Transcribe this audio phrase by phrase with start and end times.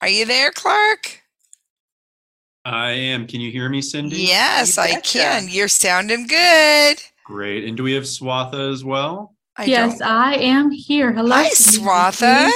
[0.00, 1.22] Are you there, Clark?
[2.64, 3.26] I am.
[3.26, 4.16] Can you hear me, Cindy?
[4.16, 5.48] Yes, I can.
[5.48, 6.98] You're sounding good.
[7.24, 7.64] Great.
[7.64, 9.34] And do we have Swatha as well?
[9.56, 11.12] I yes, don't- I am here.
[11.12, 11.34] Hello.
[11.34, 12.50] Hi, Swatha.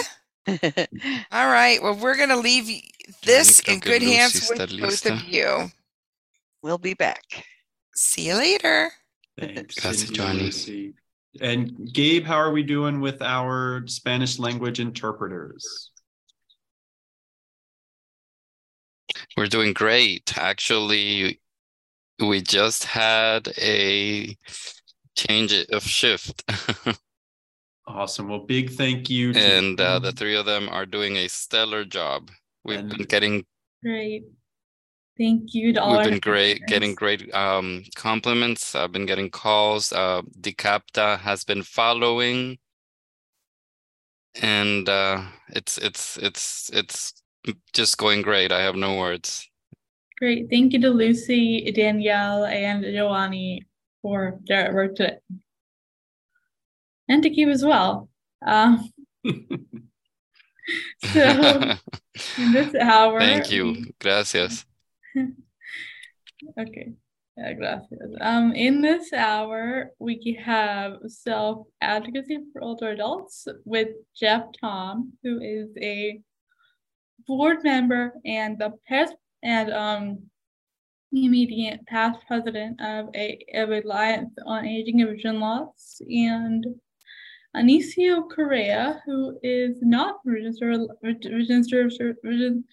[1.33, 1.83] All right.
[1.83, 2.83] Well, we're going to leave
[3.25, 5.71] this in good hands with both of you.
[6.63, 7.45] we'll be back.
[7.95, 8.91] See you later.
[9.39, 9.77] Thanks.
[9.81, 10.93] Gracias, Cindy Johnny.
[11.41, 15.92] And Gabe, how are we doing with our Spanish language interpreters?
[19.37, 20.37] We're doing great.
[20.39, 21.41] Actually,
[22.19, 24.37] we just had a
[25.17, 26.45] change of shift.
[27.85, 28.29] Awesome.
[28.29, 29.33] Well, big thank you.
[29.33, 32.31] to- and uh, the three of them are doing a stellar job.
[32.65, 33.45] We've And- been getting
[33.83, 34.23] Great.
[35.19, 38.75] Thank you to all we've been great getting great um compliments.
[38.77, 39.93] I've been getting calls.
[39.93, 42.59] Uh Decapta has been following
[44.41, 47.22] and uh it's it's it's it's
[47.73, 48.53] just going great.
[48.53, 49.49] I have no words.
[50.19, 50.49] Great.
[50.51, 53.67] Thank you to Lucy, Danielle, and Joanni
[54.01, 55.19] for their work today.
[57.09, 58.09] And to Keep as well.
[58.47, 58.91] Um,
[61.05, 61.77] so
[62.39, 63.19] in this hour.
[63.21, 63.93] Thank you.
[64.01, 64.65] Gracias.
[66.59, 66.93] Okay.
[67.37, 68.17] Yeah, gracias.
[68.21, 75.41] Um, in this hour, we have self advocacy for older adults with Jeff Thom, who
[75.41, 76.21] is a
[77.27, 80.19] board member and the past and um
[81.13, 86.65] immediate past president of a of Alliance on Aging and Vision Loss, and
[87.57, 92.65] Anisio Correia, who is not Vision Ser- Vision Ser- Vision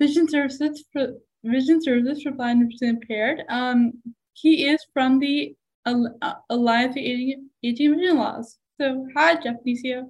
[0.00, 1.08] Vision Services for
[1.44, 3.42] Vision Services for Blind and Vision Impaired.
[3.48, 3.92] Um,
[4.32, 8.58] he is from the Al- uh, Alliance for Aging, Aging and Vision Loss.
[8.80, 10.02] So, hi, Jeff Anisio.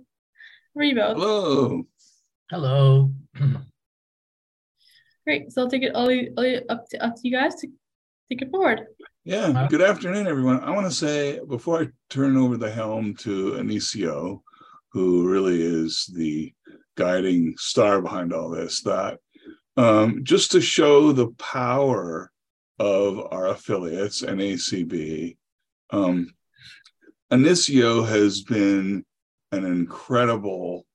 [0.75, 1.17] How are you both?
[1.17, 1.87] Hello.
[2.51, 3.11] Hello.
[5.27, 5.53] Great.
[5.53, 7.69] So I'll take it all, all up to up to you guys to
[8.29, 8.87] take it forward.
[9.25, 9.67] Yeah, Huh?
[9.69, 10.61] good afternoon, everyone.
[10.61, 14.41] I want to say before I turn over the helm to Anisio,
[14.93, 16.53] who really is the
[16.97, 19.19] guiding star behind all this, that
[19.77, 22.31] um, just to show the power
[22.79, 25.37] of our affiliates and ACB,
[25.91, 26.31] um,
[27.33, 29.05] Anisio has been
[29.51, 30.86] an incredible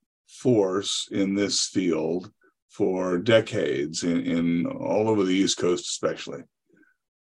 [0.42, 2.30] force in this field
[2.68, 6.42] for decades in, in all over the East Coast, especially.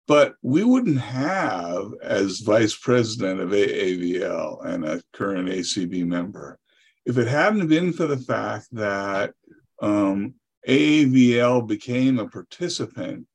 [0.07, 6.57] But we wouldn't have, as vice president of AAVL and a current ACB member,
[7.05, 9.33] if it hadn't been for the fact that
[9.81, 10.35] um,
[10.67, 13.25] AAVL became a participant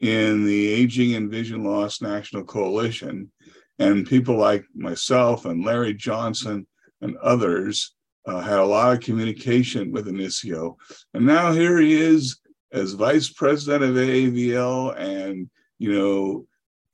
[0.00, 3.30] in the Aging and Vision Loss National Coalition,
[3.78, 6.66] and people like myself and Larry Johnson
[7.00, 7.94] and others
[8.26, 10.76] uh, had a lot of communication with Anisio.
[11.14, 12.38] And now here he is
[12.72, 15.50] as vice president of AAVL and
[15.82, 16.46] you know,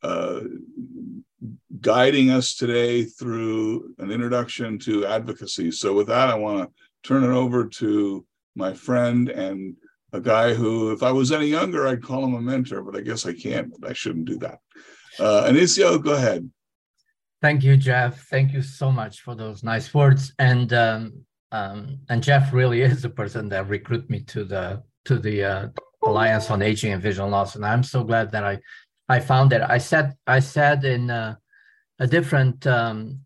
[0.03, 0.41] uh,
[1.83, 5.71] guiding us today through an introduction to advocacy.
[5.72, 6.75] So, with that, I want to
[7.06, 8.25] turn it over to
[8.56, 9.77] my friend and
[10.15, 13.03] a guy who, if I was any younger, I'd call him a mentor, but I
[13.03, 13.75] guess I can't.
[13.87, 14.60] I shouldn't do that.
[15.21, 16.50] Uh, Anisio, go ahead.
[17.41, 18.26] Thank you, Jeff.
[18.28, 20.32] Thank you so much for those nice words.
[20.38, 25.19] And um, um, and Jeff really is the person that recruited me to the to
[25.19, 25.69] the uh,
[26.04, 28.59] Alliance on Aging and Vision Loss, and I'm so glad that I
[29.09, 29.62] I found it.
[29.62, 31.37] I said I said in uh,
[31.98, 33.21] a different um,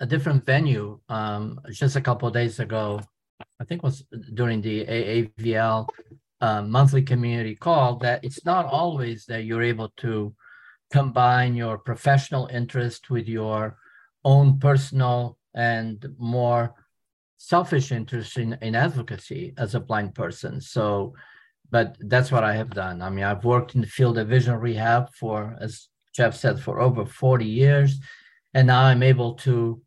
[0.00, 3.00] a different venue um, just a couple days ago.
[3.60, 4.04] I think was
[4.34, 5.88] during the AAVL
[6.40, 10.34] uh, monthly community call that it's not always that you're able to
[10.90, 13.76] combine your professional interest with your
[14.24, 16.74] own personal and more
[17.36, 20.60] selfish interest in, in advocacy as a blind person.
[20.60, 21.14] So,
[21.70, 23.02] but that's what I have done.
[23.02, 26.80] I mean, I've worked in the field of vision rehab for, as Jeff said, for
[26.80, 27.98] over 40 years.
[28.54, 29.80] And now I'm able to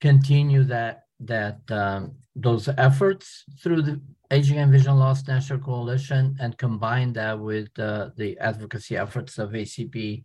[0.00, 4.00] continue that that um, those efforts through the
[4.30, 9.50] Aging and Vision Loss National Coalition and combine that with uh, the advocacy efforts of
[9.50, 10.24] ACB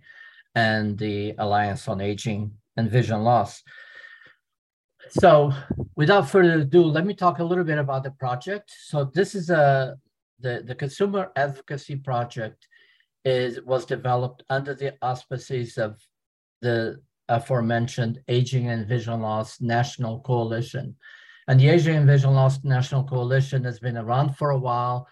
[0.56, 3.64] and the Alliance on Aging and Vision Loss.
[5.10, 5.54] So
[5.96, 8.72] without further ado, let me talk a little bit about the project.
[8.86, 9.98] So this is a
[10.40, 12.68] the, the consumer advocacy project
[13.24, 16.00] is was developed under the auspices of
[16.62, 17.00] the
[17.30, 20.96] aforementioned Aging and Vision Loss National Coalition.
[21.52, 25.06] And the Aging and Vision Loss National Coalition has been around for a while.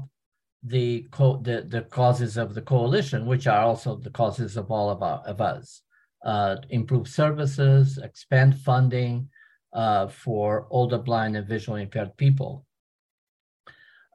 [0.64, 1.06] the,
[1.42, 5.20] the, the causes of the coalition, which are also the causes of all of, our,
[5.26, 5.82] of us.
[6.24, 9.28] Uh, improve services, expand funding
[9.74, 12.66] uh, for older blind and visually impaired people.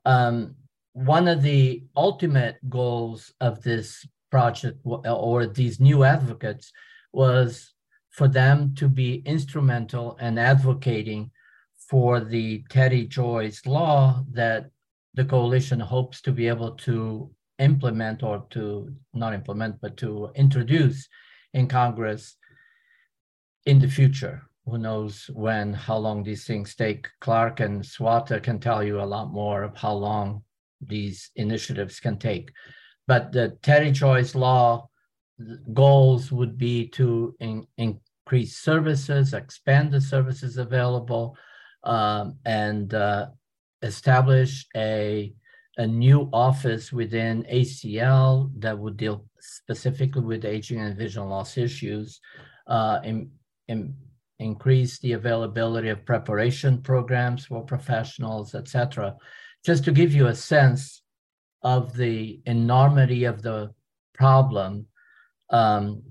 [0.06, 0.54] Um,
[0.92, 6.72] one of the ultimate goals of this project or these new advocates
[7.12, 7.74] was
[8.10, 11.30] for them to be instrumental in advocating
[11.76, 14.70] for the Teddy Joyce law that
[15.14, 21.08] the coalition hopes to be able to implement or to not implement, but to introduce
[21.54, 22.36] in Congress
[23.66, 27.08] in the future who knows when, how long these things take.
[27.20, 30.42] Clark and Swatha can tell you a lot more of how long
[30.80, 32.52] these initiatives can take.
[33.06, 34.88] But the Teddy Joyce law
[35.72, 41.36] goals would be to in, increase services, expand the services available,
[41.84, 43.26] um, and uh,
[43.82, 45.32] establish a,
[45.76, 52.20] a new office within ACL that would deal specifically with aging and vision loss issues,
[52.66, 53.30] uh, in,
[53.68, 53.94] in
[54.38, 59.16] increase the availability of preparation programs for professionals, etc.
[59.64, 61.02] Just to give you a sense
[61.62, 63.72] of the enormity of the
[64.14, 64.86] problem,
[65.50, 66.02] um,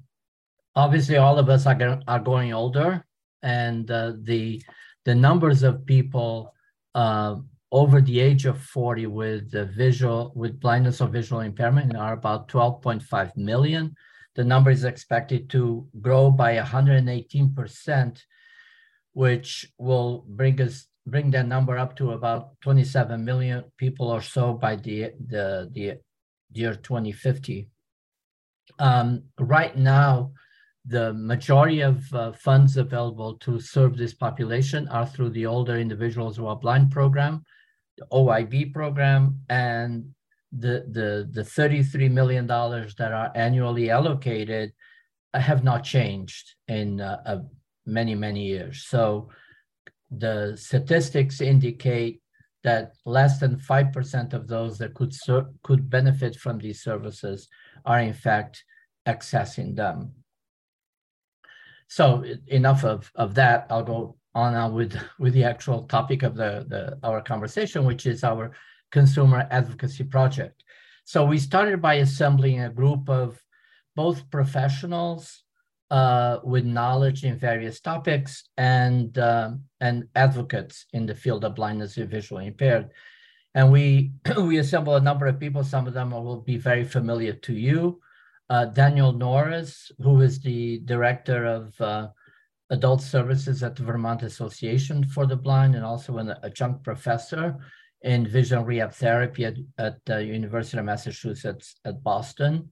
[0.76, 3.06] obviously all of us are, are going older,
[3.42, 4.62] and uh, the
[5.06, 6.54] the numbers of people
[6.96, 7.36] uh,
[7.72, 13.36] over the age of 40 with visual with blindness or visual impairment are about 12.5
[13.38, 13.96] million
[14.38, 18.22] the number is expected to grow by 118%,
[19.14, 24.54] which will bring us bring that number up to about 27 million people or so
[24.54, 26.00] by the the, the
[26.54, 27.68] year 2050.
[28.80, 30.32] Um, right now,
[30.86, 36.38] the majority of uh, funds available to serve this population are through the Older Individuals
[36.38, 37.44] Who Are Blind program,
[37.98, 40.14] the OIB program, and
[40.54, 44.72] the the the 33 million dollars that are annually allocated
[45.34, 47.40] have not changed in uh, uh,
[47.86, 48.86] many many years.
[48.86, 49.30] So
[50.10, 52.22] the statistics indicate
[52.64, 55.14] that less than 5% of those that could
[55.64, 57.50] could benefit from these services
[57.86, 58.64] are in fact
[59.08, 60.12] accessing them
[61.88, 66.36] so enough of, of that i'll go on now with with the actual topic of
[66.36, 68.52] the, the our conversation which is our
[68.92, 70.64] consumer advocacy project.
[71.06, 73.40] So we started by assembling a group of
[73.96, 75.44] both professionals
[75.90, 81.98] uh, with knowledge in various topics and uh, and advocates in the field of blindness
[81.98, 82.90] and visually impaired.
[83.56, 85.64] And we we assembled a number of people.
[85.64, 88.02] Some of them will be very familiar to you.
[88.50, 92.08] Uh, Daniel Norris, who is the director of uh,
[92.70, 97.58] adult services at the Vermont Association for the Blind and also an adjunct professor
[98.04, 102.70] in vision rehab therapy at, at the University of Massachusetts at Boston.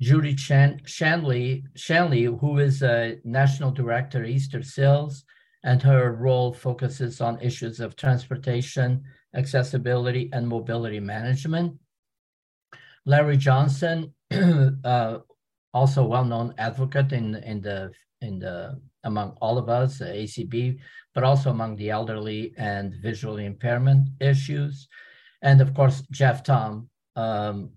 [0.00, 5.24] Judy Chan- Shanley, Shanley, who is a national director at Easter-Seals,
[5.64, 9.02] and her role focuses on issues of transportation,
[9.34, 11.76] accessibility, and mobility management.
[13.04, 14.14] Larry Johnson,
[14.84, 15.18] uh,
[15.72, 20.78] also well-known advocate in, in the in the among all of us, ACB,
[21.14, 24.88] but also among the elderly and visually impairment issues.
[25.42, 27.70] And of course, Jeff Thom um,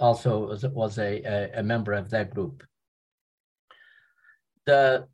[0.00, 2.64] also was, was a, a, a, member of that group.
[4.66, 5.06] The,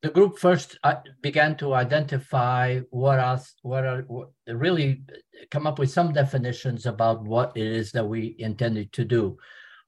[0.00, 5.02] the group first uh, began to identify what else, what are what, really
[5.50, 9.36] come up with some definitions about what it is that we intended to do.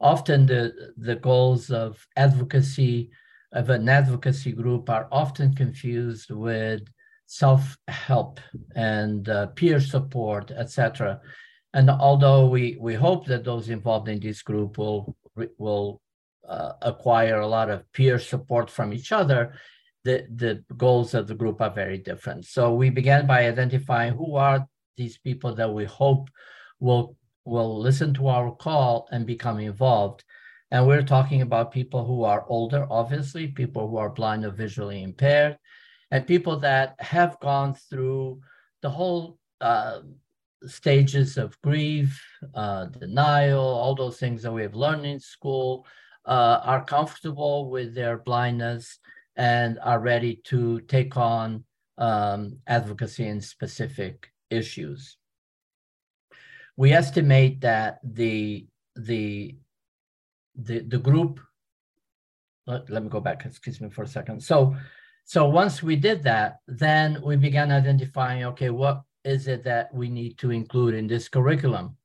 [0.00, 3.10] Often the the goals of advocacy
[3.52, 6.82] of an advocacy group are often confused with
[7.26, 8.40] self-help
[8.74, 11.20] and uh, peer support, etc.
[11.72, 15.16] And although we we hope that those involved in this group will
[15.58, 16.00] will
[16.48, 19.54] uh, acquire a lot of peer support from each other,
[20.04, 22.44] the, the goals of the group are very different.
[22.44, 26.28] So we began by identifying who are these people that we hope
[26.80, 30.24] will will listen to our call and become involved.
[30.70, 35.02] And we're talking about people who are older, obviously, people who are blind or visually
[35.02, 35.58] impaired,
[36.10, 38.40] and people that have gone through
[38.80, 40.00] the whole uh,
[40.66, 42.18] stages of grief,
[42.54, 45.86] uh, denial, all those things that we have learned in school,
[46.24, 48.98] uh, are comfortable with their blindness
[49.36, 51.64] and are ready to take on
[51.98, 55.16] um, advocacy in specific issues.
[56.76, 59.56] We estimate that the the
[60.56, 61.40] the, the group
[62.66, 64.74] let, let me go back excuse me for a second so
[65.24, 70.08] so once we did that then we began identifying okay what is it that we
[70.08, 71.96] need to include in this curriculum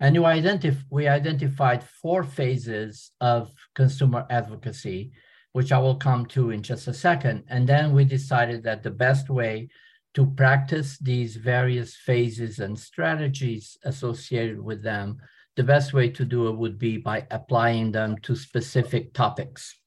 [0.00, 5.12] and you identif- we identified four phases of consumer advocacy
[5.54, 7.44] which I will come to in just a second.
[7.46, 9.68] And then we decided that the best way
[10.14, 15.18] to practice these various phases and strategies associated with them,
[15.54, 19.78] the best way to do it would be by applying them to specific topics.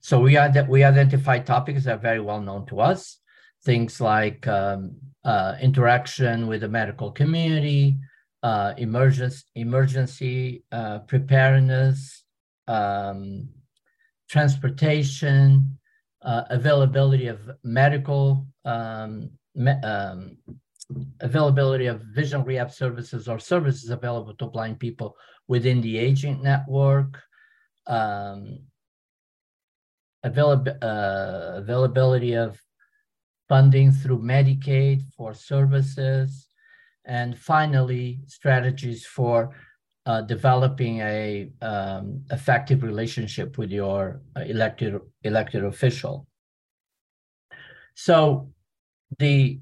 [0.00, 3.18] So we, ad- we identified topics that are very well known to us,
[3.64, 7.96] things like um, uh, interaction with the medical community,
[8.42, 12.24] uh, emergency, emergency uh, preparedness,
[12.66, 13.48] um,
[14.28, 15.78] transportation,
[16.22, 20.36] uh, availability of medical, um, me, um,
[21.20, 25.16] availability of vision rehab services or services available to blind people
[25.48, 27.20] within the aging network,
[27.86, 28.58] um,
[30.24, 32.60] uh, availability of
[33.48, 36.48] funding through Medicaid for services,
[37.04, 39.54] and finally, strategies for
[40.06, 46.26] uh, developing a um, effective relationship with your elected elected official.
[47.94, 48.52] So
[49.18, 49.60] the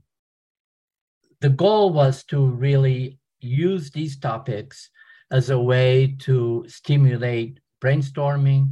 [1.40, 4.90] the goal was to really use these topics
[5.30, 8.70] as a way to stimulate brainstorming,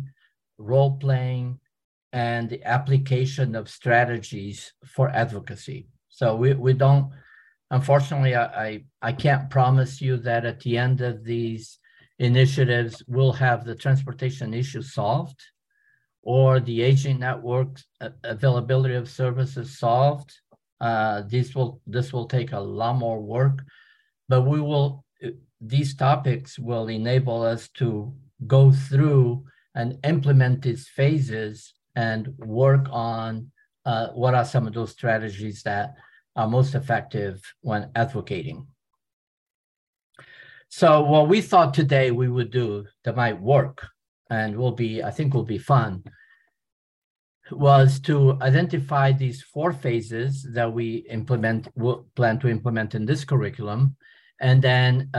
[0.58, 1.58] role playing,
[2.12, 5.88] and the application of strategies for advocacy.
[6.08, 7.10] So we, we don't
[7.72, 11.78] Unfortunately, I, I, I can't promise you that at the end of these
[12.18, 15.40] initiatives, we'll have the transportation issue solved
[16.22, 17.80] or the aging network
[18.24, 20.30] availability of services solved.
[20.82, 23.62] Uh, this will this will take a lot more work,
[24.28, 25.04] but we will
[25.60, 28.12] these topics will enable us to
[28.46, 33.50] go through and implement these phases and work on
[33.86, 35.94] uh, what are some of those strategies that
[36.36, 38.66] are most effective when advocating.
[40.68, 43.86] So what we thought today we would do that might work
[44.30, 46.02] and will be, I think will be fun,
[47.50, 53.24] was to identify these four phases that we implement, will plan to implement in this
[53.24, 53.96] curriculum,
[54.40, 55.10] and then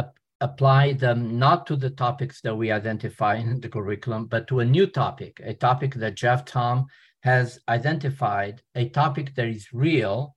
[0.42, 4.66] apply them not to the topics that we identify in the curriculum, but to a
[4.66, 6.88] new topic, a topic that Jeff Thom
[7.22, 10.36] has identified, a topic that is real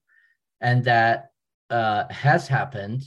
[0.60, 1.30] and that
[1.70, 3.02] uh, has happened,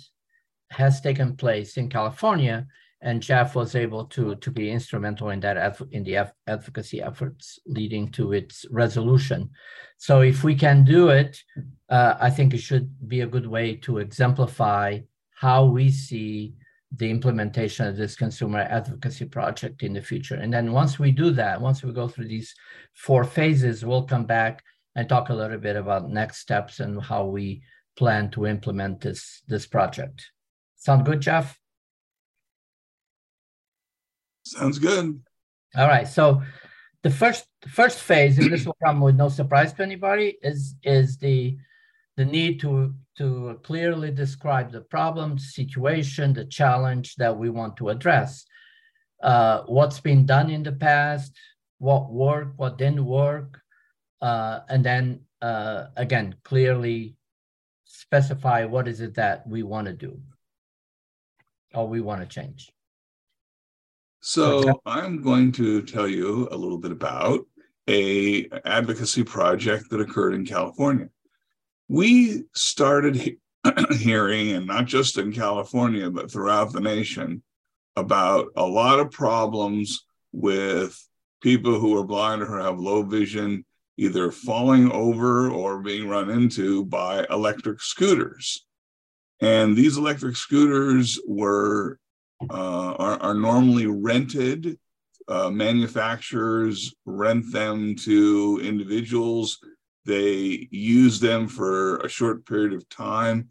[0.72, 2.68] has taken place in California,
[3.02, 8.12] and Jeff was able to to be instrumental in that in the advocacy efforts leading
[8.12, 9.50] to its resolution.
[9.98, 11.42] So if we can do it,
[11.90, 15.00] uh, I think it should be a good way to exemplify
[15.34, 16.54] how we see
[16.98, 20.36] the implementation of this consumer advocacy project in the future.
[20.36, 22.54] And then once we do that, once we go through these
[22.94, 24.64] four phases, we'll come back
[24.96, 27.62] and talk a little bit about next steps and how we
[27.98, 30.32] plan to implement this, this project.
[30.76, 31.58] Sound good, Jeff?
[34.44, 35.22] Sounds good.
[35.76, 36.08] All right.
[36.08, 36.42] So
[37.04, 41.18] the first first phase, and this will come with no surprise to anybody, is is
[41.18, 41.58] the
[42.18, 47.90] the need to to clearly describe the problem, situation, the challenge that we want to
[47.90, 48.46] address.
[49.22, 51.38] Uh, what's been done in the past,
[51.78, 53.62] what worked, what didn't work,
[54.22, 57.16] uh, and then uh, again, clearly
[57.86, 60.20] specify what is it that we want to do
[61.74, 62.72] or we want to change.
[64.22, 67.46] So I'm going to tell you a little bit about
[67.88, 71.10] a advocacy project that occurred in California.
[71.88, 73.38] We started he-
[73.98, 77.42] hearing, and not just in California, but throughout the nation,
[77.96, 81.02] about a lot of problems with
[81.42, 83.66] people who are blind or have low vision
[84.00, 88.66] either falling over or being run into by electric scooters.
[89.42, 92.00] And these electric scooters were
[92.50, 94.80] uh, are, are normally rented.
[95.28, 99.60] Uh, manufacturers rent them to individuals.
[100.06, 103.50] They use them for a short period of time,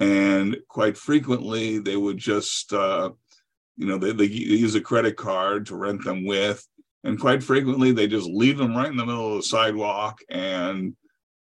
[0.00, 3.10] and quite frequently they would just, uh,
[3.76, 6.66] you know, they, they use a credit card to rent them with,
[7.04, 10.94] and quite frequently they just leave them right in the middle of the sidewalk and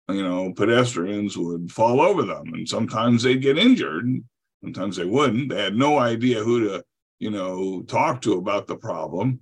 [0.09, 2.53] you know pedestrians would fall over them.
[2.53, 4.23] And sometimes they'd get injured
[4.63, 5.49] sometimes they wouldn't.
[5.49, 6.83] They had no idea who to
[7.19, 9.39] you know talk to about the problem.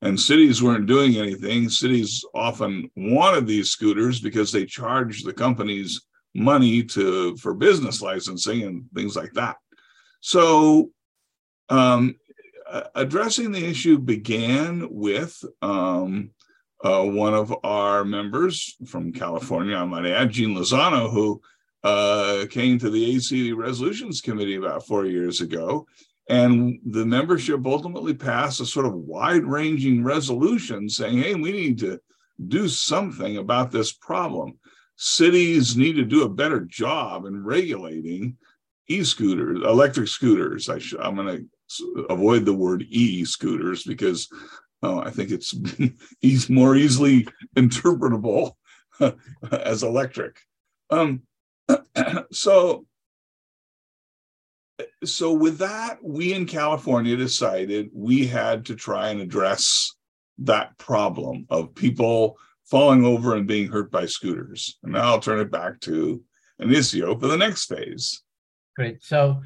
[0.00, 1.68] And cities weren't doing anything.
[1.68, 6.00] Cities often wanted these scooters because they charged the companies
[6.34, 9.56] money to for business licensing and things like that.
[10.20, 10.90] So
[11.68, 12.16] um,
[12.94, 16.30] addressing the issue began with um,
[16.82, 21.40] uh, one of our members from California, I might add, Gene Lozano, who
[21.84, 25.86] uh, came to the ACB Resolutions Committee about four years ago.
[26.28, 31.78] And the membership ultimately passed a sort of wide ranging resolution saying, hey, we need
[31.80, 32.00] to
[32.48, 34.58] do something about this problem.
[34.96, 38.36] Cities need to do a better job in regulating
[38.88, 40.68] e scooters, electric scooters.
[40.68, 41.44] I am going to
[42.08, 44.28] avoid the word e scooters because
[44.82, 45.54] uh, I think it's
[46.20, 48.52] he's more easily interpretable
[49.52, 50.38] as electric.
[50.90, 51.22] Um,
[52.32, 52.86] so,
[55.04, 59.94] so with that, we in California decided we had to try and address
[60.38, 64.78] that problem of people falling over and being hurt by scooters.
[64.82, 66.22] And now I'll turn it back to
[66.60, 68.22] Anisio for the next phase.
[68.76, 69.02] Great.
[69.02, 69.42] So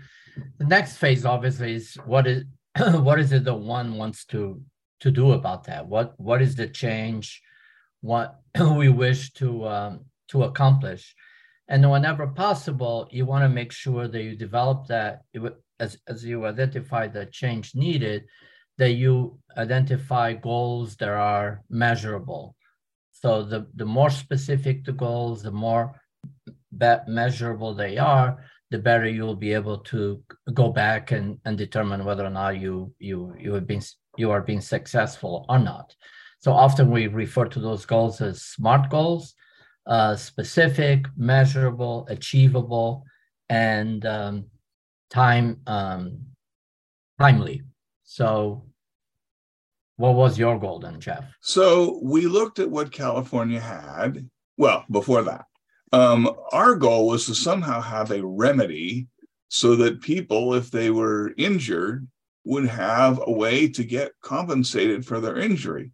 [0.58, 2.44] the next phase obviously is what is
[2.78, 4.60] what is it that one wants to
[5.00, 5.86] to do about that?
[5.86, 7.42] What what is the change?
[8.00, 8.38] What
[8.76, 11.14] we wish to um, to accomplish,
[11.68, 15.22] and whenever possible, you want to make sure that you develop that
[15.80, 18.24] as as you identify the change needed,
[18.78, 22.56] that you identify goals that are measurable.
[23.12, 26.00] So the the more specific the goals, the more
[27.08, 32.24] measurable they are, the better you'll be able to go back and, and determine whether
[32.24, 33.82] or not you you you have been
[34.16, 35.94] you are being successful or not.
[36.40, 39.34] So often we refer to those goals as SMART goals,
[39.86, 43.04] uh, specific, measurable, achievable,
[43.48, 44.46] and um,
[45.10, 46.18] time um,
[47.18, 47.62] timely.
[48.04, 48.64] So
[49.96, 51.24] what was your goal then, Jeff?
[51.40, 54.28] So we looked at what California had.
[54.58, 55.46] Well, before that,
[55.92, 59.06] um, our goal was to somehow have a remedy
[59.48, 62.06] so that people, if they were injured,
[62.44, 65.92] would have a way to get compensated for their injury.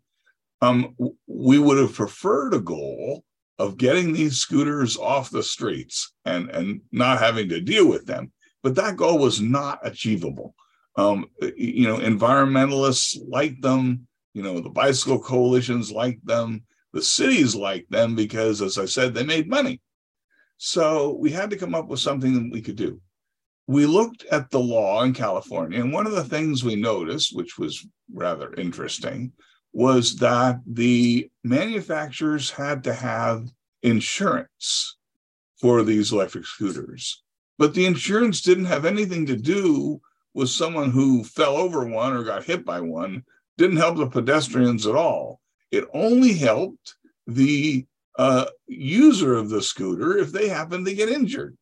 [0.61, 0.94] Um,
[1.26, 3.24] we would have preferred a goal
[3.59, 8.33] of getting these scooters off the streets and, and not having to deal with them.
[8.62, 10.55] But that goal was not achievable.
[10.96, 11.26] Um,
[11.57, 17.90] you know, environmentalists like them, you know, the bicycle coalitions like them, the cities liked
[17.90, 19.81] them because, as I said, they made money.
[20.59, 23.00] So we had to come up with something that we could do
[23.66, 27.59] we looked at the law in California, and one of the things we noticed, which
[27.59, 29.33] was rather interesting,
[29.72, 33.48] was that the manufacturers had to have
[33.83, 34.96] insurance
[35.61, 37.22] for these electric scooters.
[37.59, 40.00] But the insurance didn't have anything to do
[40.35, 43.24] with someone who fell over one or got hit by one,
[43.57, 45.40] didn't help the pedestrians at all.
[45.72, 47.87] It only helped the
[48.18, 51.56] uh, user of the scooter if they happened to get injured.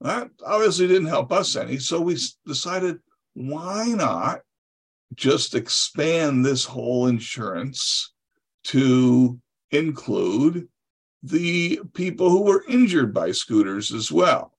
[0.00, 1.78] That obviously didn't help us any.
[1.78, 2.98] So we decided,
[3.34, 4.40] why not
[5.14, 8.12] just expand this whole insurance
[8.64, 9.38] to
[9.70, 10.68] include
[11.22, 14.52] the people who were injured by scooters as well?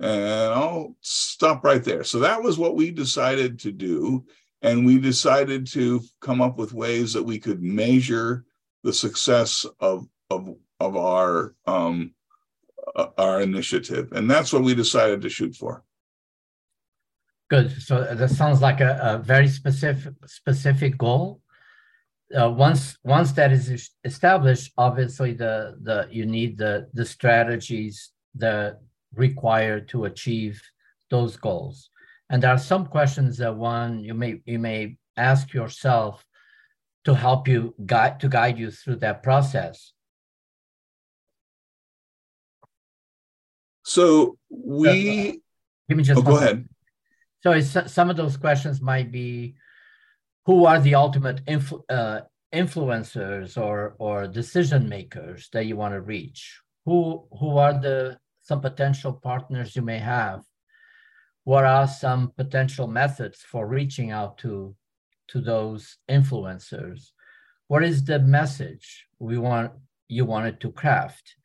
[0.00, 2.04] And I'll stop right there.
[2.04, 4.24] So that was what we decided to do.
[4.62, 8.44] And we decided to come up with ways that we could measure
[8.82, 12.14] the success of, of, of our um,
[12.96, 15.84] uh, our initiative, and that's what we decided to shoot for.
[17.48, 17.82] Good.
[17.82, 21.40] So that sounds like a, a very specific specific goal.
[22.34, 28.80] Uh, once once that is established, obviously the the you need the the strategies that
[29.14, 30.62] required to achieve
[31.10, 31.90] those goals.
[32.30, 36.24] And there are some questions that one you may you may ask yourself
[37.04, 39.92] to help you guide to guide you through that process.
[43.84, 45.40] So we,
[45.88, 46.68] Give me just oh, go ahead.
[47.42, 49.56] So it's, some of those questions might be,
[50.46, 52.20] who are the ultimate influ- uh,
[52.54, 56.60] influencers or or decision makers that you want to reach?
[56.84, 60.44] Who who are the some potential partners you may have?
[61.44, 64.74] What are some potential methods for reaching out to
[65.28, 67.12] to those influencers?
[67.68, 69.72] What is the message we want
[70.08, 71.36] you wanted to craft?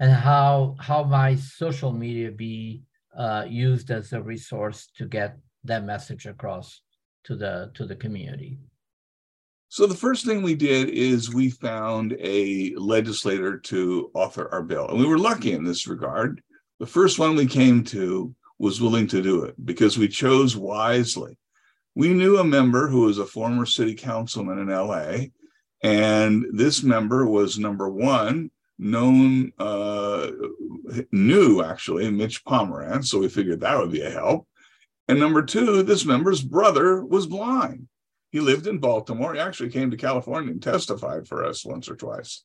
[0.00, 2.82] And how how might social media be
[3.16, 6.82] uh, used as a resource to get that message across
[7.24, 8.58] to the to the community.
[9.68, 14.88] So the first thing we did is we found a legislator to author our bill.
[14.88, 16.40] And we were lucky in this regard.
[16.78, 21.38] The first one we came to was willing to do it because we chose wisely.
[21.94, 25.26] We knew a member who was a former city councilman in LA,
[25.82, 30.30] and this member was number one, known, uh,
[31.12, 33.06] knew actually Mitch Pomerantz.
[33.06, 34.46] So we figured that would be a help.
[35.08, 37.88] And number two, this member's brother was blind.
[38.30, 39.34] He lived in Baltimore.
[39.34, 42.42] He actually came to California and testified for us once or twice.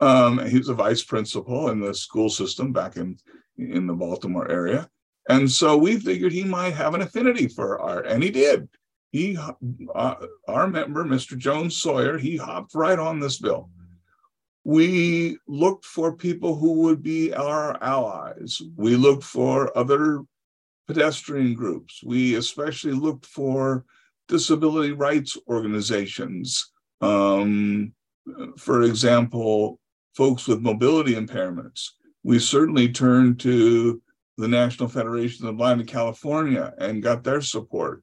[0.00, 3.18] Um, he was a vice principal in the school system back in,
[3.56, 4.88] in the Baltimore area.
[5.30, 8.68] And so we figured he might have an affinity for art, and he did.
[9.12, 9.38] He,
[9.94, 10.14] uh,
[10.48, 11.38] our member, Mr.
[11.38, 13.70] Jones Sawyer, he hopped right on this bill.
[14.64, 18.60] We looked for people who would be our allies.
[18.76, 20.22] We looked for other
[20.86, 22.02] pedestrian groups.
[22.04, 23.84] We especially looked for
[24.28, 26.72] disability rights organizations.
[27.00, 27.92] Um,
[28.58, 29.78] for example,
[30.14, 31.88] folks with mobility impairments.
[32.22, 34.02] We certainly turned to
[34.40, 38.02] the National Federation of the Blind in California and got their support.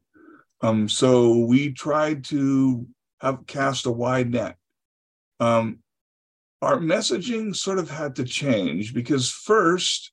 [0.61, 2.87] Um, so we tried to
[3.21, 4.55] have cast a wide net.
[5.39, 5.79] Um,
[6.61, 10.11] our messaging sort of had to change because first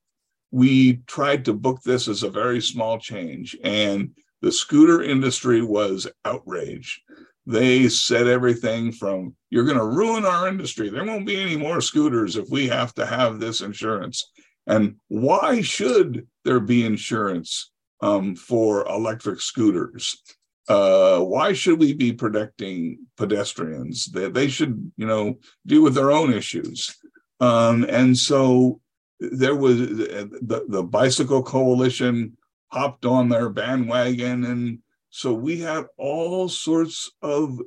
[0.51, 4.11] we tried to book this as a very small change and
[4.41, 7.01] the scooter industry was outraged.
[7.47, 10.89] They said everything from, you're going to ruin our industry.
[10.89, 14.31] There won't be any more scooters if we have to have this insurance.
[14.67, 20.21] And why should there be insurance um, for electric scooters?
[20.67, 24.05] Uh, why should we be protecting pedestrians?
[24.05, 26.95] They, they should, you know, deal with their own issues.
[27.39, 28.79] Um, and so
[29.19, 36.49] there was the, the bicycle coalition hopped on their bandwagon and so we had all
[36.49, 37.59] sorts of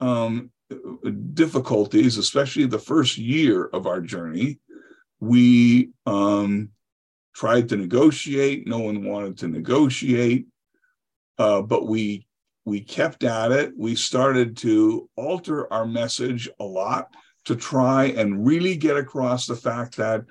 [0.00, 0.50] um,
[1.34, 4.60] difficulties especially the first year of our journey
[5.22, 6.68] we um,
[7.32, 10.46] tried to negotiate no one wanted to negotiate
[11.38, 12.26] uh, but we
[12.64, 17.08] we kept at it we started to alter our message a lot
[17.44, 20.24] to try and really get across the fact that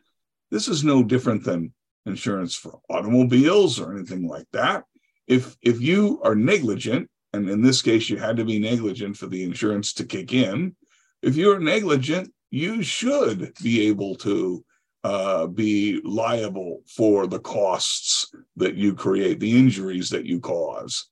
[0.49, 1.73] this is no different than
[2.05, 4.83] insurance for automobiles or anything like that.
[5.25, 9.27] If if you are negligent, and in this case you had to be negligent for
[9.27, 10.75] the insurance to kick in,
[11.21, 14.65] if you're negligent, you should be able to
[15.03, 21.07] uh, be liable for the costs that you create, the injuries that you cause.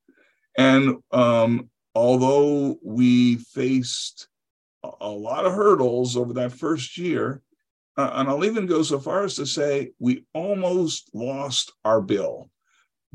[0.58, 4.28] And um, although we faced
[5.02, 7.41] a lot of hurdles over that first year,
[7.97, 12.49] uh, and I'll even go so far as to say we almost lost our bill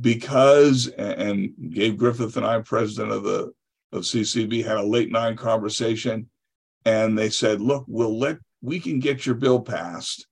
[0.00, 3.52] because, and Gabe Griffith and I, president of the
[3.92, 6.28] of CCB, had a late night conversation,
[6.84, 10.26] and they said, "Look, we'll let we can get your bill passed,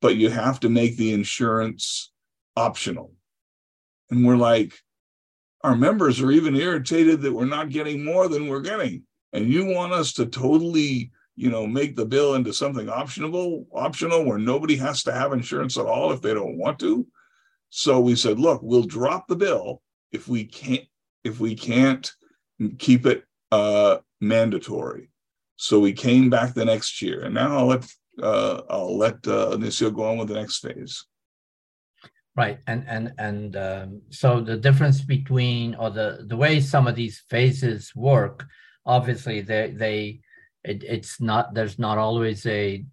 [0.00, 2.12] but you have to make the insurance
[2.56, 3.12] optional."
[4.10, 4.72] And we're like,
[5.62, 9.66] our members are even irritated that we're not getting more than we're getting, and you
[9.66, 14.74] want us to totally you know, make the bill into something optional, optional where nobody
[14.74, 17.06] has to have insurance at all if they don't want to.
[17.70, 19.80] So we said, look, we'll drop the bill
[20.10, 20.84] if we can't
[21.22, 22.10] if we can't
[22.78, 25.10] keep it uh, mandatory.
[25.54, 27.88] So we came back the next year, and now I'll let
[28.22, 31.04] uh, I'll let uh, go on with the next phase.
[32.36, 36.94] Right, and and and um, so the difference between or the the way some of
[36.94, 38.46] these phases work,
[38.86, 40.20] obviously they they
[40.62, 42.84] it, it's not there's not always a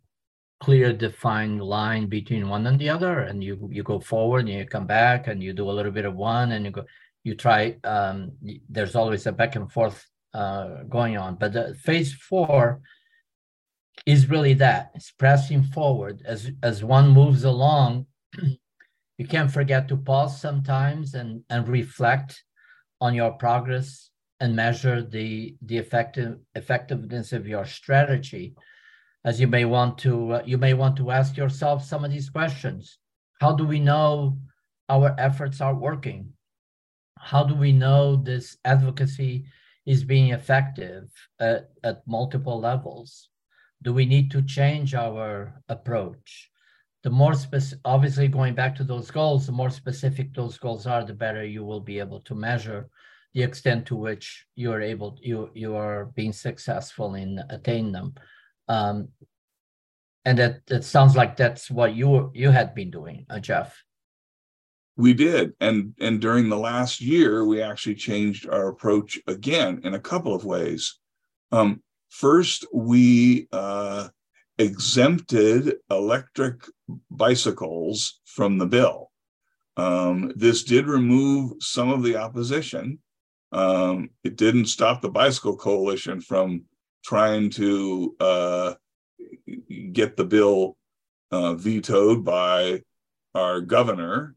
[0.59, 4.65] clear defined line between one and the other and you you go forward and you
[4.65, 6.83] come back and you do a little bit of one and you go
[7.23, 8.31] you try um,
[8.69, 12.81] there's always a back and forth uh, going on but the phase four
[14.05, 16.21] is really that it's pressing forward.
[16.25, 18.05] As as one moves along
[19.17, 22.43] you can't forget to pause sometimes and and reflect
[23.01, 28.55] on your progress and measure the the effective effectiveness of your strategy.
[29.23, 32.29] As you may want to uh, you may want to ask yourself some of these
[32.29, 32.99] questions.
[33.41, 34.37] How do we know
[34.87, 36.33] our efforts are working?
[37.17, 39.45] How do we know this advocacy
[39.85, 43.29] is being effective at, at multiple levels
[43.85, 46.51] do we need to change our approach
[47.05, 51.05] the more specific, obviously going back to those goals, the more specific those goals are,
[51.05, 52.89] the better you will be able to measure
[53.35, 58.15] the extent to which you are able, you, you are being successful in attaining them.
[58.67, 59.09] Um,
[60.25, 63.83] and that, that sounds like that's what you, you had been doing, uh, Jeff.
[64.97, 69.93] We did, and and during the last year, we actually changed our approach again in
[69.93, 70.97] a couple of ways.
[71.51, 71.83] Um,
[72.15, 74.07] first, we uh,
[74.57, 76.63] exempted electric
[77.11, 79.11] bicycles from the bill.
[79.77, 82.99] Um, this did remove some of the opposition.
[83.51, 86.63] Um, it didn't stop the Bicycle Coalition from
[87.03, 88.73] trying to uh,
[89.91, 90.77] get the bill
[91.31, 92.81] uh, vetoed by
[93.33, 94.35] our governor.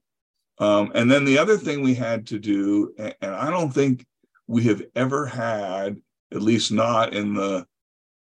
[0.58, 4.04] Um, and then the other thing we had to do, and I don't think
[4.48, 6.00] we have ever had,
[6.32, 7.66] at least not in the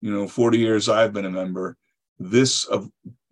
[0.02, 1.76] you know 40 years I've been a member,
[2.20, 2.90] this of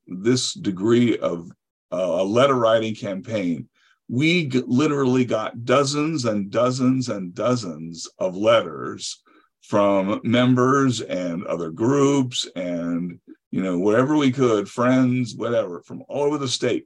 [0.08, 1.50] this degree of
[1.92, 3.68] uh, a letter writing campaign
[4.08, 9.22] we g- literally got dozens and dozens and dozens of letters
[9.62, 13.20] from members and other groups and
[13.52, 16.86] you know wherever we could friends whatever from all over the state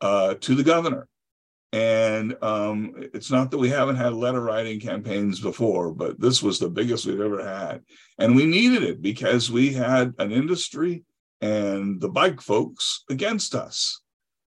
[0.00, 1.08] uh, to the governor
[1.76, 6.58] and um, it's not that we haven't had letter writing campaigns before but this was
[6.58, 7.82] the biggest we've ever had
[8.18, 11.04] and we needed it because we had an industry
[11.40, 14.00] and the bike folks against us.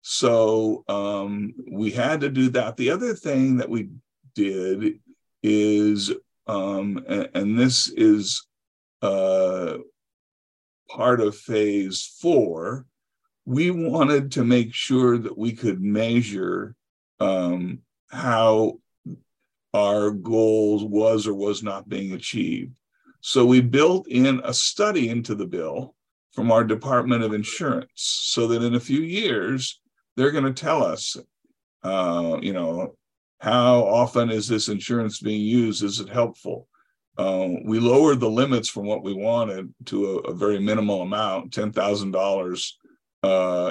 [0.02, 2.76] So um, we had to do that.
[2.76, 3.90] The other thing that we
[4.34, 5.00] did
[5.42, 6.12] is,
[6.46, 8.46] um, and, and, this is
[9.02, 9.78] uh,
[10.88, 12.86] part of phase four,
[13.44, 16.74] we wanted to make sure that we could measure
[17.20, 18.78] um, how
[19.72, 22.72] our goals was or was not being achieved.
[23.20, 25.94] So we built in a study into the bill
[26.32, 29.80] from our Department of Insurance so that in a few years,
[30.16, 31.16] they're going to tell us,
[31.82, 32.94] uh, you know,
[33.38, 35.82] how often is this insurance being used?
[35.82, 36.66] Is it helpful?
[37.16, 41.52] Uh, we lowered the limits from what we wanted to a, a very minimal amount.
[41.52, 42.78] Ten thousand uh, dollars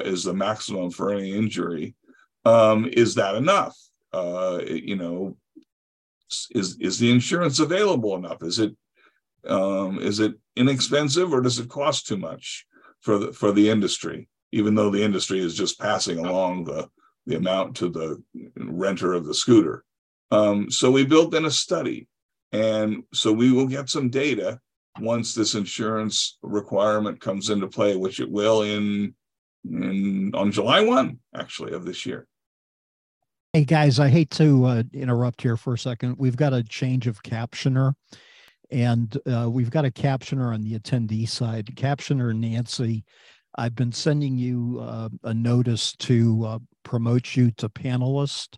[0.06, 1.96] is the maximum for any injury.
[2.50, 3.78] Um, is that enough?
[4.12, 5.38] Uh, you know,
[6.52, 8.42] is is the insurance available enough?
[8.42, 8.76] Is it
[9.48, 12.66] um, is it inexpensive or does it cost too much
[13.02, 14.28] for the for the industry?
[14.52, 16.90] Even though the industry is just passing along the
[17.28, 18.22] the amount to the
[18.56, 19.84] renter of the scooter.
[20.32, 22.08] Um, so we built in a study,
[22.52, 24.60] and so we will get some data
[25.00, 29.14] once this insurance requirement comes into play, which it will in
[29.70, 32.28] in on July one actually of this year.
[33.52, 36.18] Hey guys, I hate to uh, interrupt here for a second.
[36.20, 37.94] We've got a change of captioner.
[38.70, 41.66] And uh, we've got a captioner on the attendee side.
[41.74, 43.04] Captioner Nancy,
[43.56, 48.56] I've been sending you uh, a notice to uh, promote you to panelist,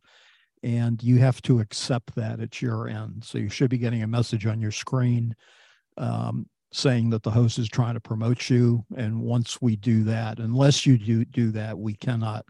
[0.62, 3.24] and you have to accept that at your end.
[3.24, 5.34] So you should be getting a message on your screen
[5.96, 8.84] um, saying that the host is trying to promote you.
[8.98, 12.46] And once we do that, unless you do do that, we cannot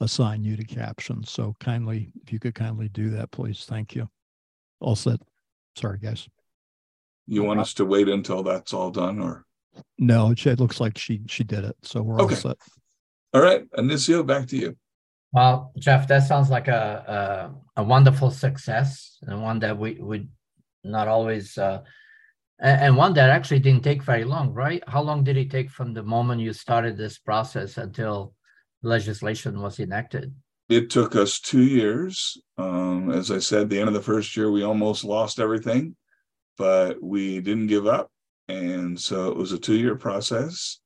[0.00, 1.24] assign you to caption.
[1.24, 3.64] So kindly, if you could kindly do that, please.
[3.64, 4.08] Thank you.
[4.80, 5.20] All set.
[5.76, 6.28] Sorry, guys.
[7.26, 9.44] You want us to wait until that's all done or?
[9.98, 11.76] No, it looks like she she did it.
[11.82, 12.34] So we're okay.
[12.34, 12.56] all set.
[13.34, 13.68] All right.
[13.72, 14.76] Anisio, back to you.
[15.32, 20.28] Well, Jeff, that sounds like a a, a wonderful success and one that we would
[20.84, 21.82] not always uh,
[22.58, 24.82] and one that actually didn't take very long, right?
[24.86, 28.32] How long did it take from the moment you started this process until
[28.86, 30.34] legislation was enacted?
[30.68, 32.36] It took us two years.
[32.58, 35.96] Um, as I said, the end of the first year, we almost lost everything
[36.56, 38.10] but we didn't give up.
[38.48, 40.80] And so it was a two year process.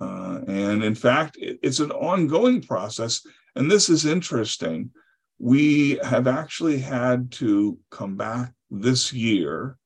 [0.00, 3.22] Uh, and in fact, it, it's an ongoing process.
[3.54, 4.90] And this is interesting.
[5.38, 9.76] We have actually had to come back this year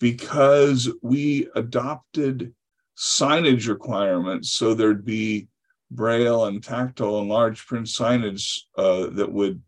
[0.00, 2.54] because we adopted
[2.98, 5.48] signage requirements so there'd be
[5.96, 9.62] braille and tactile and large print signage uh, that would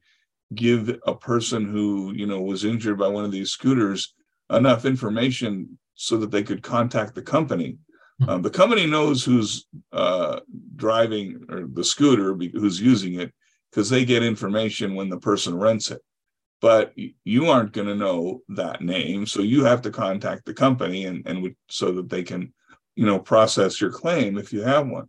[0.54, 4.14] give a person who you know was injured by one of these scooters
[4.50, 7.76] enough information so that they could contact the company.
[8.20, 8.28] Hmm.
[8.28, 10.40] Um, the company knows who's uh,
[10.76, 13.32] driving or the scooter, who's using it,
[13.70, 16.00] because they get information when the person rents it.
[16.60, 16.92] but
[17.24, 19.26] you aren't going to know that name.
[19.26, 22.52] So you have to contact the company and, and we, so that they can,
[22.96, 25.08] you know, process your claim if you have one.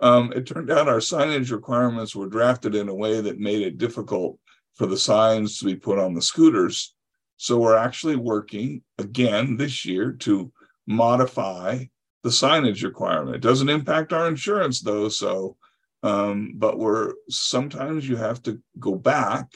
[0.00, 3.78] Um, it turned out our signage requirements were drafted in a way that made it
[3.78, 4.38] difficult
[4.74, 6.94] for the signs to be put on the scooters.
[7.36, 10.52] So we're actually working again this year to
[10.86, 11.84] modify
[12.22, 13.36] the signage requirement.
[13.36, 15.08] It doesn't impact our insurance though.
[15.08, 15.56] So,
[16.02, 19.46] um, but we're sometimes you have to go back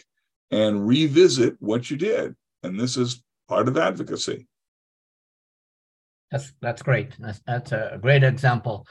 [0.50, 2.34] and revisit what you did.
[2.62, 4.46] And this is part of advocacy.
[6.30, 7.10] That's that's great.
[7.18, 8.86] That's, that's a great example.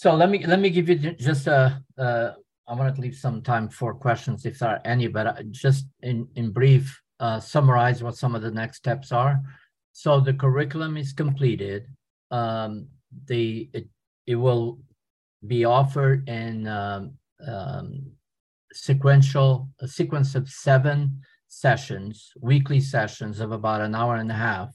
[0.00, 1.82] So let me let me give you just a.
[1.98, 2.30] Uh,
[2.68, 5.86] I want to leave some time for questions if there are any, but uh, just
[6.02, 9.42] in in brief, uh, summarize what some of the next steps are.
[9.90, 11.88] So the curriculum is completed.
[12.30, 12.86] Um,
[13.26, 13.88] the it,
[14.24, 14.78] it will
[15.44, 18.12] be offered in um, um,
[18.72, 24.72] sequential a sequence of seven sessions, weekly sessions of about an hour and a half,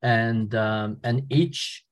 [0.00, 1.82] and um, and each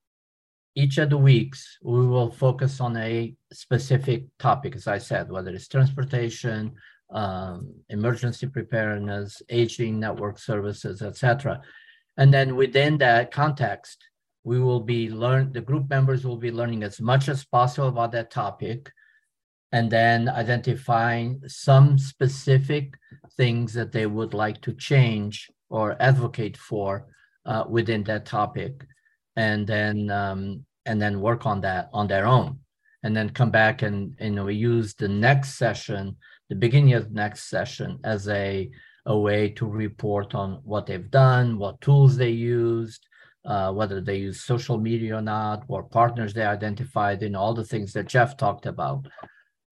[0.76, 5.50] each of the weeks we will focus on a specific topic, as I said, whether
[5.50, 6.74] it's transportation,
[7.10, 11.62] um, emergency preparedness, aging network services, etc.
[12.18, 14.04] And then within that context,
[14.44, 18.12] we will be learn the group members will be learning as much as possible about
[18.12, 18.92] that topic
[19.72, 22.94] and then identifying some specific
[23.36, 27.06] things that they would like to change or advocate for
[27.46, 28.86] uh, within that topic
[29.36, 32.58] and then um, and then work on that on their own.
[33.02, 36.16] And then come back and you know we use the next session
[36.48, 38.70] the beginning of the next session as a
[39.04, 43.06] a way to report on what they've done what tools they used
[43.46, 47.64] uh, whether they use social media or not what partners they identified and all the
[47.64, 49.06] things that jeff talked about.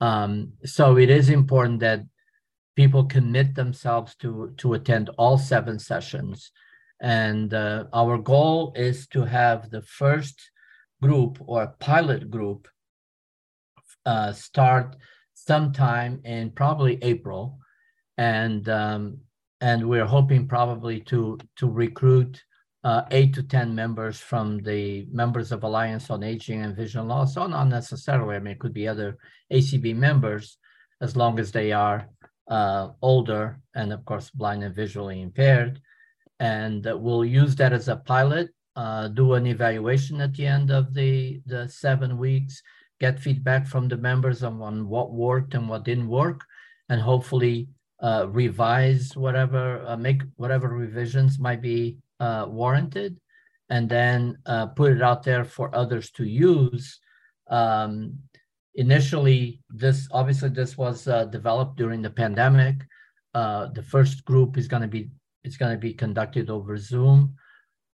[0.00, 2.02] Um, so it is important that
[2.76, 6.52] people commit themselves to to attend all seven sessions
[7.00, 10.50] and uh, our goal is to have the first
[11.02, 12.68] group or pilot group
[14.06, 14.96] uh, start
[15.34, 17.58] sometime in probably April,
[18.16, 19.18] and um,
[19.60, 22.42] and we're hoping probably to to recruit
[22.84, 27.34] uh, eight to ten members from the members of Alliance on Aging and Vision Loss.
[27.34, 28.36] So not necessarily.
[28.36, 29.18] I mean, it could be other
[29.52, 30.58] ACB members,
[31.00, 32.08] as long as they are
[32.48, 35.80] uh, older and of course blind and visually impaired.
[36.44, 38.50] And we'll use that as a pilot.
[38.76, 42.62] Uh, do an evaluation at the end of the the seven weeks.
[43.00, 46.40] Get feedback from the members on, on what worked and what didn't work,
[46.90, 47.68] and hopefully
[48.02, 53.16] uh, revise whatever, uh, make whatever revisions might be uh, warranted
[53.70, 57.00] and then uh, put it out there for others to use.
[57.48, 58.18] Um,
[58.74, 62.76] initially, this obviously this was uh, developed during the pandemic.
[63.32, 65.08] The first group is going to be
[65.44, 67.36] it's going to be conducted over Zoom,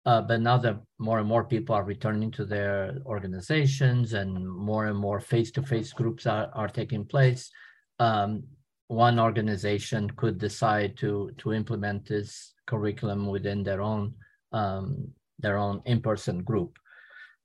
[0.06, 4.86] uh, but now that more and more people are returning to their organizations and more
[4.86, 7.50] and more face-to-face groups are, are taking place,
[7.98, 8.44] um,
[8.86, 14.14] one organization could decide to to implement this curriculum within their own
[14.52, 15.08] um,
[15.38, 16.78] their own in-person group.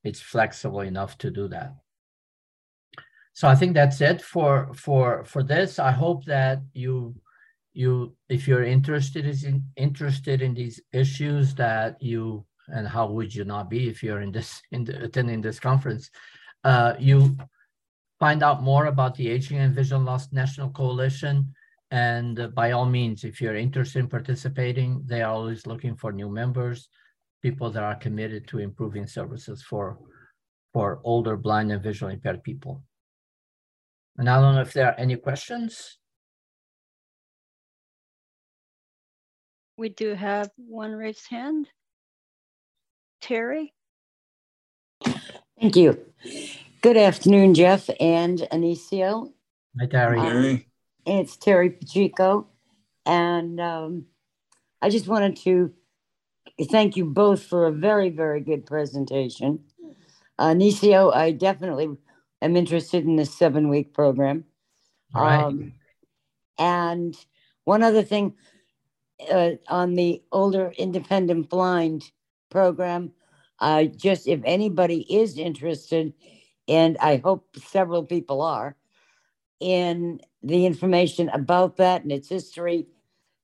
[0.03, 1.75] It's flexible enough to do that.
[3.33, 5.77] So I think that's it for for for this.
[5.77, 7.15] I hope that you
[7.75, 13.43] you if you're interested in interested in these issues that you and how would you
[13.43, 16.09] not be if you're in this in the, attending this conference
[16.63, 17.37] uh, you
[18.19, 21.53] find out more about the aging and vision loss national coalition
[21.91, 26.11] and uh, by all means, if you're interested in participating, they are always looking for
[26.11, 26.89] new members,
[27.41, 29.99] people that are committed to improving services for,
[30.73, 32.83] for older, blind, and visually impaired people.
[34.17, 35.97] And I don't know if there are any questions.
[39.77, 41.67] We do have one raised hand.
[43.21, 43.73] Terry?
[45.59, 45.99] Thank you.
[46.81, 49.33] Good afternoon, Jeff and Anisio.
[49.77, 50.19] Hi, Terry.
[50.19, 50.67] Terry.
[51.05, 52.47] It's Terry Pacheco.
[53.05, 54.05] And um,
[54.81, 55.73] I just wanted to
[56.69, 59.59] thank you both for a very, very good presentation.
[60.39, 61.97] Uh, Nicio, I definitely
[62.41, 64.45] am interested in this seven week program.
[65.13, 65.43] All right.
[65.43, 65.73] Um,
[66.57, 67.15] and
[67.65, 68.35] one other thing
[69.31, 72.11] uh, on the older independent blind
[72.49, 73.11] program,
[73.59, 76.13] uh, just if anybody is interested,
[76.67, 78.75] and I hope several people are,
[79.59, 82.87] in the information about that and its history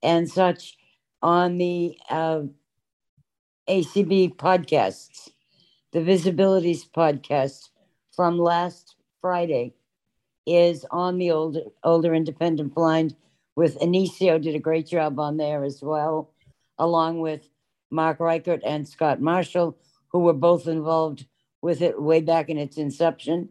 [0.04, 0.78] and such
[1.22, 2.42] on the uh,
[3.68, 5.30] ACB podcasts,
[5.92, 7.70] the Visibilities podcast
[8.16, 9.74] from last Friday
[10.46, 13.16] is on the older, older independent blind
[13.56, 16.34] with Anisio did a great job on there as well,
[16.78, 17.48] along with
[17.90, 19.78] Mark Richert and Scott Marshall,
[20.10, 21.26] who were both involved
[21.62, 23.50] with it way back in its inception.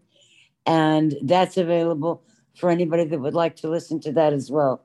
[0.66, 2.22] And that's available
[2.55, 4.82] for anybody that would like to listen to that as well.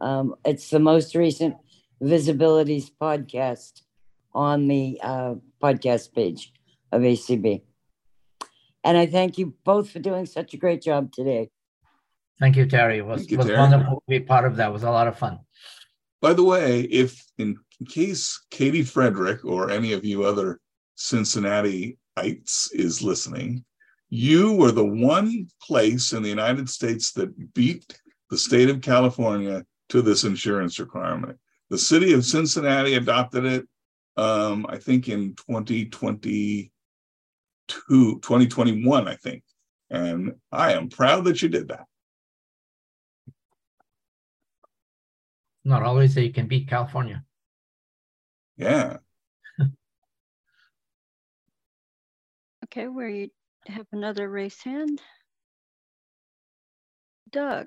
[0.00, 1.56] Um, it's the most recent
[2.02, 3.82] Visibilities podcast
[4.34, 6.52] on the uh, podcast page
[6.90, 7.62] of ACB.
[8.82, 11.50] And I thank you both for doing such a great job today.
[12.42, 12.98] Thank you, Terry.
[12.98, 13.56] It was, you, was Terry.
[13.60, 14.70] wonderful to be part of that.
[14.70, 15.38] It was a lot of fun.
[16.20, 17.56] By the way, if in
[17.88, 20.58] case Katie Frederick or any of you other
[20.98, 23.64] Cincinnatiites is listening,
[24.10, 27.96] you were the one place in the United States that beat
[28.28, 31.38] the state of California to this insurance requirement.
[31.70, 33.68] The city of Cincinnati adopted it,
[34.16, 36.70] um, I think in 2022,
[37.68, 39.44] 2021, I think.
[39.90, 41.86] And I am proud that you did that.
[45.64, 47.24] Not always that you can beat California.
[48.56, 48.98] Yeah.
[52.66, 53.28] Okay, where you
[53.66, 55.02] have another raise hand.
[57.30, 57.66] Doug,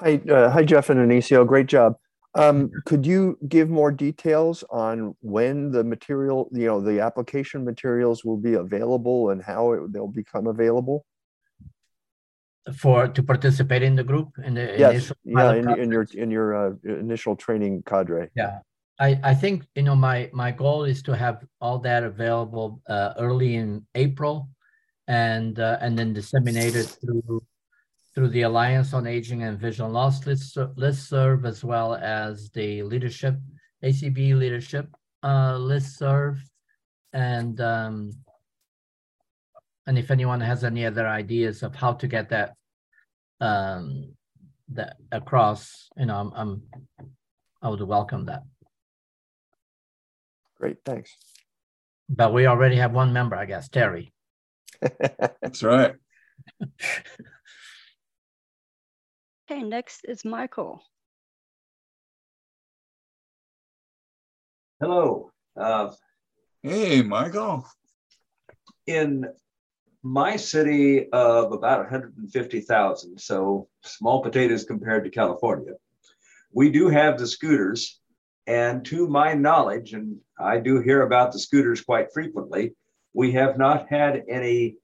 [0.00, 1.46] Hi, uh, hi, Jeff and Anisio.
[1.46, 1.94] Great job.
[2.34, 8.24] Um, could you give more details on when the material, you know, the application materials
[8.24, 11.04] will be available and how it, they'll become available?
[12.76, 16.30] For to participate in the group in the Yes, initial yeah, in, in your in
[16.30, 18.28] your uh, initial training cadre.
[18.36, 18.60] Yeah,
[19.00, 23.14] I, I think, you know, my, my goal is to have all that available uh,
[23.18, 24.50] early in April
[25.08, 27.42] and, uh, and then disseminated through,
[28.14, 33.36] through the Alliance on Aging and Vision Loss list, serve as well as the leadership,
[33.82, 34.86] ACB leadership
[35.22, 36.38] uh, listserv.
[37.14, 38.12] And, um,
[39.90, 42.54] and if anyone has any other ideas of how to get that,
[43.40, 44.14] um,
[44.68, 46.62] that across, you know, I'm, I'm,
[47.60, 48.44] I would welcome that.
[50.58, 51.16] Great, thanks.
[52.08, 54.12] But we already have one member, I guess, Terry.
[54.80, 55.96] That's right.
[59.50, 60.84] okay, next is Michael.
[64.78, 65.32] Hello.
[65.60, 65.90] Uh,
[66.62, 67.66] Hey, Michael.
[68.86, 69.24] in
[70.02, 75.74] my city of about 150,000, so small potatoes compared to California,
[76.52, 78.00] we do have the scooters.
[78.46, 82.74] And to my knowledge, and I do hear about the scooters quite frequently,
[83.12, 84.76] we have not had any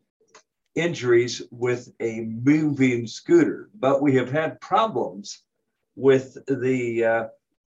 [0.74, 5.42] injuries with a moving scooter, but we have had problems
[5.96, 7.24] with the uh,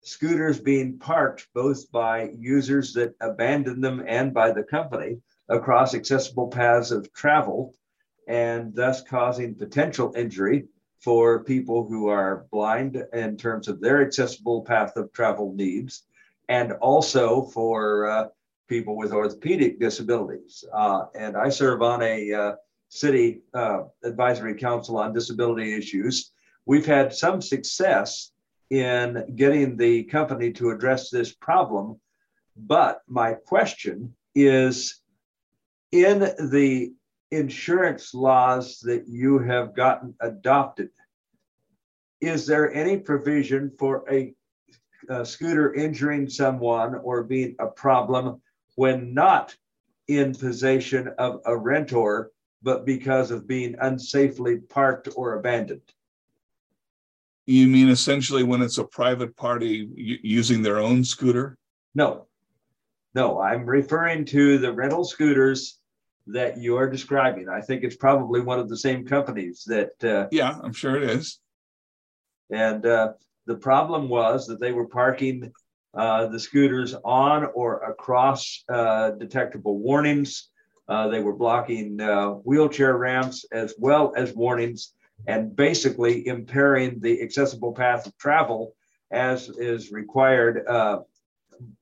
[0.03, 5.18] scooters being parked both by users that abandon them and by the company
[5.49, 7.74] across accessible paths of travel
[8.26, 10.66] and thus causing potential injury
[11.01, 16.05] for people who are blind in terms of their accessible path of travel needs
[16.49, 18.28] and also for uh,
[18.68, 20.64] people with orthopedic disabilities.
[20.72, 22.53] Uh, and I serve on a uh,
[22.88, 26.32] city uh, advisory council on disability issues.
[26.66, 28.32] We've had some success
[28.70, 31.99] in getting the company to address this problem.
[32.57, 35.01] But my question is
[35.93, 36.20] in
[36.51, 36.93] the
[37.30, 40.91] insurance laws that you have gotten adopted,
[42.20, 44.34] is there any provision for a,
[45.09, 48.41] a scooter injuring someone or being a problem
[48.74, 49.55] when not
[50.09, 52.30] in possession of a rentor,
[52.62, 55.82] but because of being unsafely parked or abandoned?
[57.47, 61.57] You mean essentially when it's a private party using their own scooter?
[61.95, 62.28] No,
[63.14, 65.80] no, I'm referring to the rental scooters
[66.26, 67.48] that you are describing.
[67.48, 71.04] I think it's probably one of the same companies that, uh, Yeah, I'm sure it
[71.04, 71.40] is.
[72.50, 73.12] and uh,
[73.46, 75.52] the problem was that they were parking
[75.94, 80.50] uh, the scooters on or across uh, detectable warnings.
[80.86, 84.92] Uh, they were blocking uh, wheelchair ramps as well as warnings
[85.26, 88.74] and basically impairing the accessible path of travel
[89.11, 90.98] as is required uh,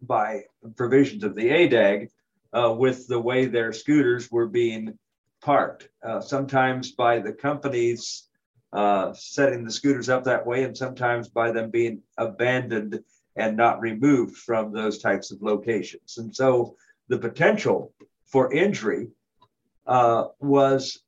[0.02, 0.44] by
[0.76, 2.08] provisions of the ADAAG
[2.52, 4.98] uh, with the way their scooters were being
[5.42, 8.28] parked, uh, sometimes by the companies
[8.72, 13.02] uh, setting the scooters up that way, and sometimes by them being abandoned
[13.36, 16.18] and not removed from those types of locations.
[16.18, 16.76] And so
[17.08, 17.92] the potential
[18.24, 19.08] for injury
[19.86, 21.00] uh, was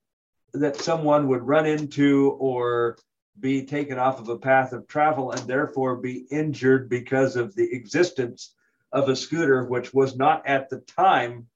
[0.54, 2.96] that someone would run into or
[3.40, 7.72] be taken off of a path of travel and therefore be injured because of the
[7.72, 8.54] existence
[8.93, 11.47] of a scooter which was not at the time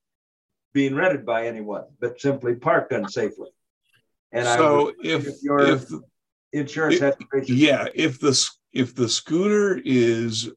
[0.74, 3.49] being rented by anyone, but simply parked unsafely.
[4.33, 5.85] And I So would- if, your- if,
[6.53, 7.49] insurance It- has.
[7.51, 8.39] Yeah, if the,
[8.72, 10.51] if the scooter is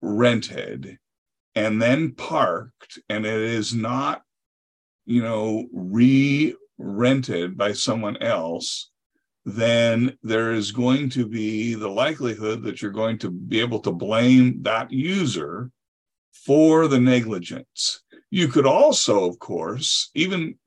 [0.00, 0.98] rented
[1.54, 4.22] and then parked and it is not,
[5.06, 8.90] you know, re-rented by someone else,
[9.56, 13.90] then there is going to be the likelihood that you're going to be able to
[13.90, 15.70] blame that user
[16.32, 18.02] for the negligence.
[18.30, 20.58] You could also, of course, even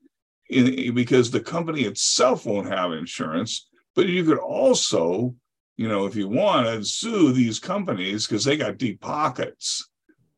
[0.50, 5.34] in, because the company itself won't have insurance, but you could also,
[5.76, 9.88] you know, if you wanted, sue these companies because they got deep pockets.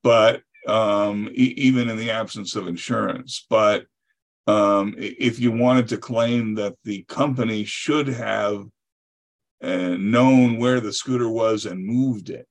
[0.02, 3.86] But um, e- even in the absence of insurance, but
[4.46, 8.66] um, if you wanted to claim that the company should have
[9.62, 12.46] uh, known where the scooter was and moved it,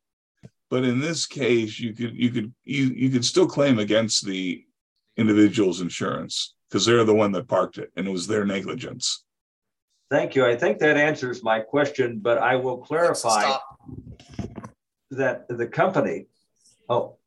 [0.70, 4.66] but in this case, you could you could you you could still claim against the
[5.18, 9.24] individual's insurance because they're the one that parked it and it was their negligence.
[10.10, 10.46] Thank you.
[10.46, 13.56] I think that answers my question, but I will clarify
[15.12, 16.28] that the company,
[16.90, 17.18] oh,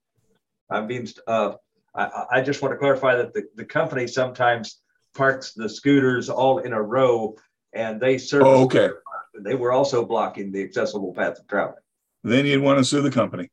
[0.70, 1.54] I'm being, uh,
[1.96, 4.80] I, I- I just want to clarify that the, the company sometimes
[5.14, 7.36] parks the scooters all in a row
[7.72, 8.46] and they service.
[8.48, 8.90] Oh, okay.
[9.40, 11.74] They were also blocking the accessible path of travel.
[12.24, 13.50] Then you'd want to sue the company.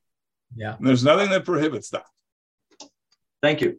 [0.55, 0.75] Yeah.
[0.77, 2.05] And there's nothing that prohibits that.
[3.41, 3.77] Thank you.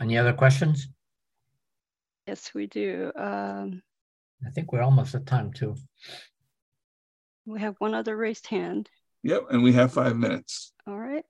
[0.00, 0.88] Any other questions?
[2.26, 3.12] Yes, we do.
[3.16, 3.82] Um,
[4.46, 5.76] I think we're almost at time too.
[7.46, 8.88] we have one other raised hand.
[9.22, 10.72] Yep, and we have five minutes.
[10.86, 11.24] All right.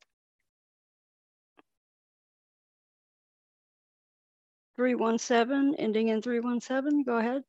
[4.76, 7.02] Three one seven, ending in three one seven.
[7.02, 7.42] Go ahead.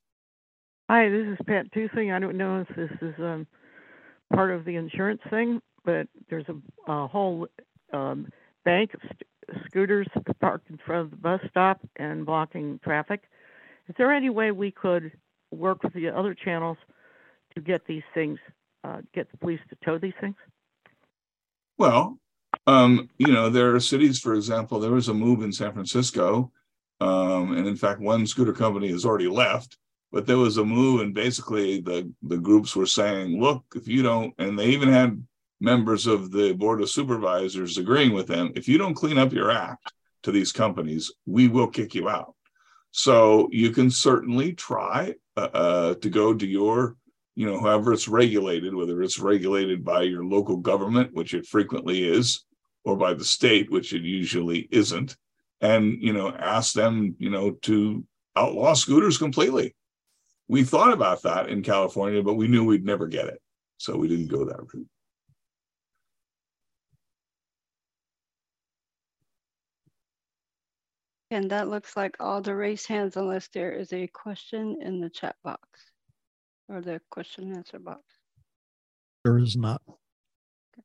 [0.90, 2.12] Hi, this is Pat Tusing.
[2.12, 3.48] I don't know if this is um,
[4.34, 7.48] part of the insurance thing, but there's a, a whole
[7.94, 8.28] um,
[8.66, 10.08] bank of st- scooters
[10.42, 13.24] parked in front of the bus stop and blocking traffic.
[13.88, 15.14] Is there any way we could
[15.52, 16.78] work with the other channels
[17.56, 18.40] to get these things,
[18.84, 20.36] uh, get the police to tow these things?
[21.78, 22.20] Well,
[22.68, 26.52] um, you know, there are cities, for example, there was a move in San Francisco.
[27.02, 29.78] Um, and in fact, one scooter company has already left,
[30.12, 34.04] but there was a move and basically the, the groups were saying, look, if you
[34.04, 35.26] don't, and they even had
[35.60, 39.52] members of the board of supervisors agreeing with them, if you don't clean up your
[39.52, 42.36] act to these companies, we will kick you out.
[42.92, 46.96] So you can certainly try uh, uh, to go to your,
[47.36, 52.08] you know, however it's regulated, whether it's regulated by your local government, which it frequently
[52.08, 52.46] is,
[52.86, 55.18] or by the state, which it usually isn't,
[55.62, 58.06] and you know, ask them, you know, to
[58.36, 59.76] outlaw scooters completely.
[60.48, 63.42] We thought about that in California, but we knew we'd never get it,
[63.78, 64.88] so we didn't go that route.
[71.32, 75.10] And that looks like all the raised hands unless there is a question in the
[75.10, 75.68] chat box
[76.74, 78.02] or the question and answer box.
[79.24, 79.82] There is not.
[79.88, 80.84] Okay.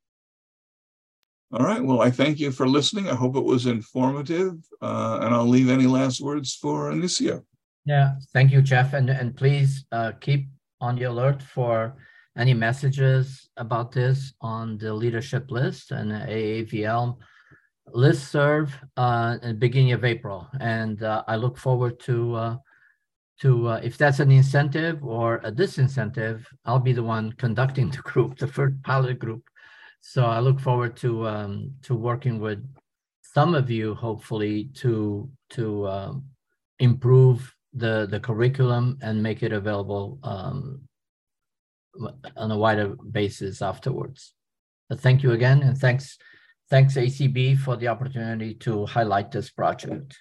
[1.53, 1.82] All right.
[1.82, 3.09] Well, I thank you for listening.
[3.09, 7.43] I hope it was informative, uh, and I'll leave any last words for Anisio.
[7.86, 8.93] Yeah, thank you, Jeff.
[8.93, 10.49] And, and please uh, keep
[10.80, 11.97] on the alert for
[12.36, 17.16] any messages about this on the leadership list and AAVL
[17.93, 20.47] list serve uh, at the beginning of April.
[20.61, 22.57] And uh, I look forward to, uh,
[23.41, 27.99] to uh, if that's an incentive or a disincentive, I'll be the one conducting the
[28.03, 29.43] group, the first pilot group.
[30.01, 32.64] So I look forward to, um, to working with
[33.22, 36.24] some of you, hopefully, to, to um,
[36.78, 40.80] improve the the curriculum and make it available um,
[42.36, 44.34] on a wider basis afterwards.
[44.89, 46.18] But thank you again, and thanks
[46.70, 50.18] thanks ACB for the opportunity to highlight this project.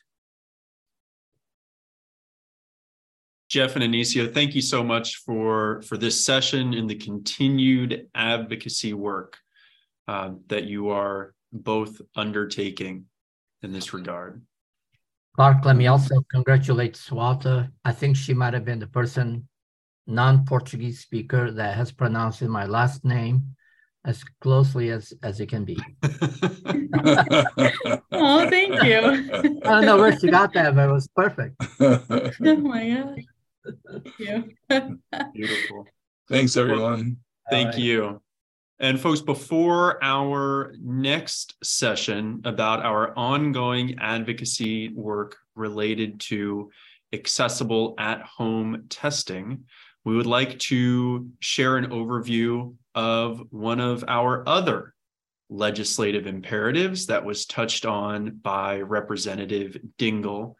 [3.50, 8.94] Jeff and Anisio, thank you so much for for this session and the continued advocacy
[8.94, 9.38] work
[10.08, 13.06] uh, that you are both undertaking
[13.62, 14.42] in this regard.
[15.36, 17.72] Clark, let me also congratulate Swatha.
[17.86, 19.48] I think she might have been the person,
[20.08, 23.56] non-Portuguese speaker that has pronounced my last name
[24.04, 25.78] as closely as as it can be.
[28.20, 28.98] Oh, thank you.
[29.64, 31.56] I don't know where she got that, but it was perfect.
[31.80, 33.20] oh my god.
[33.92, 35.00] Thank you.
[35.34, 35.86] Beautiful.
[36.30, 37.18] Thanks, everyone.
[37.50, 37.78] Thank right.
[37.78, 38.22] you.
[38.80, 46.70] And folks, before our next session about our ongoing advocacy work related to
[47.12, 49.64] accessible at home testing,
[50.06, 54.94] we would like to share an overview of one of our other
[55.50, 60.56] legislative imperatives that was touched on by Representative Dingell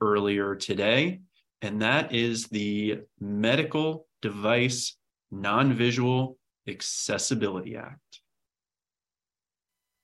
[0.00, 1.20] earlier today,
[1.64, 4.96] and that is the Medical Device
[5.30, 6.36] Non-Visual
[6.68, 8.20] Accessibility Act.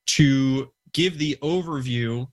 [0.07, 2.29] To give the overview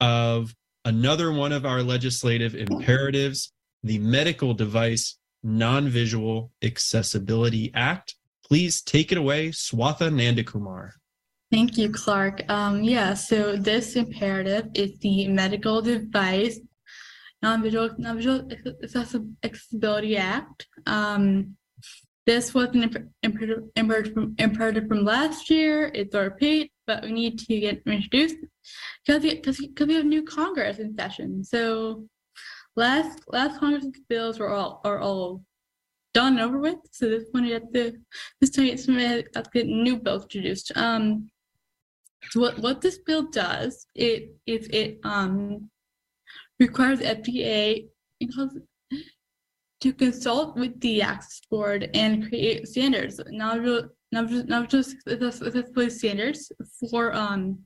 [0.00, 0.54] of
[0.84, 3.52] another one of our legislative imperatives,
[3.84, 8.16] the Medical Device Non-Visual Accessibility Act.
[8.44, 10.90] Please take it away, Swatha Nandakumar.
[11.52, 12.42] Thank you, Clark.
[12.50, 16.58] Um, yeah, so this imperative is the Medical Device
[17.44, 18.48] Non-Visual, Non-Visual
[19.44, 20.66] Accessibility Act.
[20.86, 21.56] Um,
[22.24, 22.82] this was an
[23.22, 24.34] imperative, imperative, from,
[24.88, 25.90] from last year.
[25.94, 28.36] It's a repeat, but we need to get introduced
[29.04, 29.22] because
[29.60, 31.44] because we have new Congress in session.
[31.44, 32.06] So
[32.76, 35.44] last last Congress bills were all are all
[36.14, 36.78] done over with.
[36.92, 37.84] So this one at the
[38.40, 38.86] this time it's
[39.52, 40.72] get new bills introduced.
[40.76, 41.28] Um,
[42.30, 45.68] so what what this bill does it is it um
[46.60, 47.88] requires FDA
[49.80, 53.86] to consult with the Access Board and create standards, not just
[54.48, 54.96] not just,
[55.90, 56.52] standards
[56.90, 57.58] for um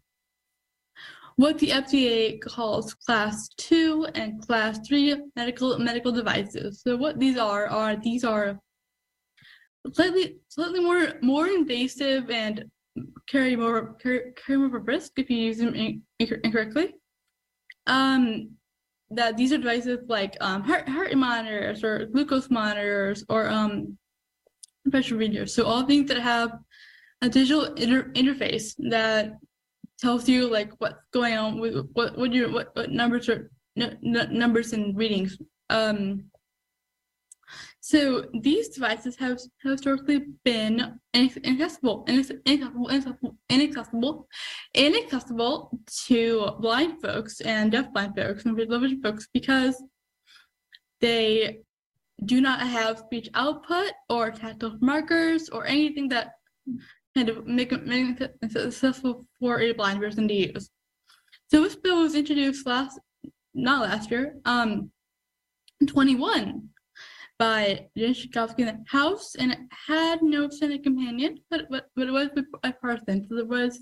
[1.37, 6.83] what the FDA calls class two and class three medical medical devices.
[6.83, 8.59] So what these are are these are
[9.93, 12.65] slightly slightly more more invasive and
[13.29, 16.95] carry more carry, carry more risk if you use them in, incorrectly.
[17.87, 18.58] Um,
[19.11, 23.97] that these are devices like um, heart heart monitors or glucose monitors or um,
[24.91, 25.55] pressure readers.
[25.55, 26.53] So all things that have
[27.23, 29.39] a digital inter- interface that
[29.99, 33.99] tells you like what's going on with what what your what, what numbers are n-
[34.05, 35.39] n- numbers and readings.
[35.71, 36.25] Um,
[37.89, 44.29] so these devices have, historically been inaccessible, inaccessible, inaccessible, inaccessible,
[44.75, 45.71] inaccessible
[46.05, 49.83] to blind folks and deafblind folks and visual folks because
[51.01, 51.61] they
[52.27, 56.33] do not have speech output or tactile markers or anything that
[57.17, 60.69] kind of make, make it accessible for a blind person to use.
[61.51, 63.01] So this bill was introduced last,
[63.55, 64.91] not last year, um,
[65.87, 66.69] 21
[67.39, 72.09] by Jan Schakowsky in the House, and it had no Senate companion, but but, but
[72.09, 72.29] it was
[72.63, 73.27] bipartisan.
[73.29, 73.81] So there was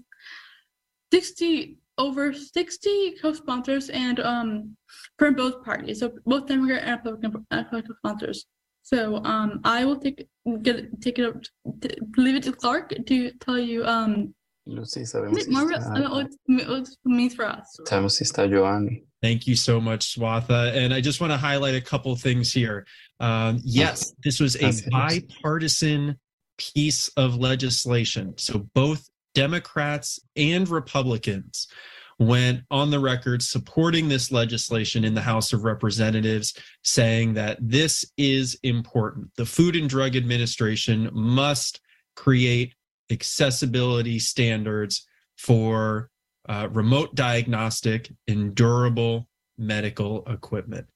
[1.13, 4.77] 60 over 60 co-sponsors and um
[5.19, 8.47] from both parties, so both Democrat and Republican, Republican sponsors.
[8.83, 10.29] So um, I will take
[10.63, 11.43] get take it up,
[11.81, 14.35] to, leave it to Clark to tell you um
[14.83, 17.81] sí sabemos si more about what, what means for us.
[17.89, 19.03] Sabemos si está Giovanni.
[19.23, 20.73] Thank you so much, Swatha.
[20.77, 22.87] And I just want to highlight a couple things here.
[23.21, 26.19] Um, yes, this was a bipartisan
[26.59, 28.35] piece of legislation.
[28.39, 31.69] So both Democrats and Republicans
[32.19, 38.05] went on the record supporting this legislation in the House of Representatives, saying that this
[38.17, 39.29] is important.
[39.37, 41.81] The Food and Drug Administration must
[42.15, 42.75] create
[43.11, 45.07] accessibility standards
[45.37, 46.11] for
[46.49, 50.87] uh, remote diagnostic and durable medical equipment.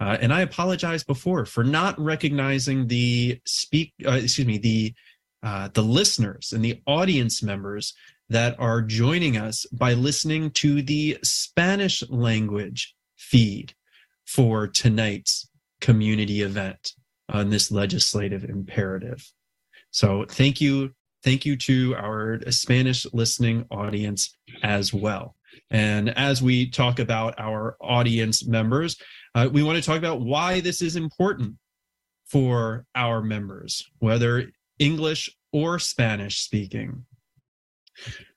[0.00, 4.94] Uh, and I apologize before for not recognizing the speak, uh, excuse me, the
[5.42, 7.94] uh, the listeners and the audience members
[8.28, 13.74] that are joining us by listening to the Spanish language feed
[14.26, 15.48] for tonight's
[15.80, 16.92] community event
[17.28, 19.30] on this legislative imperative.
[19.90, 20.92] So thank you.
[21.22, 25.34] Thank you to our Spanish listening audience as well.
[25.70, 28.96] And as we talk about our audience members,
[29.36, 31.54] uh, we want to talk about why this is important
[32.24, 37.04] for our members, whether English or Spanish speaking.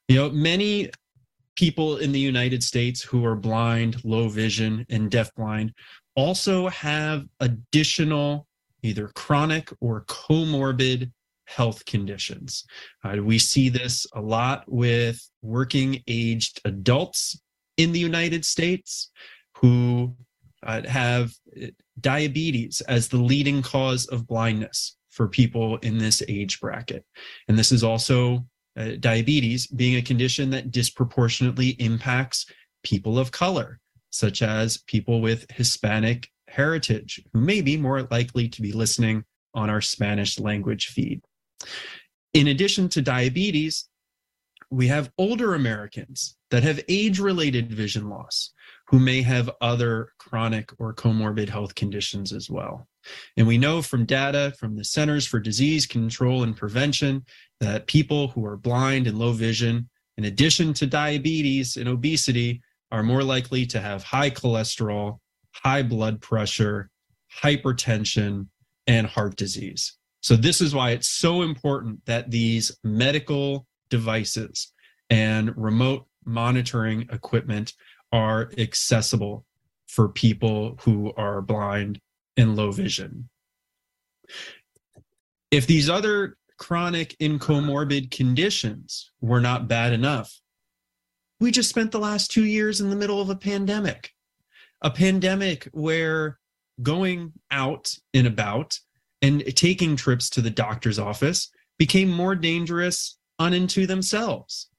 [0.09, 0.89] You know, many
[1.55, 5.71] people in the United States who are blind, low vision, and deafblind
[6.15, 8.45] also have additional
[8.83, 11.11] either chronic or comorbid
[11.45, 12.65] health conditions.
[13.05, 17.41] Uh, we see this a lot with working aged adults
[17.77, 19.11] in the United States
[19.55, 20.13] who
[20.63, 21.31] uh, have
[21.61, 21.67] uh,
[21.99, 27.05] diabetes as the leading cause of blindness for people in this age bracket.
[27.47, 28.45] And this is also
[28.77, 32.45] uh, diabetes being a condition that disproportionately impacts
[32.83, 33.79] people of color,
[34.11, 39.69] such as people with Hispanic heritage, who may be more likely to be listening on
[39.69, 41.21] our Spanish language feed.
[42.33, 43.89] In addition to diabetes,
[44.71, 48.53] we have older Americans that have age related vision loss
[48.89, 52.87] who may have other chronic or comorbid health conditions as well.
[53.37, 57.23] And we know from data from the Centers for Disease Control and Prevention
[57.59, 59.87] that people who are blind and low vision,
[60.17, 65.19] in addition to diabetes and obesity, are more likely to have high cholesterol,
[65.51, 66.89] high blood pressure,
[67.43, 68.47] hypertension,
[68.87, 69.97] and heart disease.
[70.21, 74.73] So, this is why it's so important that these medical devices
[75.11, 77.73] and remote monitoring equipment
[78.11, 79.45] are accessible
[79.87, 81.99] for people who are blind
[82.37, 83.29] and low vision.
[85.51, 90.39] If these other chronic and comorbid conditions were not bad enough,
[91.39, 94.11] we just spent the last two years in the middle of a pandemic,
[94.81, 96.37] a pandemic where
[96.81, 98.77] going out and about
[99.21, 104.69] and taking trips to the doctor's office became more dangerous unto themselves.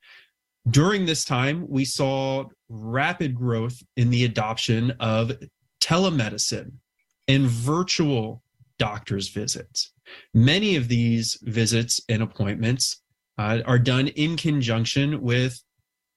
[0.69, 5.33] During this time, we saw rapid growth in the adoption of
[5.83, 6.73] telemedicine
[7.29, 8.43] and virtual
[8.79, 9.93] doctor's visits.
[10.35, 13.03] Many of these visits and appointments
[13.39, 15.63] uh, are done in conjunction with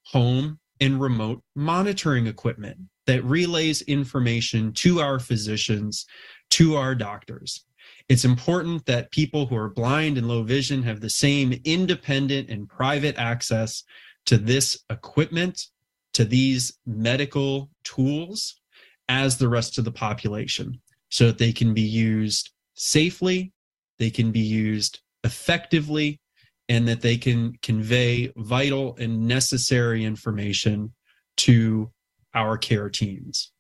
[0.08, 6.06] home and remote monitoring equipment that relays information to our physicians,
[6.50, 7.66] to our doctors.
[8.10, 12.68] It's important that people who are blind and low vision have the same independent and
[12.68, 13.84] private access
[14.26, 15.68] to this equipment,
[16.14, 18.60] to these medical tools,
[19.10, 23.52] as the rest of the population, so that they can be used safely,
[24.00, 26.20] they can be used effectively,
[26.70, 30.94] and that they can convey vital and necessary information
[31.38, 31.92] to
[32.34, 33.52] our care teams.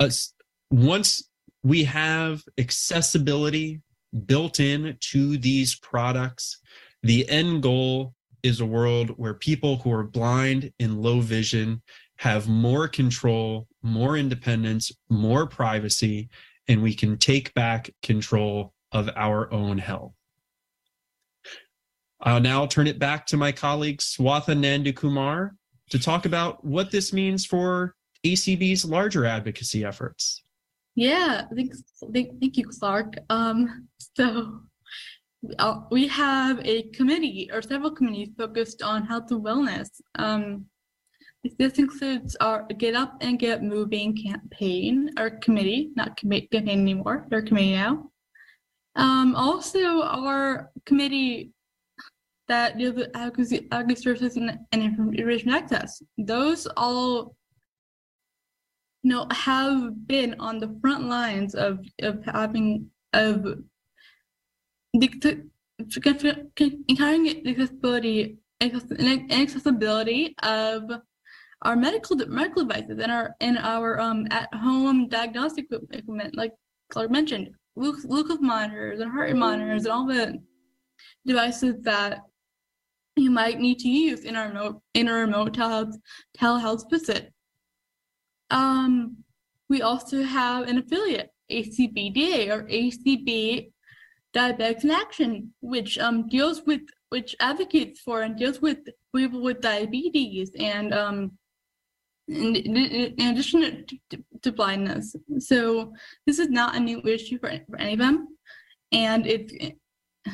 [0.00, 0.34] Us,
[0.70, 1.28] once
[1.62, 3.80] we have accessibility
[4.26, 6.60] built in to these products,
[7.02, 11.82] the end goal is a world where people who are blind and low vision
[12.18, 16.28] have more control, more independence, more privacy,
[16.68, 20.12] and we can take back control of our own health.
[22.20, 25.50] I'll now turn it back to my colleague Swatha Nandakumar
[25.90, 27.94] to talk about what this means for
[28.24, 30.42] ACB's larger advocacy efforts.
[30.94, 31.82] Yeah, thanks,
[32.12, 33.18] thank, thank you, Clark.
[33.28, 33.86] Um,
[34.16, 34.60] so
[35.58, 39.88] uh, we have a committee or several committees focused on health and wellness.
[40.16, 40.66] Um,
[41.58, 47.26] this includes our Get Up and Get Moving campaign, our committee, not committee campaign anymore,
[47.32, 48.10] our committee now.
[48.96, 51.52] Um, also, our committee
[52.48, 56.02] that deals with advocacy, advocacy services and, and information access.
[56.18, 57.36] Those all
[59.02, 63.58] you know, have been on the front lines of, of having, of
[66.88, 70.90] encountering the accessibility, inaccessibility of
[71.62, 76.52] our medical medical devices and our and our um at home diagnostic equipment, like
[76.90, 80.38] Clark mentioned, glucose monitors and heart monitors and all the
[81.26, 82.20] devices that
[83.16, 85.94] you might need to use in our remote in a remote telehealth
[86.38, 87.32] telehealth visit.
[88.50, 89.16] Um,
[89.68, 93.72] we also have an affiliate, ACBDA or ACB
[94.36, 98.78] Diabetics in Action, which um deals with which advocates for and deals with
[99.14, 101.32] people with diabetes and um
[102.28, 105.14] in, in addition to, to, blindness.
[105.38, 105.92] So
[106.26, 108.36] this is not a new issue for, for any of them,
[108.90, 109.52] and it's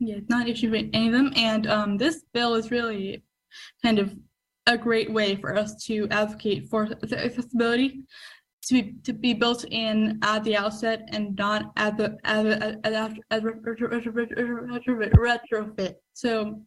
[0.00, 1.32] yeah, it's not an issue for any of them.
[1.36, 3.22] And um, this bill is really
[3.84, 4.16] kind of
[4.66, 8.04] a great way for us to advocate for accessibility
[8.62, 12.92] to be to be built in at the outset and not at the at at
[12.92, 14.74] after as retrofit.
[16.14, 16.62] So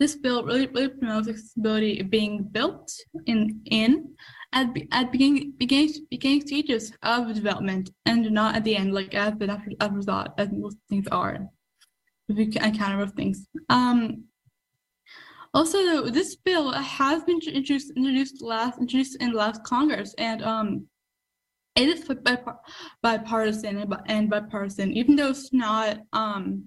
[0.00, 2.92] this bill really really promotes accessibility being built
[3.26, 4.14] in in
[4.52, 9.34] at at beginning beginning beginning stages of development and not at the end like as
[9.38, 11.46] the after afterthought as most things are.
[12.28, 13.46] If you can encounter with things.
[13.68, 14.24] Um
[15.54, 20.86] also, this bill has been introduced introduced last introduced in last Congress, and um,
[21.76, 22.10] it is
[23.02, 26.64] bipartisan and, and bipartisan, even though it's not um,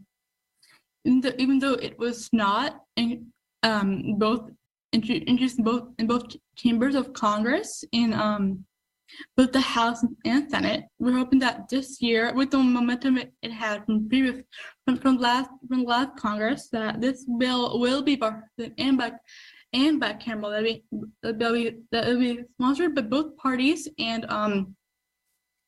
[1.05, 3.27] even though, even though it was not in,
[3.63, 4.49] um both
[4.93, 6.23] introduced in both in both
[6.55, 8.65] chambers of Congress in um
[9.37, 10.85] both the House and Senate.
[10.99, 14.43] We're hoping that this year, with the momentum it, had from previous
[14.85, 19.13] from, from last from last Congress, that this bill will be bipartisan and by
[19.73, 20.83] and bicameral that be
[21.23, 24.75] that be that will be sponsored by both parties and um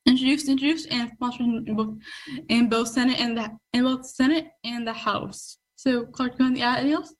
[0.05, 1.95] introduced introduced and sponsored in both
[2.49, 5.57] in both Senate and the in both Senate and the House.
[5.75, 7.13] So Clark, you want to add anything else?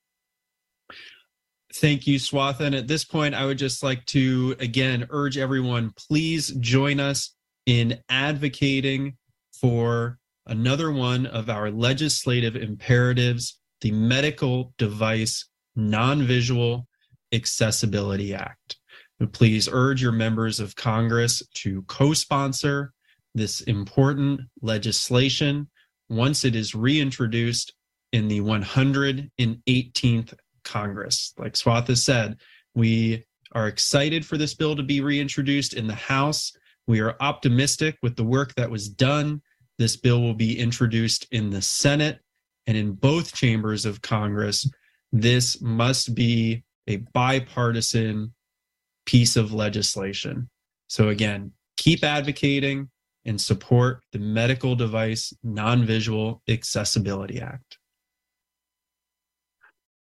[1.76, 2.62] Thank you, Swatha.
[2.62, 7.34] And at this point, I would just like to again urge everyone please join us
[7.66, 9.18] in advocating
[9.60, 16.88] for another one of our legislative imperatives the Medical Device Non Visual
[17.34, 18.78] Accessibility Act.
[19.32, 22.94] Please urge your members of Congress to co-sponsor
[23.34, 25.70] this important legislation
[26.10, 27.74] once it is reintroduced
[28.12, 30.34] in the 118th
[30.64, 31.34] Congress.
[31.38, 32.38] Like Swatha said,
[32.76, 36.52] we are excited for this bill to be reintroduced in the House.
[36.88, 39.42] We are optimistic with the work that was done.
[39.78, 42.20] This bill will be introduced in the Senate
[42.68, 44.70] and in both chambers of Congress.
[45.12, 48.34] This must be a bipartisan
[49.06, 50.50] piece of legislation.
[50.88, 52.90] So, again, keep advocating
[53.26, 57.78] and support the Medical Device Non Visual Accessibility Act.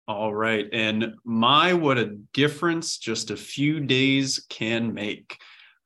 [0.08, 0.68] All right.
[0.72, 5.38] And my, what a difference just a few days can make.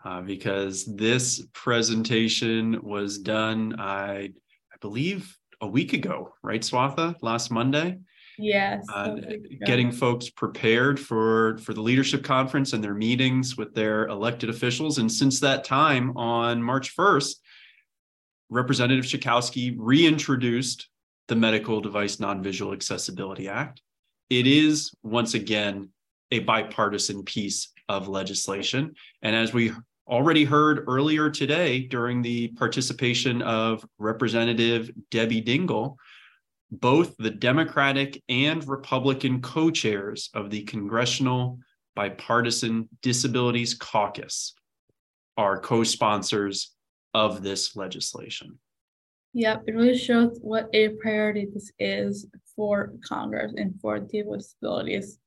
[0.04, 4.30] Uh, because this presentation was done, I,
[4.72, 7.16] I believe, a week ago, right, Swatha?
[7.22, 7.98] Last Monday?
[8.38, 8.84] Yes.
[8.92, 9.16] Uh,
[9.64, 14.98] getting folks prepared for for the leadership conference and their meetings with their elected officials.
[14.98, 17.36] And since that time, on March 1st,
[18.50, 20.88] Representative Schakowsky reintroduced
[21.28, 23.82] the Medical Device Non-Visual Accessibility Act.
[24.28, 25.90] It is once again
[26.32, 28.94] a bipartisan piece of legislation.
[29.22, 29.72] And as we
[30.08, 35.96] already heard earlier today during the participation of Representative Debbie Dingell,
[36.70, 41.60] both the Democratic and Republican co chairs of the Congressional
[41.94, 44.54] Bipartisan Disabilities Caucus
[45.36, 46.74] are co sponsors
[47.14, 48.58] of this legislation.
[49.36, 52.26] Yep, it really shows what a priority this is
[52.56, 55.18] for Congress and for people with disabilities.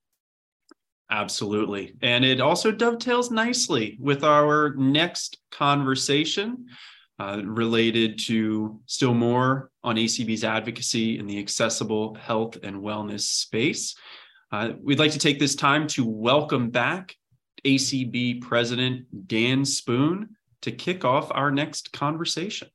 [1.11, 1.93] Absolutely.
[2.01, 6.65] And it also dovetails nicely with our next conversation
[7.19, 13.93] uh, related to still more on ACB's advocacy in the accessible health and wellness space.
[14.51, 17.15] Uh, we'd like to take this time to welcome back
[17.63, 20.29] ACB President Dan Spoone
[20.61, 22.69] to kick off our next conversation.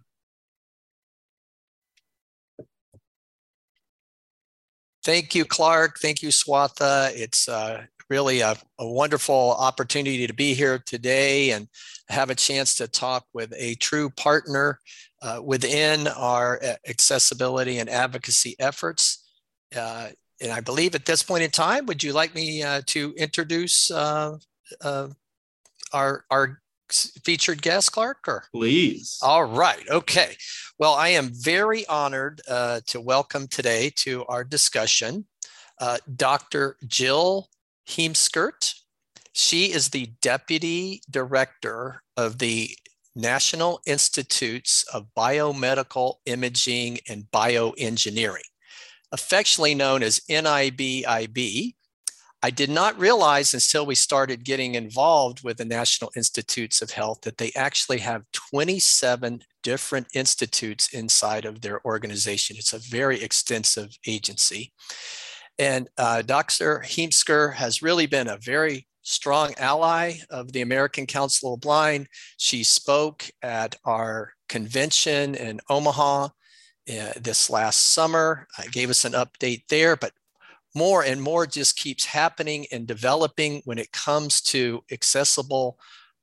[5.04, 5.98] Thank you, Clark.
[5.98, 7.10] Thank you, Swatha.
[7.14, 11.68] It's uh, really a, a, wonderful opportunity to be here today and
[12.08, 14.80] have a chance to talk with a true partner
[15.20, 19.28] uh, within our accessibility and advocacy efforts.
[19.76, 20.08] Uh,
[20.40, 23.90] and I believe at this point in time, would you like me uh, to introduce
[23.90, 24.38] uh,
[24.80, 25.08] uh,
[25.92, 26.62] our, our
[27.24, 28.26] featured guest, Clark?
[28.28, 28.44] Or?
[28.52, 29.18] Please.
[29.22, 29.88] All right.
[29.88, 30.36] Okay.
[30.78, 35.26] Well, I am very honored uh, to welcome today to our discussion
[35.80, 36.76] uh, Dr.
[36.86, 37.48] Jill
[37.88, 38.74] Heemskerk.
[39.32, 42.76] She is the Deputy Director of the
[43.16, 48.46] National Institutes of Biomedical Imaging and Bioengineering,
[49.12, 51.74] affectionately known as NIBIB.
[52.44, 57.22] I did not realize until we started getting involved with the National Institutes of Health
[57.22, 62.56] that they actually have 27 different institutes inside of their organization.
[62.58, 64.74] It's a very extensive agency.
[65.58, 66.80] And uh, Dr.
[66.84, 72.08] Heemskerk has really been a very strong ally of the American Council of Blind.
[72.36, 78.46] She spoke at our convention in Omaha uh, this last summer.
[78.70, 80.12] Gave us an update there, but
[80.74, 85.78] more and more just keeps happening and developing when it comes to accessible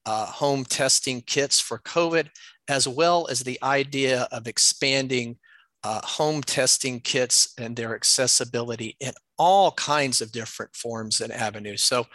[0.06, 2.28] uh, home testing kits for COVID,
[2.68, 5.38] as well as the idea of expanding
[5.84, 11.82] uh, home testing kits and their accessibility in all kinds of different forms and avenues.
[11.84, 12.06] So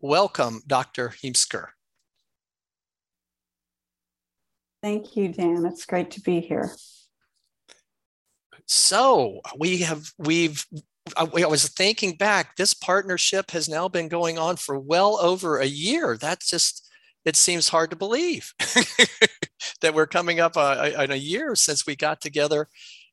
[0.00, 1.10] welcome, Dr.
[1.10, 1.68] Heemskerk.
[4.82, 5.64] Thank you, Dan.
[5.64, 6.70] It's great to be here.
[8.66, 10.66] So we have, we've,
[11.16, 15.66] I was thinking back, this partnership has now been going on for well over a
[15.66, 16.16] year.
[16.16, 16.88] That's just,
[17.26, 18.54] it seems hard to believe
[19.82, 22.68] that we're coming up on a, a year since we got together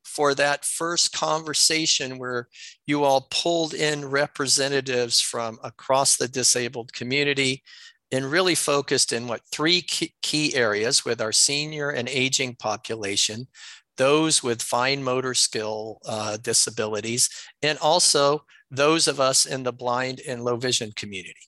[0.05, 2.47] for that first conversation where
[2.87, 7.61] you all pulled in representatives from across the disabled community
[8.11, 13.47] and really focused in what three key areas with our senior and aging population,
[14.01, 17.29] those with fine motor skill uh, disabilities,
[17.61, 21.45] and also those of us in the blind and low vision community.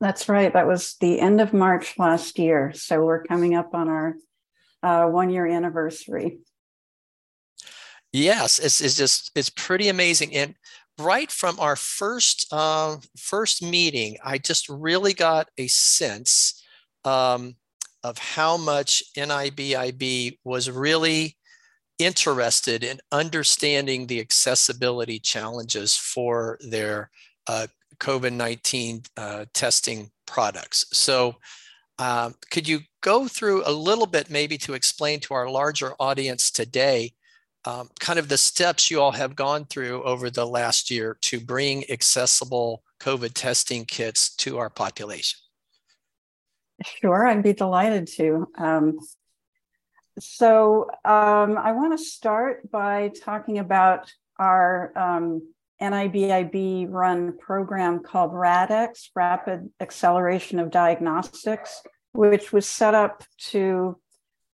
[0.00, 0.52] That's right.
[0.52, 2.72] That was the end of March last year.
[2.72, 4.14] So we're coming up on our
[4.80, 6.38] uh, one year anniversary.
[8.12, 10.36] Yes, it's, it's just it's pretty amazing.
[10.36, 10.54] And
[11.00, 16.62] right from our first uh, first meeting, I just really got a sense
[17.04, 17.56] um,
[18.04, 21.36] of how much NIBIB was really
[21.98, 27.10] interested in understanding the accessibility challenges for their
[27.46, 27.66] uh,
[27.98, 30.84] COVID 19 uh, testing products.
[30.92, 31.36] So,
[31.98, 36.50] um, could you go through a little bit, maybe to explain to our larger audience
[36.50, 37.12] today,
[37.64, 41.38] um, kind of the steps you all have gone through over the last year to
[41.38, 45.38] bring accessible COVID testing kits to our population?
[46.82, 48.48] Sure, I'd be delighted to.
[48.58, 48.98] Um,
[50.18, 55.42] so um, I want to start by talking about our um,
[55.80, 63.98] NIBIB run program called RADx, Rapid Acceleration of Diagnostics, which was set up to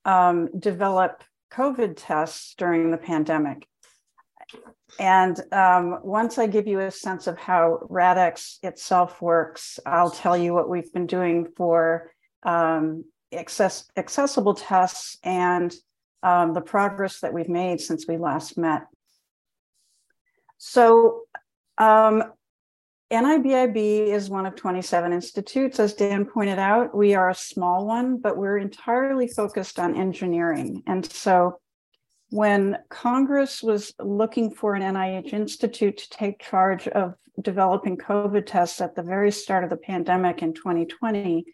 [0.04, 3.66] um, develop COVID tests during the pandemic.
[4.98, 10.36] And um, once I give you a sense of how RADx itself works, I'll tell
[10.36, 12.10] you what we've been doing for
[12.42, 15.74] um, access, accessible tests and
[16.22, 18.86] um, the progress that we've made since we last met.
[20.58, 21.22] So
[21.78, 22.22] um,
[23.10, 25.80] NIBIB is one of 27 institutes.
[25.80, 30.82] As Dan pointed out, we are a small one, but we're entirely focused on engineering.
[30.86, 31.58] And so
[32.30, 38.80] when Congress was looking for an NIH institute to take charge of developing COVID tests
[38.80, 41.44] at the very start of the pandemic in 2020,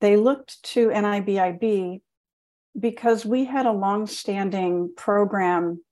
[0.00, 2.02] they looked to NIBIB
[2.78, 5.82] because we had a long-standing program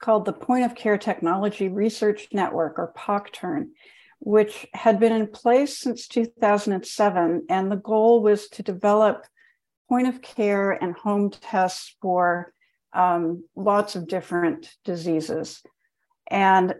[0.00, 3.72] called the Point of Care Technology Research Network, or POCTERN,
[4.20, 7.46] which had been in place since 2007.
[7.48, 9.26] And the goal was to develop
[9.88, 12.52] point of care and home tests for
[12.98, 15.62] um, lots of different diseases.
[16.28, 16.74] And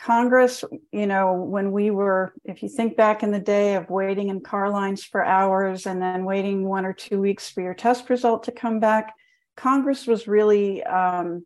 [0.00, 4.28] Congress, you know, when we were, if you think back in the day of waiting
[4.28, 8.08] in car lines for hours and then waiting one or two weeks for your test
[8.08, 9.12] result to come back,
[9.56, 11.44] Congress was really um,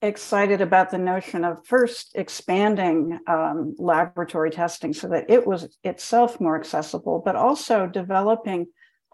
[0.00, 6.40] excited about the notion of first expanding um, laboratory testing so that it was itself
[6.40, 8.68] more accessible, but also developing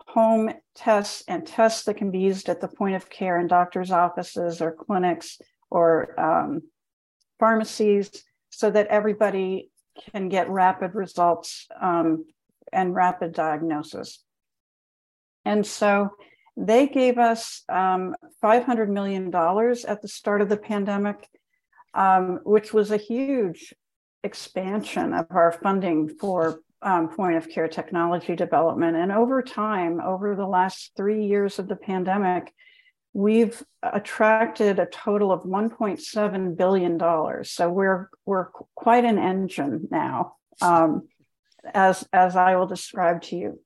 [0.06, 3.90] home tests and tests that can be used at the point of care in doctors'
[3.90, 5.40] offices or clinics
[5.70, 6.62] or um,
[7.38, 9.70] pharmacies so that everybody
[10.12, 12.24] can get rapid results um,
[12.72, 14.22] and rapid diagnosis.
[15.44, 16.10] And so
[16.56, 21.28] they gave us um, $500 million at the start of the pandemic,
[21.94, 23.74] um, which was a huge
[24.24, 28.96] expansion of our funding for um, point of care technology development.
[28.96, 32.52] And over time, over the last three years of the pandemic,
[33.12, 37.50] we've attracted a total of 1.7 billion dollars.
[37.50, 41.08] So we're we're quite an engine now, um,
[41.72, 43.60] as as I will describe to you.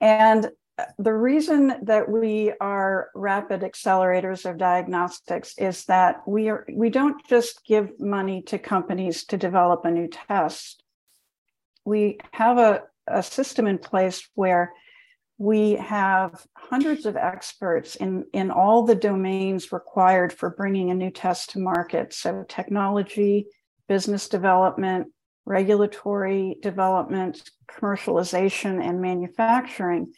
[0.00, 0.50] And
[0.98, 7.24] the reason that we are rapid accelerators of diagnostics is that we are we don't
[7.26, 10.82] just give money to companies to develop a new test.
[11.86, 14.72] We have a, a system in place where
[15.38, 21.10] we have hundreds of experts in, in all the domains required for bringing a new
[21.10, 22.12] test to market.
[22.12, 23.46] So technology,
[23.86, 25.08] business development,
[25.44, 30.12] regulatory development, commercialization, and manufacturing.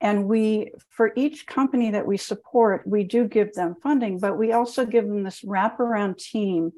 [0.00, 4.52] And we, for each company that we support, we do give them funding, but we
[4.52, 6.72] also give them this wraparound team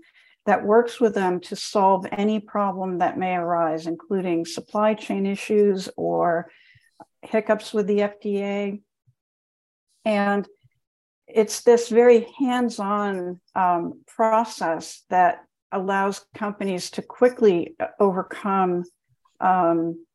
[0.46, 5.88] that works with them to solve any problem that may arise, including supply chain issues
[5.96, 6.50] or
[7.22, 8.80] hiccups with the FDA.
[10.04, 10.46] And
[11.26, 15.40] it's this very hands on um, process that
[15.72, 18.84] allows companies to quickly overcome
[19.40, 20.05] um,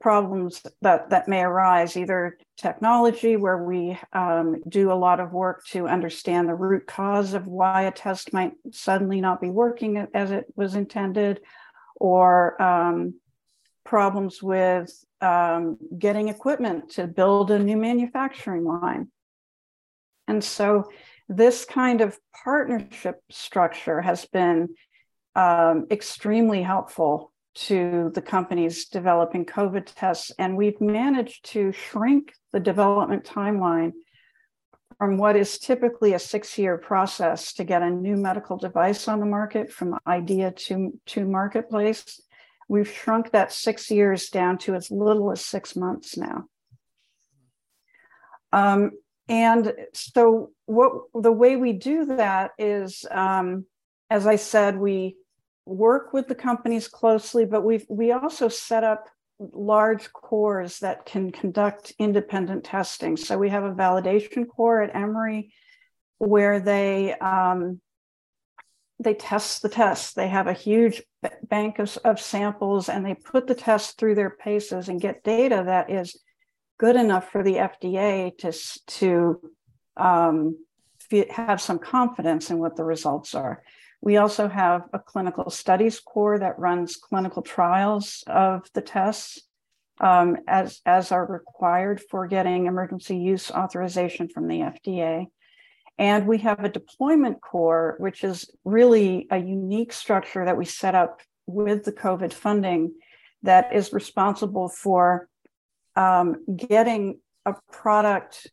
[0.00, 5.64] problems that, that may arise, either technology, where we um, do a lot of work
[5.66, 10.30] to understand the root cause of why a test might suddenly not be working as
[10.30, 11.40] it was intended,
[11.96, 13.14] or um,
[13.84, 19.08] problems with um, getting equipment to build a new manufacturing line.
[20.26, 20.90] And so
[21.28, 24.74] this kind of partnership structure has been
[25.34, 30.32] um, extremely helpful to the companies developing COVID tests.
[30.38, 33.92] And we've managed to shrink the development timeline
[34.98, 39.20] from what is typically a six year process to get a new medical device on
[39.20, 42.20] the market from idea to, to marketplace.
[42.68, 46.44] We've shrunk that six years down to as little as six months now.
[48.52, 48.92] Um,
[49.28, 53.66] and so, what the way we do that is, um,
[54.10, 55.16] as I said, we
[55.66, 59.08] work with the companies closely, but we we also set up
[59.40, 63.16] large cores that can conduct independent testing.
[63.16, 65.52] So we have a validation core at Emory
[66.18, 67.80] where they um,
[69.00, 70.12] they test the tests.
[70.12, 71.02] They have a huge
[71.48, 75.64] bank of, of samples and they put the test through their paces and get data
[75.66, 76.20] that is
[76.78, 78.52] good enough for the FDA to,
[78.86, 79.40] to
[79.96, 80.58] um,
[81.30, 83.62] have some confidence in what the results are.
[84.04, 89.40] We also have a clinical studies core that runs clinical trials of the tests
[89.98, 95.28] um, as, as are required for getting emergency use authorization from the FDA.
[95.96, 100.94] And we have a deployment core, which is really a unique structure that we set
[100.94, 102.92] up with the COVID funding
[103.42, 105.30] that is responsible for
[105.96, 108.48] um, getting a product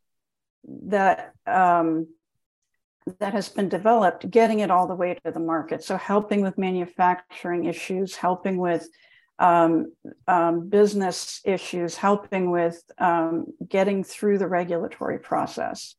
[0.63, 2.07] that um,
[3.19, 5.83] that has been developed, getting it all the way to the market.
[5.83, 8.87] So helping with manufacturing issues, helping with
[9.39, 9.91] um,
[10.27, 15.95] um, business issues, helping with um, getting through the regulatory process.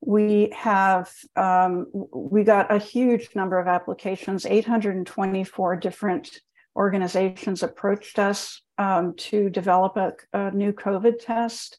[0.00, 6.40] We have, um, we got a huge number of applications, 824 different
[6.74, 11.78] organizations approached us um, to develop a, a, new COVID test.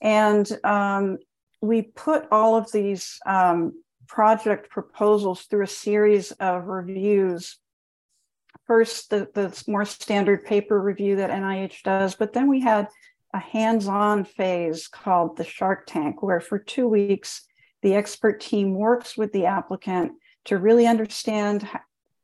[0.00, 1.18] And um,
[1.62, 7.56] we put all of these um, project proposals through a series of reviews
[8.66, 12.88] first the, the more standard paper review that NIH does, but then we had
[13.34, 17.42] a hands-on phase called the Shark Tank, where for two weeks,
[17.82, 20.12] the expert team works with the applicant
[20.44, 21.68] to really understand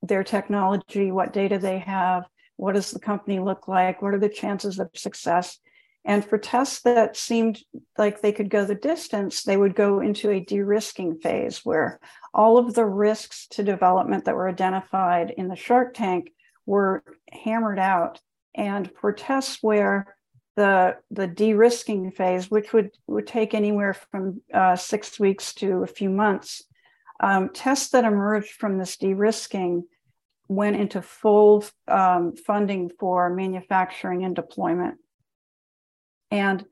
[0.03, 2.25] their technology, what data they have,
[2.57, 5.59] what does the company look like, what are the chances of success.
[6.05, 7.61] And for tests that seemed
[7.99, 12.01] like they could go the distance, they would go into a de risking phase where
[12.33, 16.33] all of the risks to development that were identified in the Shark Tank
[16.67, 18.21] were hammered out.
[18.55, 20.17] And for tests where
[20.57, 25.83] the, the de risking phase, which would, would take anywhere from uh, six weeks to
[25.83, 26.63] a few months,
[27.21, 29.85] um, tests that emerged from this de risking
[30.49, 34.97] went into full um, funding for manufacturing and deployment.
[36.31, 36.65] And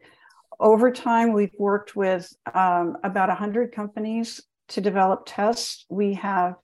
[0.58, 5.84] over time, we've worked with um, about 100 companies to develop tests.
[5.88, 6.54] We have,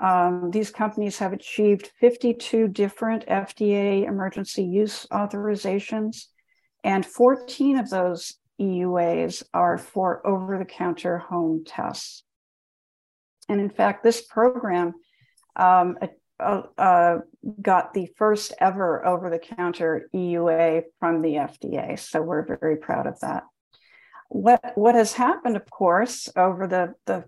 [0.00, 6.26] um, these companies have achieved 52 different FDA emergency use authorizations,
[6.82, 12.24] and 14 of those EUAs are for over the counter home tests.
[13.48, 14.94] And in fact, this program
[15.56, 15.98] um,
[16.38, 17.18] uh,
[17.62, 21.98] got the first ever over the counter EUA from the FDA.
[21.98, 23.44] So we're very proud of that.
[24.28, 27.24] What, what has happened, of course, over the, the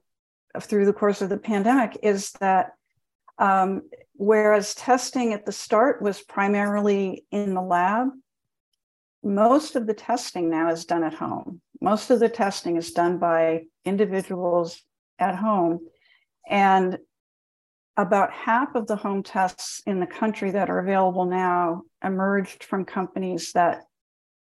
[0.61, 2.72] through the course of the pandemic is that
[3.38, 3.82] um,
[4.14, 8.09] whereas testing at the start was primarily in the lab,
[9.22, 11.61] most of the testing now is done at home.
[11.80, 14.82] Most of the testing is done by individuals
[15.18, 15.80] at home.
[16.48, 16.98] And
[17.99, 22.84] about half of the home tests in the country that are available now emerged from
[22.84, 23.82] companies that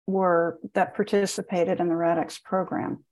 [0.06, 3.04] were that participated in the RADx program.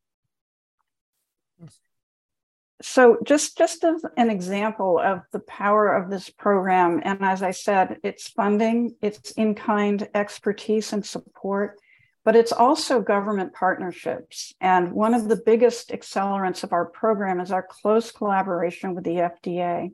[2.80, 7.51] So just, just as an example of the power of this program, and as I
[7.51, 11.78] said, it's funding, it's in-kind expertise and support,
[12.24, 14.55] but it's also government partnerships.
[14.61, 19.30] And one of the biggest accelerants of our program is our close collaboration with the
[19.44, 19.90] FDA.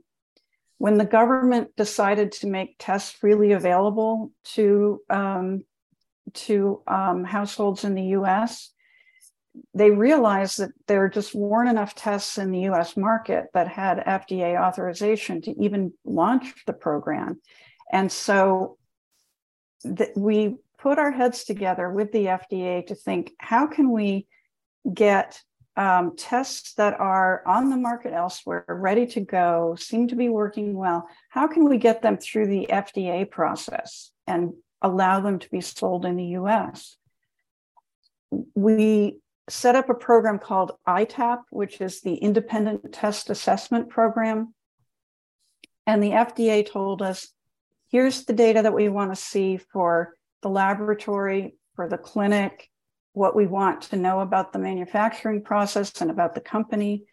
[0.83, 5.63] When the government decided to make tests freely available to, um,
[6.35, 8.73] to um, households in the US,
[9.75, 14.61] they realized that there just weren't enough tests in the US market that had FDA
[14.61, 17.41] authorization to even launch the program.
[17.93, 18.77] And so
[20.17, 24.27] we put our heads together with the FDA to think how can we
[24.93, 25.41] get
[25.77, 30.75] um, tests that are on the market elsewhere, ready to go, seem to be working
[30.75, 31.09] well.
[31.31, 36.05] How can we get them through the FDA process and allow them to be sold
[36.05, 36.97] in the US?
[38.55, 39.19] We
[39.49, 44.55] set up a program called ITAP, which is the Independent Test Assessment Program.
[45.87, 47.29] And the FDA told us
[47.89, 52.69] here's the data that we want to see for the laboratory, for the clinic,
[53.13, 57.05] what we want to know about the manufacturing process and about the company.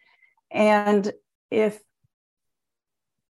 [0.50, 1.12] And
[1.50, 1.78] if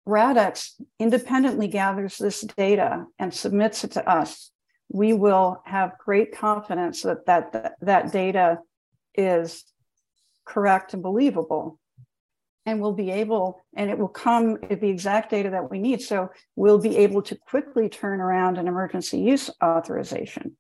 [0.07, 4.51] RADx independently gathers this data and submits it to us,
[4.91, 8.59] we will have great confidence that that, that, data
[9.15, 9.65] is
[10.47, 11.79] correct and believable.
[12.65, 16.03] And we'll be able, and it will come the exact data that we need.
[16.03, 20.57] So we'll be able to quickly turn around an emergency use authorization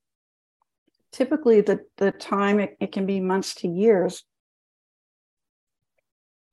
[1.12, 4.24] typically the, the time it, it can be months to years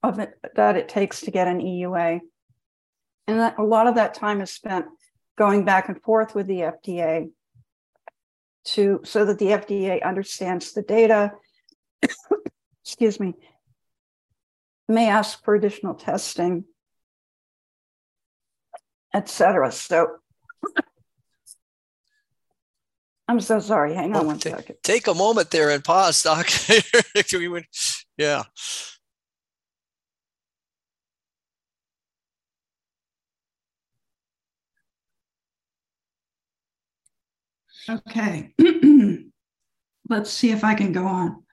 [0.04, 2.20] of it that it takes to get an EUA.
[3.28, 4.86] And that, a lot of that time is spent
[5.38, 7.30] going back and forth with the FDA
[8.66, 11.32] to so that the FDA understands the data.
[12.84, 13.34] excuse me.
[14.88, 16.66] May ask for additional testing,
[19.14, 19.72] etc.
[19.72, 20.18] So
[23.28, 23.94] I'm so sorry.
[23.96, 24.76] Hang on Oh, one ta- second.
[24.84, 26.48] Take a moment there and pause, Doc.
[27.34, 27.66] We would-
[28.18, 28.44] yeah.
[37.90, 38.54] Okay.
[40.10, 41.44] Let's see if I can go on.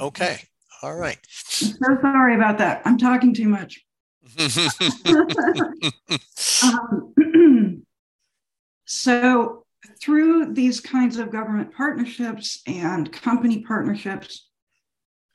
[0.00, 0.40] Okay.
[0.82, 1.18] All right.
[1.62, 2.82] I'm so sorry about that.
[2.84, 3.84] I'm talking too much.
[6.62, 7.12] Um,
[8.86, 9.65] so,
[10.00, 14.48] through these kinds of government partnerships and company partnerships,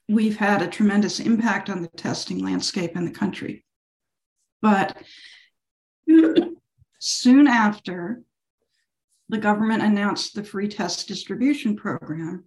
[0.07, 3.65] we've had a tremendous impact on the testing landscape in the country.
[4.61, 4.97] But
[6.99, 8.21] soon after
[9.29, 12.45] the government announced the free test distribution program,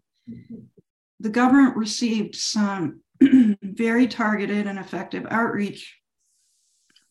[1.21, 3.01] the government received some
[3.63, 5.99] very targeted and effective outreach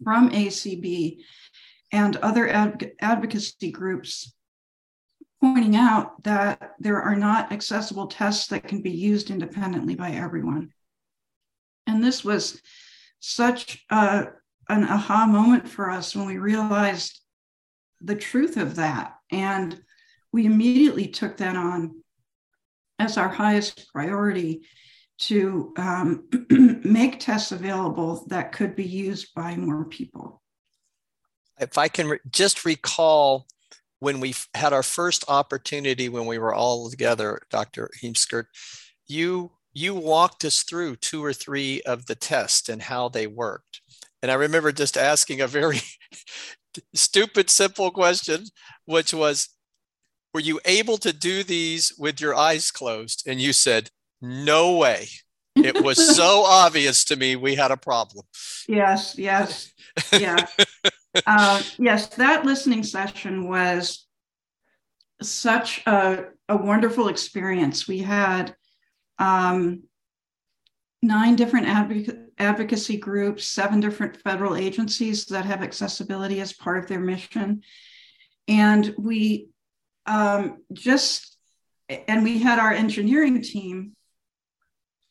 [0.04, 1.18] from ACB
[1.92, 4.34] and other adv- advocacy groups
[5.44, 10.72] pointing out that there are not accessible tests that can be used independently by everyone.
[11.86, 12.62] And this was
[13.20, 14.28] such a,
[14.70, 17.20] an aha moment for us when we realized
[18.00, 19.16] the truth of that.
[19.34, 19.82] And
[20.32, 22.02] we immediately took that on
[22.98, 24.62] as our highest priority
[25.18, 26.30] to um,
[26.86, 30.42] make tests available that could be used by more people.
[31.60, 33.46] if I can re- just recall
[34.04, 37.90] when we had our first opportunity when we were all together, Dr.
[38.02, 38.48] Heemskerk,
[39.08, 43.82] you you walked us through two or three of the tests and how they worked.
[44.22, 45.80] And I remember just asking a very
[46.94, 48.44] stupid, simple question,
[48.86, 49.50] which was,
[50.34, 53.24] were you able to do these with your eyes closed?
[53.26, 53.90] And you said,
[54.22, 55.08] no way.
[55.56, 58.26] It was so obvious to me we had a problem.
[58.68, 59.74] Yes, yes,
[60.12, 60.46] yeah.
[61.26, 64.08] uh, yes, that listening session was
[65.22, 67.88] such a, a wonderful experience.
[67.88, 68.56] We had
[69.20, 69.84] um,
[71.02, 76.88] nine different advoc- advocacy groups, seven different federal agencies that have accessibility as part of
[76.88, 77.62] their mission.
[78.48, 79.50] And we
[80.06, 81.38] um, just,
[81.90, 83.96] and we had our engineering team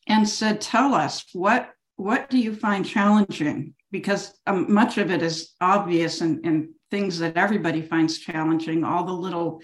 [0.07, 3.75] and said, tell us what what do you find challenging?
[3.93, 9.05] Because um, much of it is obvious and, and things that everybody finds challenging, all
[9.05, 9.61] the little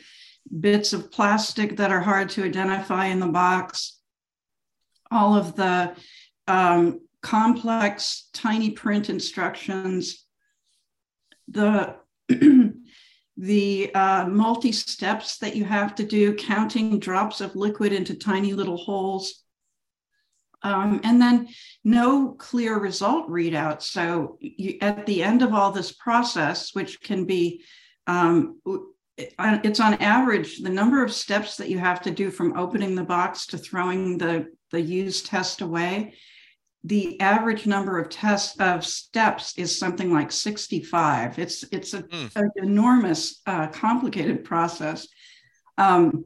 [0.60, 4.00] bits of plastic that are hard to identify in the box,
[5.12, 5.96] all of the
[6.48, 10.26] um, complex tiny print instructions,
[11.48, 11.96] the
[13.38, 18.54] the uh, multi steps that you have to do, counting drops of liquid into tiny
[18.54, 19.44] little holes.
[20.62, 21.48] Um, and then
[21.84, 23.82] no clear result readout.
[23.82, 27.64] So you, at the end of all this process, which can be,
[28.08, 28.60] um,
[29.18, 33.04] it's on average the number of steps that you have to do from opening the
[33.04, 36.14] box to throwing the, the used test away.
[36.86, 41.38] The average number of tests of steps is something like 65.
[41.38, 42.06] It's it's a,
[42.38, 45.06] an enormous, uh, complicated process.
[45.78, 46.24] Um,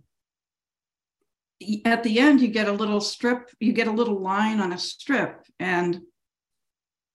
[1.85, 4.77] at the end you get a little strip you get a little line on a
[4.77, 6.01] strip and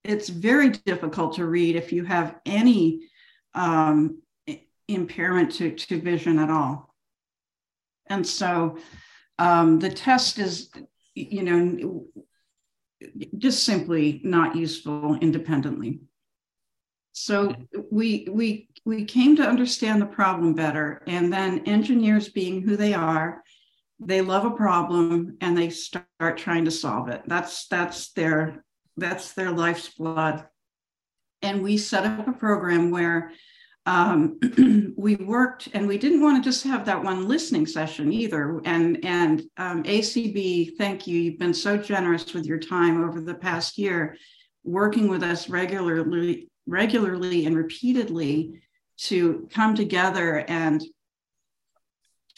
[0.04, 3.08] it's very difficult to read if you have any
[3.54, 4.22] um,
[4.88, 6.94] impairment to, to vision at all.
[8.08, 8.78] And so
[9.38, 10.70] um, the test is
[11.14, 12.06] you know
[13.36, 16.00] just simply not useful independently.
[17.12, 17.54] So
[17.90, 22.94] we we we came to understand the problem better and then engineers being who they
[22.94, 23.42] are
[24.00, 27.22] they love a problem and they start trying to solve it.
[27.26, 28.64] That's that's their
[28.96, 30.44] that's their life's blood.
[31.42, 33.32] And we set up a program where
[33.86, 34.38] um,
[34.96, 38.60] we worked and we didn't want to just have that one listening session either.
[38.64, 41.20] And and um, acb thank you.
[41.20, 44.16] You've been so generous with your time over the past year
[44.64, 48.60] working with us regularly regularly and repeatedly
[48.98, 50.82] to come together and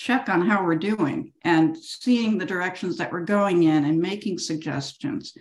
[0.01, 4.39] check on how we're doing and seeing the directions that we're going in and making
[4.39, 5.35] suggestions.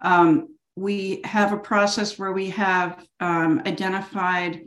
[0.00, 4.62] Um, we have a process where we have um, identified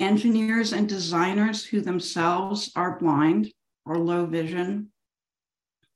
[0.00, 3.50] engineers and designers who themselves are blind
[3.86, 4.88] or low vision.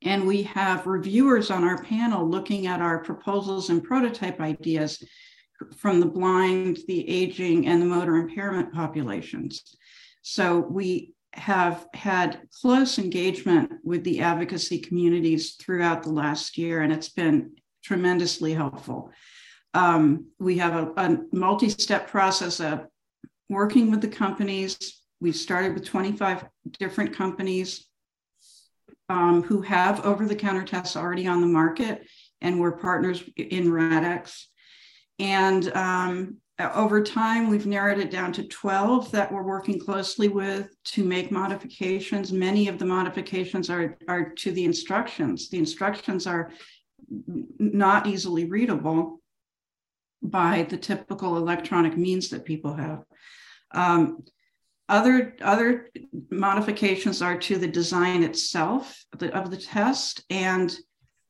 [0.01, 5.05] And we have reviewers on our panel looking at our proposals and prototype ideas
[5.77, 9.77] from the blind, the aging, and the motor impairment populations.
[10.23, 16.93] So we have had close engagement with the advocacy communities throughout the last year, and
[16.93, 17.52] it's been
[17.85, 19.12] tremendously helpful.
[19.74, 22.86] Um, we have a, a multi step process of
[23.48, 25.02] working with the companies.
[25.20, 26.44] We started with 25
[26.78, 27.86] different companies
[29.09, 32.07] um, who have over the counter tests already on the market,
[32.40, 34.44] and we're partners in RADx.
[35.19, 36.36] And um,
[36.74, 41.31] over time, we've narrowed it down to 12 that we're working closely with to make
[41.31, 42.32] modifications.
[42.32, 45.49] Many of the modifications are, are to the instructions.
[45.49, 46.51] The instructions are
[47.59, 49.20] not easily readable
[50.23, 53.05] by the typical electronic means that people have.
[53.73, 54.24] Um,
[54.89, 55.89] other, other
[56.31, 60.24] modifications are to the design itself of the, of the test.
[60.31, 60.77] And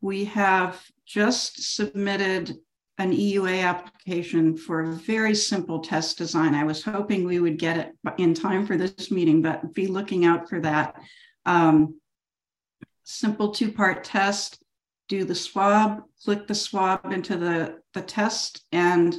[0.01, 2.57] we have just submitted
[3.01, 6.55] an EUA application for a very simple test design.
[6.55, 10.27] I was hoping we would get it in time for this meeting, but be looking
[10.27, 10.97] out for that.
[11.47, 11.98] Um,
[13.05, 14.62] simple two-part test,
[15.09, 19.18] do the swab, click the swab into the, the test and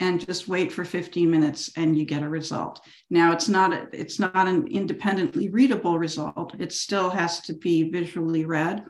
[0.00, 2.80] and just wait for 15 minutes and you get a result.
[3.08, 6.56] Now it's not a, it's not an independently readable result.
[6.58, 8.84] It still has to be visually read.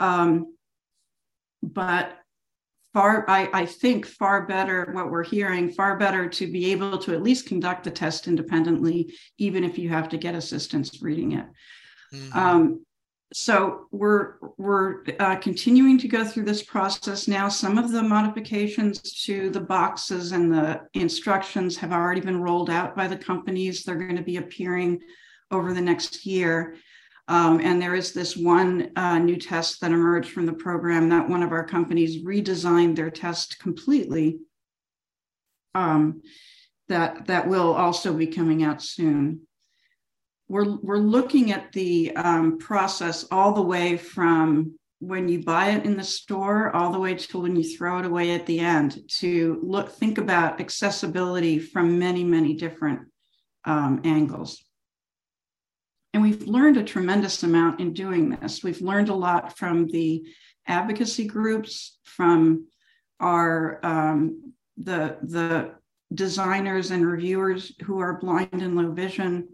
[0.00, 0.54] Um,
[1.62, 2.16] but
[2.92, 7.14] far, I, I think far better what we're hearing, far better to be able to
[7.14, 11.46] at least conduct the test independently, even if you have to get assistance reading it.
[12.12, 12.38] Mm-hmm.
[12.38, 12.84] Um,
[13.32, 17.48] so we're we're uh, continuing to go through this process now.
[17.48, 22.96] Some of the modifications to the boxes and the instructions have already been rolled out
[22.96, 23.84] by the companies.
[23.84, 25.00] They're going to be appearing
[25.50, 26.76] over the next year.
[27.28, 31.28] Um, and there is this one uh, new test that emerged from the program that
[31.28, 34.38] one of our companies redesigned their test completely.
[35.74, 36.22] Um,
[36.88, 39.42] that that will also be coming out soon.
[40.48, 45.84] We're we're looking at the um, process all the way from when you buy it
[45.84, 48.98] in the store all the way to when you throw it away at the end
[49.08, 53.00] to look think about accessibility from many many different
[53.66, 54.64] um, angles.
[56.14, 58.62] And we've learned a tremendous amount in doing this.
[58.64, 60.24] We've learned a lot from the
[60.66, 62.66] advocacy groups, from
[63.20, 65.74] our um, the the
[66.14, 69.48] designers and reviewers who are blind and low vision,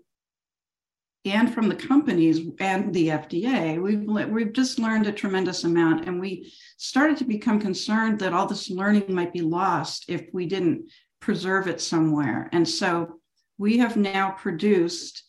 [1.24, 3.80] and from the companies and the FDA.
[3.80, 8.46] We've we've just learned a tremendous amount, and we started to become concerned that all
[8.46, 10.90] this learning might be lost if we didn't
[11.20, 12.50] preserve it somewhere.
[12.52, 13.20] And so
[13.56, 15.24] we have now produced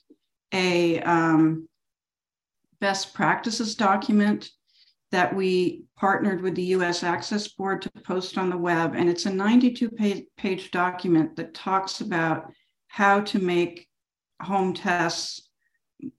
[0.56, 1.68] a um,
[2.80, 4.50] best practices document
[5.12, 8.96] that we partnered with the US Access Board to post on the web.
[8.96, 12.52] And it's a 92 page, page document that talks about
[12.88, 13.88] how to make
[14.42, 15.50] home tests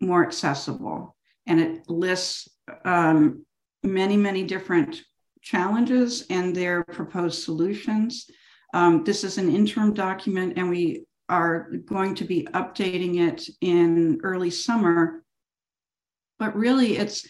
[0.01, 1.17] more accessible.
[1.47, 2.49] And it lists
[2.85, 3.45] um,
[3.83, 5.03] many, many different
[5.43, 8.29] challenges and their proposed solutions.
[8.75, 14.21] Um, this is an interim document, and we are going to be updating it in
[14.23, 15.25] early summer.
[16.39, 17.27] But really, it's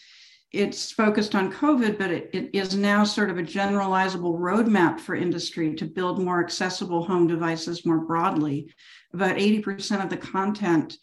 [0.53, 5.15] it's focused on COVID, but it, it is now sort of a generalizable roadmap for
[5.15, 8.73] industry to build more accessible home devices more broadly.
[9.13, 10.97] About 80% of the content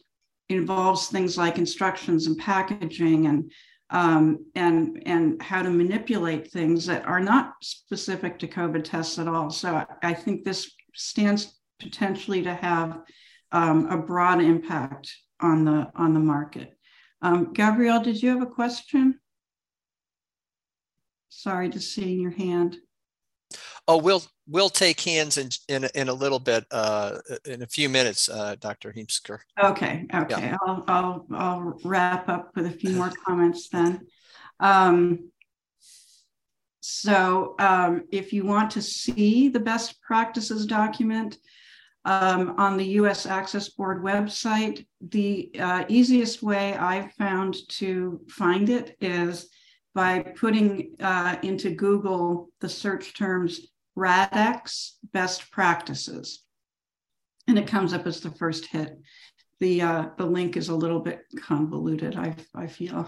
[0.49, 3.51] involves things like instructions and packaging and
[3.89, 9.27] um, and and how to manipulate things that are not specific to COVID tests at
[9.27, 9.51] all.
[9.51, 13.01] So I think this stands potentially to have
[13.51, 16.77] um, a broad impact on the on the market.
[17.21, 19.19] Um, Gabrielle, did you have a question?
[21.29, 22.77] Sorry to see your hand.
[23.87, 27.89] Oh, we'll we'll take hands in in, in a little bit, uh, in a few
[27.89, 28.93] minutes, uh, Dr.
[28.93, 29.39] Heemskerk.
[29.61, 30.41] Okay, okay.
[30.41, 30.57] Yeah.
[30.65, 34.07] I'll, I'll I'll wrap up with a few more comments then.
[34.59, 35.31] Um,
[36.79, 41.37] so um, if you want to see the best practices document,
[42.05, 44.85] um, on the US Access Board website.
[45.01, 49.49] The uh, easiest way I've found to find it is
[49.95, 53.67] by putting uh, into Google the search terms
[53.97, 56.43] RADx best practices.
[57.47, 58.97] And it comes up as the first hit.
[59.59, 63.07] The, uh, the link is a little bit convoluted, I, I feel.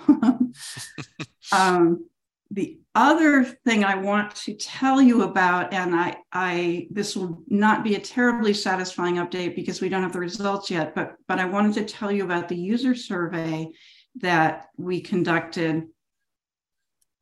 [1.51, 2.05] um,
[2.51, 7.83] the other thing I want to tell you about, and I, I this will not
[7.83, 11.45] be a terribly satisfying update because we don't have the results yet, but but I
[11.45, 13.69] wanted to tell you about the user survey
[14.21, 15.87] that we conducted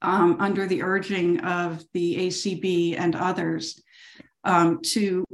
[0.01, 3.81] um, under the urging of the ACB and others.
[4.43, 5.25] um, to,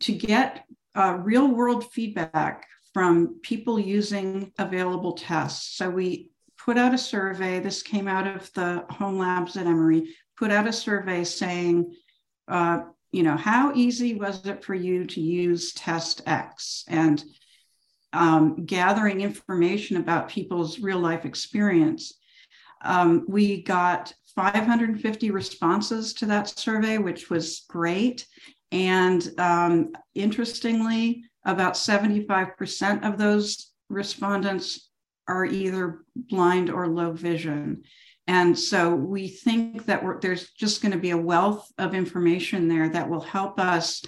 [0.00, 0.64] to get
[0.94, 5.76] uh, real world feedback from people using available tests.
[5.76, 6.30] So we
[6.68, 7.60] put out a survey.
[7.60, 11.94] This came out of the home labs at Emory, put out a survey saying,
[12.46, 12.80] uh,
[13.10, 16.84] you know, how easy was it for you to use test X?
[16.86, 17.24] And
[18.12, 22.12] um, gathering information about people's real life experience.
[22.84, 28.26] Um, we got 550 responses to that survey, which was great.
[28.72, 34.87] And um, interestingly, about 75% of those respondents
[35.28, 37.82] are either blind or low vision.
[38.26, 42.88] And so we think that there's just going to be a wealth of information there
[42.88, 44.02] that will help us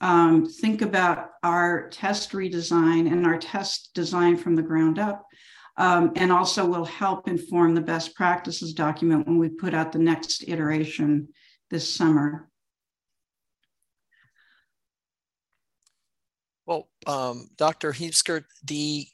[0.00, 5.24] um, think about our test redesign and our test design from the ground up.
[5.78, 9.98] Um, and also will help inform the best practices document when we put out the
[9.98, 11.28] next iteration
[11.68, 12.48] this summer.
[16.64, 17.92] Well, um, Dr.
[17.92, 19.06] Heemskerk, the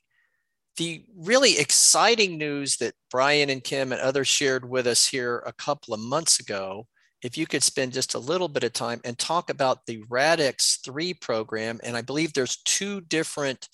[0.76, 5.52] the really exciting news that Brian and Kim and others shared with us here a
[5.52, 6.86] couple of months ago
[7.22, 10.82] if you could spend just a little bit of time and talk about the RADx
[10.84, 11.80] 3 program.
[11.84, 13.68] And I believe there's two different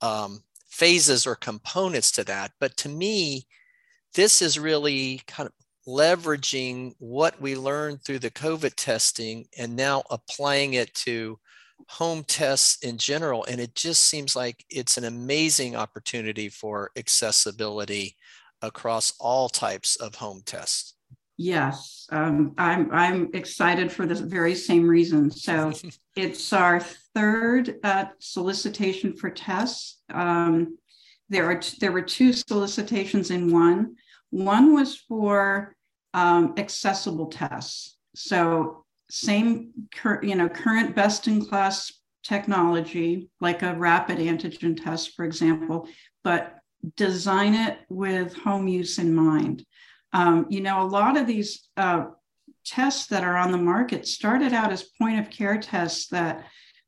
[0.00, 2.52] um, phases or components to that.
[2.58, 3.46] But to me,
[4.14, 5.52] this is really kind of
[5.86, 11.38] leveraging what we learned through the COVID testing and now applying it to
[11.88, 13.44] home tests in general.
[13.44, 18.16] And it just seems like it's an amazing opportunity for accessibility
[18.62, 20.94] across all types of home tests.
[21.40, 25.30] Yes, um, I'm I'm excited for the very same reason.
[25.30, 25.72] So
[26.16, 26.80] it's our
[27.14, 30.00] third uh, solicitation for tests.
[30.12, 30.78] Um,
[31.28, 33.94] there are there were two solicitations in one.
[34.30, 35.76] One was for
[36.12, 37.96] um, accessible tests.
[38.16, 45.16] So same cur- you know current best in class technology like a rapid antigen test,
[45.16, 45.88] for example,
[46.22, 46.58] but
[46.96, 49.64] design it with home use in mind.
[50.12, 52.06] Um, you know, a lot of these uh,
[52.64, 56.44] tests that are on the market started out as point of care tests that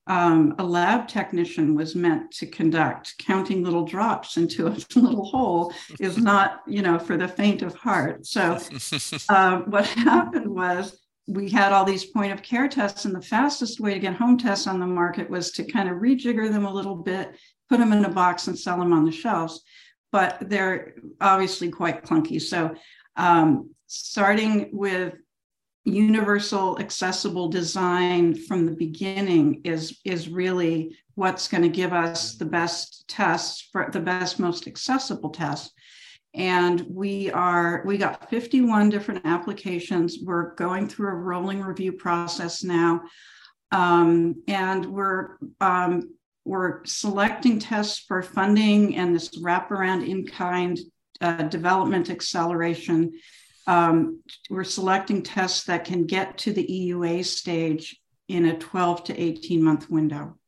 [0.06, 3.14] um, a lab technician was meant to conduct.
[3.18, 7.74] Counting little drops into a little hole is not, you know, for the faint of
[7.74, 8.26] heart.
[8.26, 8.58] So,
[9.28, 10.98] uh, what happened was
[11.30, 14.36] we had all these point of care tests, and the fastest way to get home
[14.36, 17.36] tests on the market was to kind of rejigger them a little bit,
[17.68, 19.62] put them in a box, and sell them on the shelves.
[20.10, 22.42] But they're obviously quite clunky.
[22.42, 22.74] So
[23.16, 25.14] um, starting with
[25.84, 32.44] universal accessible design from the beginning is is really what's going to give us the
[32.44, 35.72] best tests for the best most accessible tests
[36.34, 42.62] and we are we got 51 different applications we're going through a rolling review process
[42.62, 43.00] now
[43.72, 46.02] um, and we're um,
[46.44, 50.78] we're selecting tests for funding and this wraparound in kind
[51.20, 53.12] uh, development acceleration.
[53.66, 59.20] Um, we're selecting tests that can get to the EUA stage in a 12 to
[59.20, 60.38] 18 month window.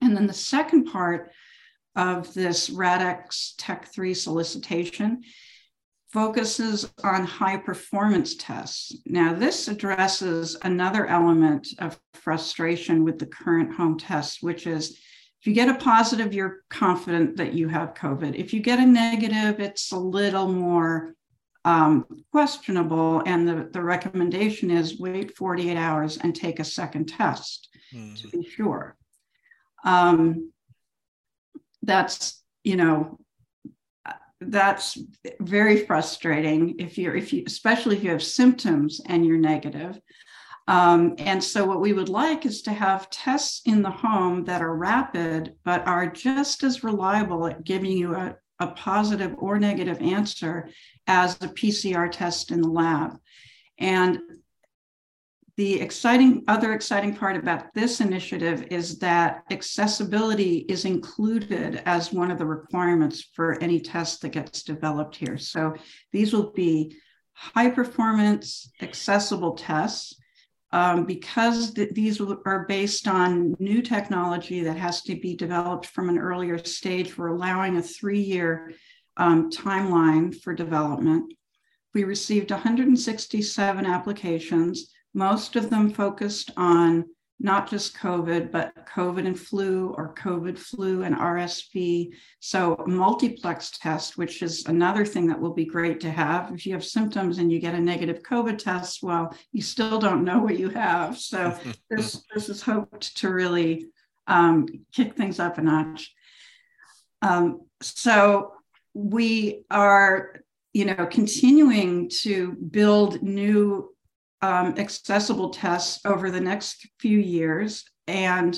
[0.00, 1.32] And then the second part
[1.96, 5.22] of this RADx Tech 3 solicitation
[6.14, 8.96] focuses on high performance tests.
[9.04, 14.96] Now, this addresses another element of frustration with the current home tests, which is
[15.40, 18.34] if you get a positive, you're confident that you have COVID.
[18.34, 21.14] If you get a negative, it's a little more
[21.64, 23.22] um, questionable.
[23.26, 28.18] And the, the recommendation is wait 48 hours and take a second test mm.
[28.22, 28.96] to be sure.
[29.84, 30.52] Um,
[31.84, 33.18] that's, you know,
[34.40, 34.98] that's
[35.40, 39.98] very frustrating if you're if you especially if you have symptoms and you're negative
[40.66, 44.62] um, and so, what we would like is to have tests in the home that
[44.62, 50.00] are rapid, but are just as reliable at giving you a, a positive or negative
[50.00, 50.70] answer
[51.06, 53.18] as a PCR test in the lab.
[53.78, 54.20] And
[55.56, 62.30] the exciting other exciting part about this initiative is that accessibility is included as one
[62.30, 65.38] of the requirements for any test that gets developed here.
[65.38, 65.74] So
[66.12, 66.96] these will be
[67.34, 70.16] high performance accessible tests
[70.72, 76.08] um, because th- these are based on new technology that has to be developed from
[76.08, 78.72] an earlier stage, we're allowing a three year
[79.16, 81.32] um, timeline for development.
[81.94, 87.04] We received 167 applications, most of them focused on
[87.40, 92.10] not just COVID, but COVID and flu or COVID flu and RSV.
[92.40, 96.52] So multiplex test, which is another thing that will be great to have.
[96.52, 100.24] If you have symptoms and you get a negative COVID test, well, you still don't
[100.24, 101.18] know what you have.
[101.18, 101.58] So
[101.90, 103.86] this, this is hoped to really
[104.26, 106.14] um, kick things up a notch.
[107.20, 108.52] Um, so
[108.94, 110.36] we are,
[110.72, 113.94] you know, continuing to build new
[114.44, 117.82] um, accessible tests over the next few years.
[118.06, 118.54] And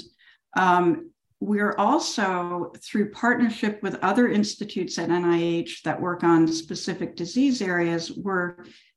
[0.57, 7.63] um, we're also, through partnership with other institutes at NIH that work on specific disease
[7.63, 8.57] areas, we're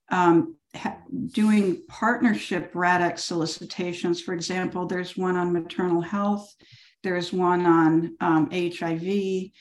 [0.10, 0.56] um,
[1.28, 4.20] doing partnership RADx solicitations.
[4.20, 6.52] For example, there's one on maternal health,
[7.04, 9.52] there's one on um, HIV,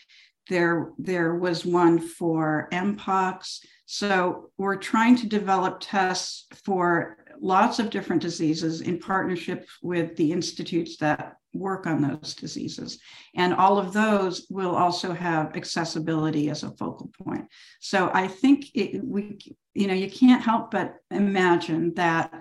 [0.48, 3.58] there, there was one for Mpox.
[3.84, 10.32] So we're trying to develop tests for lots of different diseases in partnership with the
[10.32, 12.98] institutes that work on those diseases.
[13.34, 17.46] And all of those will also have accessibility as a focal point.
[17.80, 19.38] So I think it, we,
[19.74, 22.32] you know, you can't help but imagine that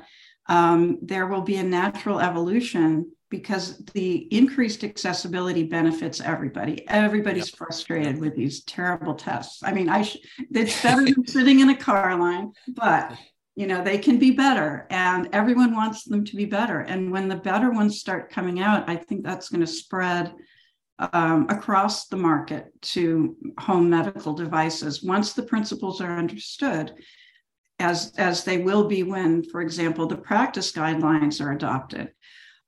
[0.48, 6.88] um, there will be a natural evolution because the increased accessibility benefits everybody.
[6.88, 7.58] Everybody's yep.
[7.58, 9.62] frustrated with these terrible tests.
[9.64, 10.18] I mean, I sh-
[10.52, 13.18] it's better than sitting in a car line, but
[13.58, 16.80] you know they can be better, and everyone wants them to be better.
[16.80, 20.34] And when the better ones start coming out, I think that's going to spread
[21.12, 26.94] um, across the market to home medical devices once the principles are understood.
[27.80, 32.12] As, as they will be when, for example, the practice guidelines are adopted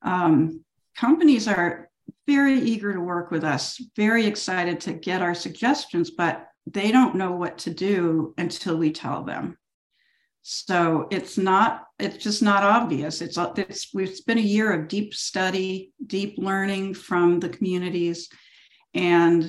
[0.01, 0.63] um,
[0.95, 1.89] companies are
[2.27, 7.15] very eager to work with us, very excited to get our suggestions, but they don't
[7.15, 9.57] know what to do until we tell them.
[10.51, 13.21] So it's not, it's just not obvious.
[13.21, 18.29] It's, it's, it's been a year of deep study, deep learning from the communities.
[18.95, 19.47] And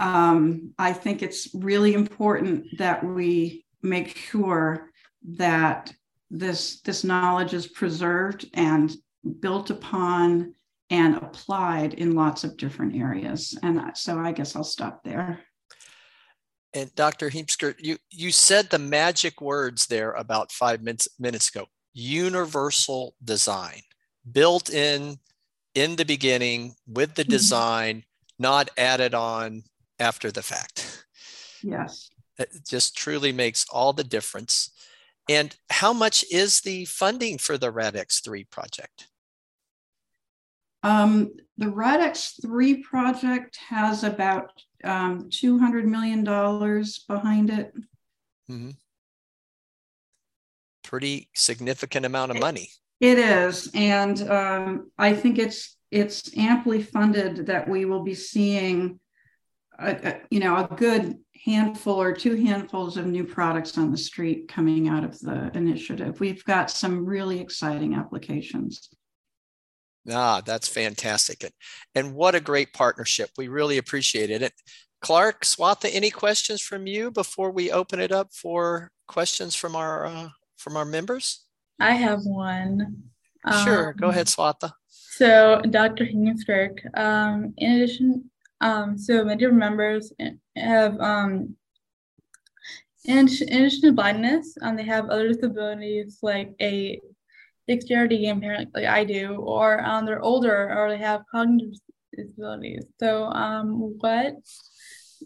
[0.00, 4.90] um, I think it's really important that we make sure
[5.36, 5.94] that
[6.32, 8.92] this, this knowledge is preserved and
[9.38, 10.52] built upon
[10.90, 13.56] and applied in lots of different areas.
[13.62, 15.45] And so I guess I'll stop there.
[16.76, 17.30] And Dr.
[17.30, 23.80] Heemskerk, you, you said the magic words there about five minutes, minutes ago universal design,
[24.30, 25.16] built in
[25.74, 27.30] in the beginning with the mm-hmm.
[27.30, 28.04] design,
[28.38, 29.62] not added on
[29.98, 31.06] after the fact.
[31.62, 32.10] Yes.
[32.38, 34.70] It just truly makes all the difference.
[35.28, 39.08] And how much is the funding for the RADx 3 project?
[40.86, 44.52] Um, the RADx 3 project has about
[44.84, 47.72] um, $200 million behind it.
[48.48, 48.70] Mm-hmm.
[50.84, 52.70] Pretty significant amount of money.
[53.00, 53.68] It is.
[53.74, 59.00] And um, I think it's it's amply funded that we will be seeing
[59.78, 63.98] a, a, you know a good handful or two handfuls of new products on the
[63.98, 66.20] street coming out of the initiative.
[66.20, 68.88] We've got some really exciting applications.
[70.10, 71.42] Ah, that's fantastic.
[71.42, 71.52] And,
[71.94, 73.30] and what a great partnership.
[73.36, 74.52] We really appreciate it.
[75.00, 80.06] Clark, Swatha, any questions from you before we open it up for questions from our
[80.06, 81.44] uh, from our members?
[81.80, 83.04] I have one.
[83.64, 84.72] Sure, um, go ahead, Swatha.
[84.88, 86.04] So, Dr.
[86.04, 88.30] Heemskerk, um, in addition,
[88.60, 90.12] um, so many of members
[90.56, 91.54] have, um,
[93.04, 97.00] in, in addition to blindness, um, they have other disabilities like a
[97.68, 101.74] dexterity impairment like I do, or um, they're older or they have cognitive
[102.16, 102.84] disabilities.
[103.00, 104.34] So, um, what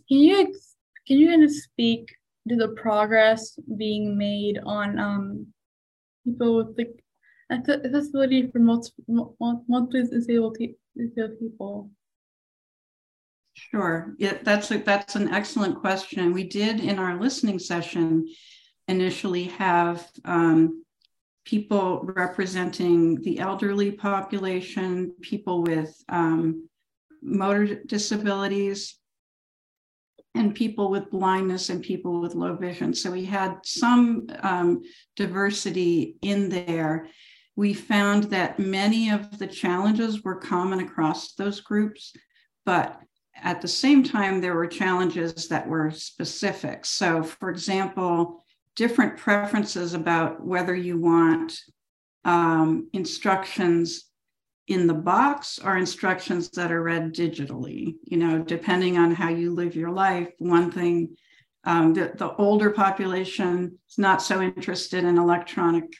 [0.09, 0.55] can you
[1.07, 2.15] can you kind of speak
[2.49, 5.47] to the progress being made on um
[6.25, 7.05] people with like
[7.51, 9.37] accessibility for multiple
[9.91, 11.91] disabled people?
[13.55, 14.15] Sure.
[14.19, 16.33] Yeah, that's a, that's an excellent question.
[16.33, 18.29] We did in our listening session
[18.89, 20.85] initially have um,
[21.51, 26.68] people representing the elderly population, people with um,
[27.22, 29.01] motor disabilities,
[30.36, 32.94] and people with blindness and people with low vision.
[32.94, 34.82] So we had some um,
[35.16, 37.09] diversity in there.
[37.56, 42.12] We found that many of the challenges were common across those groups,
[42.64, 43.01] but
[43.43, 46.85] at the same time, there were challenges that were specific.
[46.85, 48.44] So, for example,
[48.77, 51.59] different preferences about whether you want
[52.25, 54.05] um, instructions
[54.69, 57.97] in the box or instructions that are read digitally.
[58.05, 61.17] You know, depending on how you live your life, one thing,
[61.65, 65.93] um, the, the older population is not so interested in electronic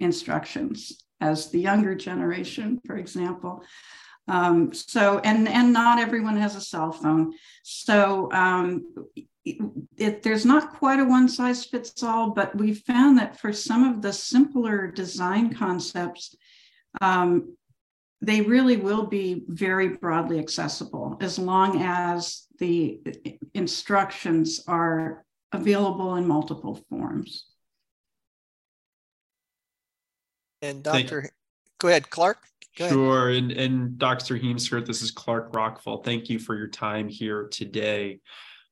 [0.00, 3.62] instructions as the younger generation, for example.
[4.26, 7.34] Um, so, and and not everyone has a cell phone.
[7.62, 8.94] So um,
[9.44, 9.58] it,
[9.96, 13.84] it, there's not quite a one size fits all, but we found that for some
[13.84, 16.34] of the simpler design concepts,
[17.00, 17.56] um,
[18.20, 23.00] they really will be very broadly accessible as long as the
[23.52, 27.46] instructions are available in multiple forms.
[30.62, 31.30] And Dr.
[31.78, 32.38] Go ahead, Clark.
[32.78, 33.28] Go sure.
[33.28, 33.42] Ahead.
[33.42, 34.38] And, and Dr.
[34.38, 36.02] Heemskerk, this is Clark Rachfal.
[36.02, 38.20] Thank you for your time here today.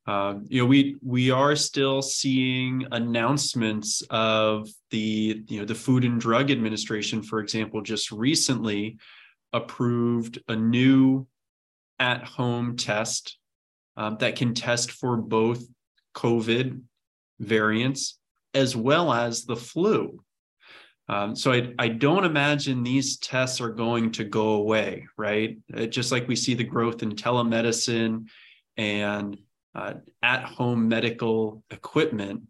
[0.06, 6.04] Um, you know, we we are still seeing announcements of the you know the Food
[6.04, 8.98] and Drug Administration, for example, just recently
[9.52, 11.26] approved a new
[11.98, 13.38] at-home test
[13.96, 15.64] um, that can test for both
[16.16, 16.82] COVID
[17.38, 18.18] variants
[18.54, 20.22] as well as the flu.
[21.08, 25.58] Um, so I, I don't imagine these tests are going to go away, right?
[25.74, 28.28] Uh, just like we see the growth in telemedicine
[28.76, 29.36] and
[29.74, 32.42] uh, at-home medical equipment.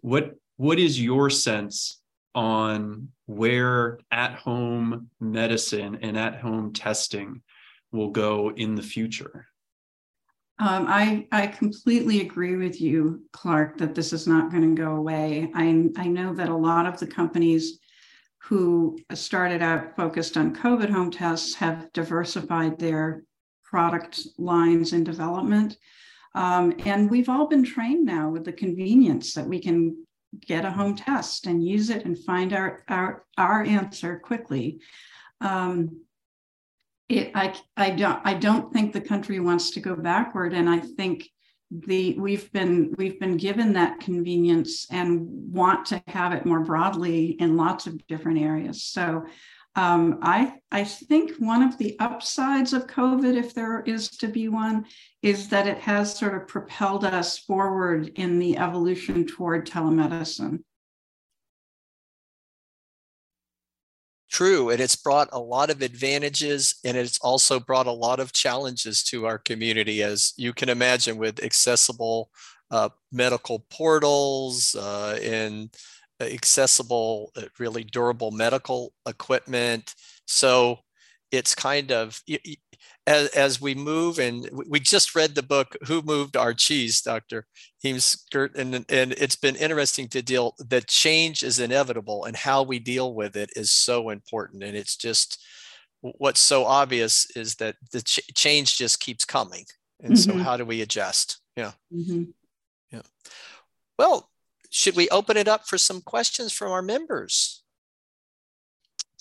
[0.00, 2.00] What what is your sense
[2.34, 7.42] on where at-home medicine and at-home testing
[7.92, 9.46] will go in the future?
[10.58, 14.96] Um, I, I completely agree with you, Clark, that this is not going to go
[14.96, 15.50] away.
[15.54, 17.78] I, I know that a lot of the companies
[18.42, 23.24] who started out focused on COVID home tests have diversified their
[23.64, 25.78] product lines in development.
[26.34, 30.06] Um, and we've all been trained now with the convenience that we can
[30.46, 34.80] get a home test and use it and find our, our, our answer quickly.
[35.40, 36.02] Um,
[37.08, 40.78] it, I, I don't I don't think the country wants to go backward, and I
[40.78, 41.28] think
[41.70, 47.30] the we've been we've been given that convenience and want to have it more broadly
[47.40, 48.84] in lots of different areas.
[48.84, 49.24] So
[49.76, 54.48] um, I I think one of the upsides of COVID, if there is to be
[54.48, 54.86] one,
[55.22, 60.60] is that it has sort of propelled us forward in the evolution toward telemedicine.
[64.30, 68.32] true and it's brought a lot of advantages and it's also brought a lot of
[68.32, 72.30] challenges to our community as you can imagine with accessible
[72.70, 75.74] uh, medical portals uh, and
[76.20, 79.94] accessible uh, really durable medical equipment.
[80.26, 80.80] So
[81.30, 82.20] it's kind of
[83.06, 87.46] as, as we move and we just read the book who moved our cheese dr
[87.84, 92.78] heemskerk and, and it's been interesting to deal that change is inevitable and how we
[92.78, 94.62] deal with it is so important.
[94.62, 95.42] And it's just
[96.00, 99.64] what's so obvious is that the ch- change just keeps coming.
[100.02, 100.38] And mm-hmm.
[100.38, 101.40] so how do we adjust?
[101.56, 101.72] Yeah.
[101.94, 102.24] Mm-hmm.
[102.92, 103.02] yeah.
[103.98, 104.29] Well
[104.70, 107.60] should we open it up for some questions from our members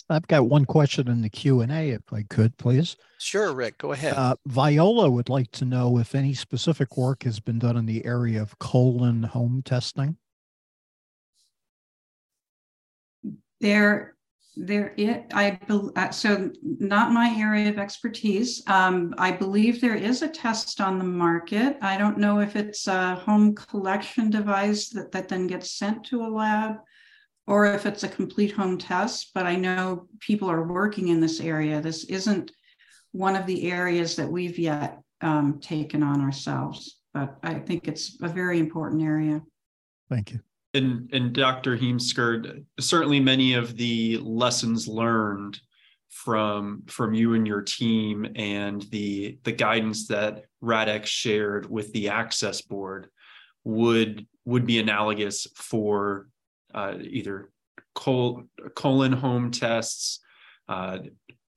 [0.10, 2.96] I've got one question in the Q and A, if I could, please.
[3.20, 3.78] Sure, Rick.
[3.78, 4.16] Go ahead.
[4.16, 8.04] Uh, Viola would like to know if any specific work has been done in the
[8.06, 10.18] area of colon home testing.
[13.62, 14.16] There,
[14.56, 14.94] there.
[14.98, 15.26] It.
[15.34, 15.60] I.
[15.70, 18.64] Uh, so, not my area of expertise.
[18.68, 21.78] Um, I believe there is a test on the market.
[21.82, 26.26] I don't know if it's a home collection device that that then gets sent to
[26.26, 26.78] a lab
[27.50, 31.40] or if it's a complete home test, but I know people are working in this
[31.40, 31.82] area.
[31.82, 32.52] This isn't
[33.12, 38.22] one of the areas that we've yet um, taken on ourselves, but I think it's
[38.22, 39.42] a very important area.
[40.10, 40.42] Thank you.
[40.74, 41.78] And, and Dr.
[41.78, 45.60] Heemskerk, certainly many of the lessons learned
[46.10, 52.10] from from you and your team and the the guidance that RADx shared with the
[52.10, 53.10] access board
[53.64, 56.28] would would be analogous for
[56.74, 57.52] uh, either
[57.94, 58.44] col-
[58.76, 60.20] colon home tests,
[60.68, 61.00] uh,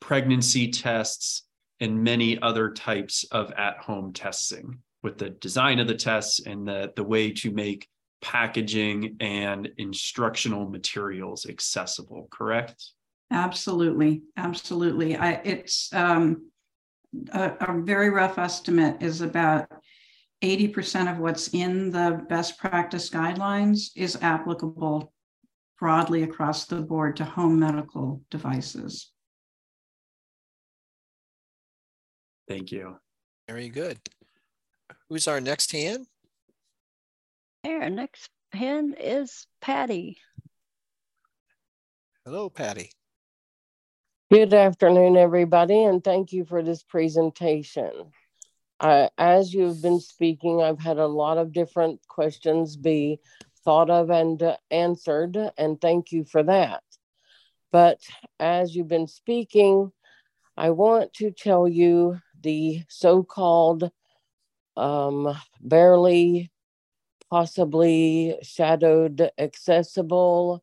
[0.00, 1.44] pregnancy tests,
[1.80, 6.92] and many other types of at-home testing with the design of the tests and the,
[6.94, 7.88] the way to make
[8.22, 12.92] packaging and instructional materials accessible, correct?
[13.30, 15.16] Absolutely, absolutely.
[15.16, 16.50] I, it's um,
[17.32, 19.68] a, a very rough estimate is about
[20.42, 25.12] 80% of what's in the best practice guidelines is applicable
[25.78, 29.10] broadly across the board to home medical devices.
[32.48, 32.96] Thank you.
[33.48, 33.98] Very good.
[35.08, 36.06] Who's our next hand?
[37.64, 40.18] Our next hand is Patty.
[42.24, 42.90] Hello, Patty.
[44.32, 48.10] Good afternoon, everybody, and thank you for this presentation.
[48.80, 53.20] Uh, as you've been speaking, I've had a lot of different questions be
[53.64, 56.82] thought of and uh, answered, and thank you for that.
[57.70, 58.00] But
[58.40, 59.92] as you've been speaking,
[60.56, 63.88] I want to tell you the so called
[64.76, 66.51] um, barely,
[67.32, 70.62] possibly shadowed, accessible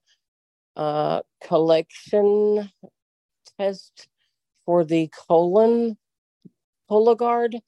[0.77, 2.71] uh, collection
[3.59, 4.07] test
[4.65, 5.97] for the colon
[6.91, 7.59] Cologuard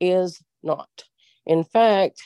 [0.00, 1.04] is not.
[1.46, 2.22] In fact,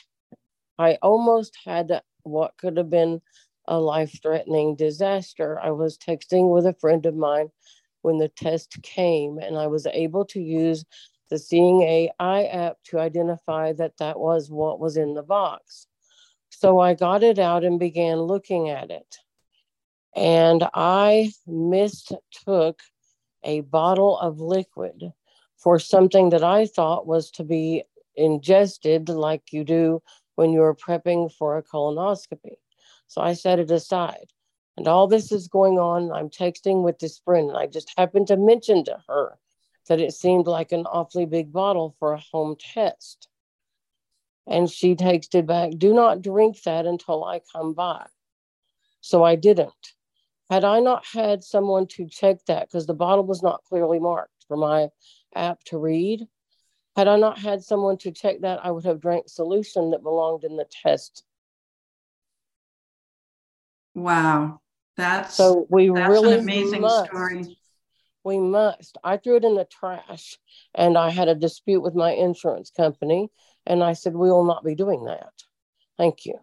[0.79, 3.21] I almost had what could have been
[3.67, 5.59] a life threatening disaster.
[5.61, 7.49] I was texting with a friend of mine
[8.03, 10.85] when the test came, and I was able to use
[11.29, 15.87] the Seeing AI app to identify that that was what was in the box.
[16.61, 19.17] So I got it out and began looking at it.
[20.15, 22.79] And I mistook
[23.43, 25.11] a bottle of liquid
[25.57, 27.85] for something that I thought was to be
[28.15, 30.03] ingested like you do
[30.35, 32.57] when you're prepping for a colonoscopy.
[33.07, 34.27] So I set it aside.
[34.77, 36.11] And all this is going on.
[36.11, 39.39] I'm texting with this friend, and I just happened to mention to her
[39.89, 43.29] that it seemed like an awfully big bottle for a home test.
[44.51, 48.05] And she texted back, Do not drink that until I come by.
[48.99, 49.71] So I didn't.
[50.49, 54.43] Had I not had someone to check that, because the bottle was not clearly marked
[54.49, 54.89] for my
[55.33, 56.27] app to read,
[56.97, 60.43] had I not had someone to check that, I would have drank solution that belonged
[60.43, 61.23] in the test.
[63.95, 64.59] Wow.
[64.97, 67.57] That's so we that's really an amazing must, story.
[68.25, 68.97] We must.
[69.01, 70.37] I threw it in the trash
[70.75, 73.29] and I had a dispute with my insurance company
[73.65, 75.31] and I said, We will not be doing that.
[75.97, 76.39] Thank you.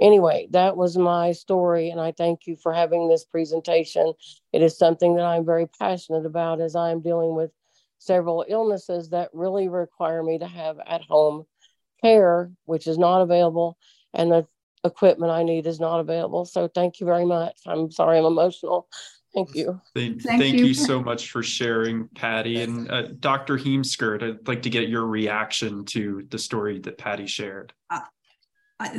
[0.00, 4.14] Anyway, that was my story, and I thank you for having this presentation.
[4.52, 7.50] It is something that I'm very passionate about as I'm dealing with
[7.98, 11.44] several illnesses that really require me to have at home
[12.02, 13.76] care, which is not available,
[14.14, 14.46] and the
[14.84, 16.44] equipment I need is not available.
[16.44, 17.60] So thank you very much.
[17.66, 18.88] I'm sorry I'm emotional.
[19.34, 19.80] Thank you.
[19.94, 20.66] Thank, Thank thank you.
[20.66, 20.74] you.
[20.74, 22.60] so much for sharing, Patty.
[22.62, 23.56] And uh, Dr.
[23.56, 27.72] Heemskerk, I'd like to get your reaction to the story that Patty shared.
[27.90, 28.02] I-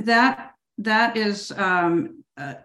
[0.06, 2.56] That that is um, uh,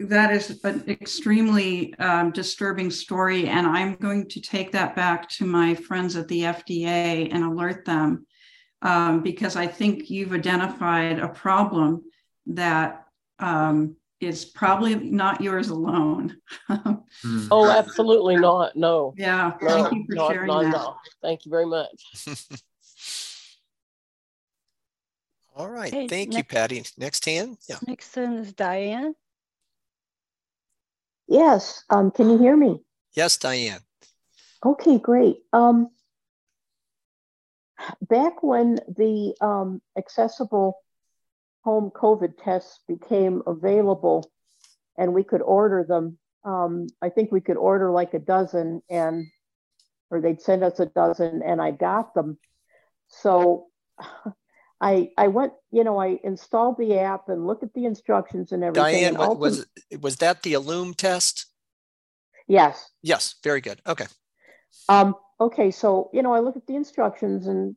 [0.00, 5.44] that is an extremely um, disturbing story, and I'm going to take that back to
[5.44, 8.26] my friends at the FDA and alert them
[8.82, 12.02] um, because I think you've identified a problem
[12.46, 13.04] that
[13.38, 16.36] um, is probably not yours alone.
[17.50, 18.76] Oh, absolutely not.
[18.76, 19.14] No.
[19.16, 20.74] Yeah, No, thank you for not- sharing not that.
[20.74, 21.00] all.
[21.22, 22.04] Thank you very much.
[25.56, 25.92] All right.
[25.92, 26.84] Okay, Thank you, Patty.
[26.96, 27.58] Next hand.
[27.68, 27.76] Yeah.
[27.86, 29.14] Next one is Diane.
[31.28, 32.80] Yes, um, can you hear me?
[33.14, 33.80] Yes, Diane.
[34.64, 35.38] Okay, great.
[35.52, 35.90] Um,
[38.02, 40.78] back when the um, accessible
[41.62, 44.30] home COVID tests became available
[44.96, 49.26] and we could order them, um, I think we could order like a dozen and,
[50.10, 52.38] or they'd send us a dozen and I got them.
[53.08, 53.66] So
[54.80, 58.64] I, I went, you know, I installed the app and looked at the instructions and
[58.64, 58.92] everything.
[58.92, 59.66] Diane, and ultim- was
[60.00, 61.46] was that the Ellume test?
[62.46, 62.90] Yes.
[63.02, 63.82] Yes, very good.
[63.86, 64.06] Okay.
[64.88, 67.76] Um, okay, so you know, I looked at the instructions and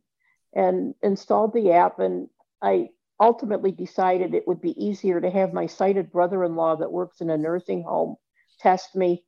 [0.54, 2.30] and installed the app, and
[2.62, 2.90] I
[3.24, 7.38] ultimately decided it would be easier to have my sighted brother-in-law that works in a
[7.38, 8.18] nursing home
[8.60, 9.24] test me.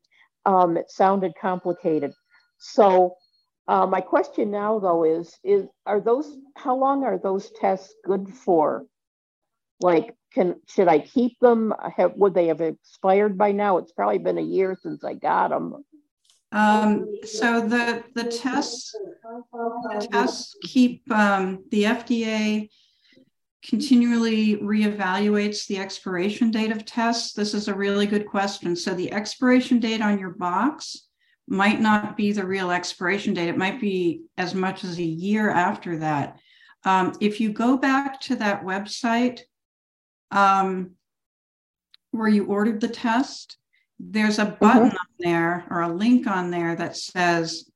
[0.45, 2.11] Um, it sounded complicated,
[2.59, 3.15] so
[3.67, 8.27] uh, my question now though is is are those how long are those tests good
[8.29, 8.85] for?
[9.79, 11.73] Like, can should I keep them?
[11.97, 13.77] Have would they have expired by now?
[13.77, 15.83] It's probably been a year since I got them.
[16.51, 18.93] Um, so the the tests
[19.63, 22.69] the tests keep um, the FDA
[23.67, 27.33] continually reevaluates the expiration date of tests.
[27.33, 28.75] This is a really good question.
[28.75, 31.07] So the expiration date on your box
[31.47, 33.49] might not be the real expiration date.
[33.49, 36.39] It might be as much as a year after that.
[36.83, 39.41] Um, if you go back to that website
[40.31, 40.91] um,
[42.11, 43.57] where you ordered the test,
[43.99, 47.69] there's a button on there or a link on there that says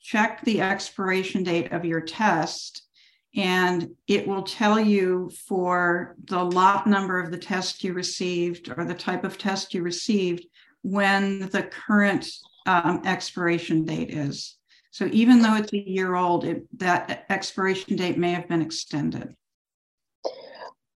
[0.00, 2.87] check the expiration date of your test
[3.36, 8.84] and it will tell you for the lot number of the test you received or
[8.84, 10.46] the type of test you received
[10.82, 12.26] when the current
[12.66, 14.56] um, expiration date is.
[14.90, 19.34] So even though it's a year old it, that expiration date may have been extended.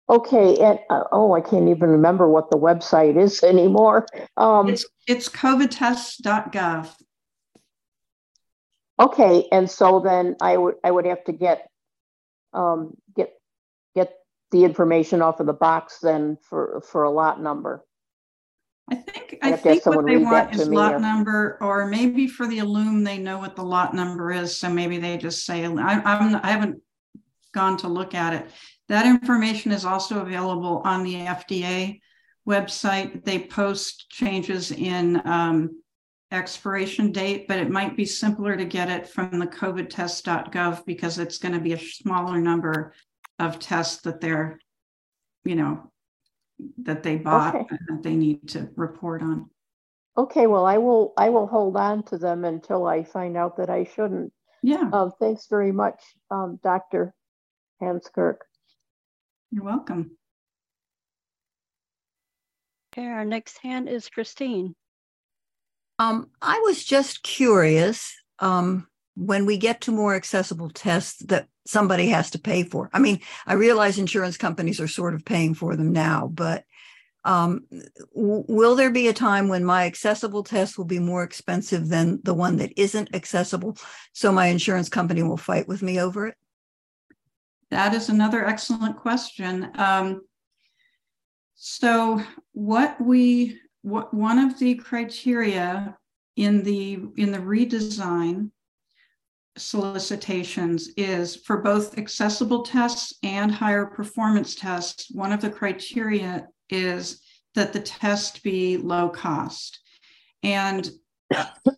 [0.08, 4.06] Okay, and uh, oh, I can't even remember what the website is anymore.
[4.36, 6.90] Um, it's it's covidtests.gov
[9.00, 11.68] okay, and so then I would I would have to get
[12.52, 13.32] um, get
[13.94, 14.14] get
[14.50, 17.84] the information off of the box then for for a lot number.
[18.90, 22.46] I think I have think what they want is lot or- number, or maybe for
[22.46, 26.02] the Ellume, they know what the lot number is, so maybe they just say, I,
[26.04, 26.80] I'm, I haven't
[27.52, 28.50] gone to look at it.
[28.88, 32.00] That information is also available on the FDA
[32.48, 33.24] website.
[33.24, 35.79] They post changes in um,
[36.30, 41.38] expiration date, but it might be simpler to get it from the covidtest.gov because it's
[41.38, 42.92] going to be a smaller number
[43.38, 44.58] of tests that they're,
[45.44, 45.90] you know,
[46.82, 47.66] that they bought Okay.
[47.70, 49.50] and that they need to report on.
[50.16, 53.70] Okay, well, I will, I will hold on to them until I find out that
[53.70, 54.32] I shouldn't.
[54.62, 54.90] Yeah.
[54.92, 57.14] Um, thanks very much, um, Dr.
[57.80, 58.36] Heemskerk.
[59.50, 60.10] You're welcome.
[62.92, 64.74] Okay, our next hand is Christine.
[66.00, 72.08] Um, I was just curious, um, when we get to more accessible tests that somebody
[72.08, 72.88] has to pay for.
[72.94, 76.64] I mean, I realize insurance companies are sort of paying for them now, but
[77.26, 77.66] um,
[78.16, 82.20] w- will there be a time when my accessible test will be more expensive than
[82.22, 83.76] the one that isn't accessible?
[84.14, 86.34] So my insurance company will fight with me over it?
[87.70, 89.70] That is another excellent question.
[89.74, 90.22] Um,
[91.56, 92.22] so
[92.52, 95.96] what we, what, one of the criteria
[96.36, 98.50] in the, in the redesign
[99.56, 107.20] solicitations is for both accessible tests and higher performance tests, one of the criteria is
[107.54, 109.80] that the test be low cost.
[110.42, 110.88] And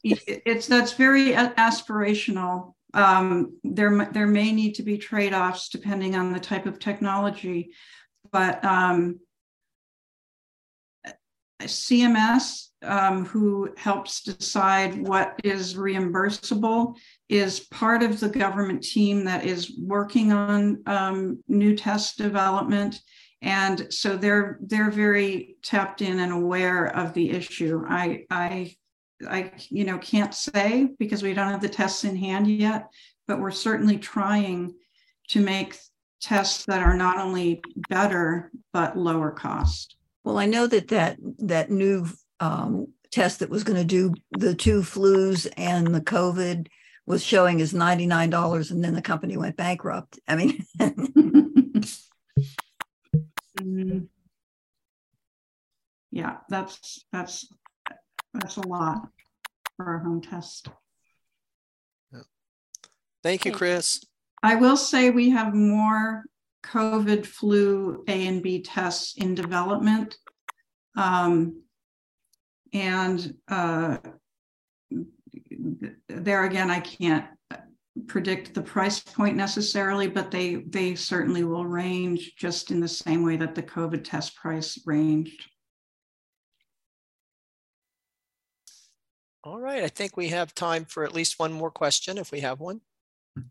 [0.04, 2.74] it's, that's very aspirational.
[2.94, 7.70] Um, there, there may need to be trade-offs depending on the type of technology,
[8.30, 9.18] but um,
[11.64, 16.96] CMS, um, who helps decide what is reimbursable,
[17.28, 23.00] is part of the government team that is working on um, new test development.
[23.40, 27.82] And so they're they're very tapped in and aware of the issue.
[27.88, 28.74] I I
[29.28, 32.88] I you know can't say because we don't have the tests in hand yet,
[33.26, 34.74] but we're certainly trying
[35.28, 35.76] to make
[36.20, 39.96] tests that are not only better but lower cost.
[40.24, 42.06] Well, I know that that, that new
[42.40, 46.68] um, test that was going to do the two flus and the COVID
[47.06, 50.18] was showing as $99 and then the company went bankrupt.
[50.28, 50.66] I mean,
[53.60, 54.08] Mm.
[56.14, 57.48] Yeah, that's that's
[58.34, 59.08] that's a lot
[59.78, 60.68] for a home test.
[63.22, 64.04] Thank you, Chris.
[64.42, 66.24] I will say we have more
[66.62, 70.16] COVID flu A and B tests in development.
[70.96, 71.62] Um,
[72.72, 73.98] and uh,
[76.08, 77.26] there again, I can't
[78.06, 83.22] predict the price point necessarily, but they they certainly will range just in the same
[83.22, 85.48] way that the COVID test price ranged.
[89.44, 92.40] All right, I think we have time for at least one more question if we
[92.40, 92.80] have one.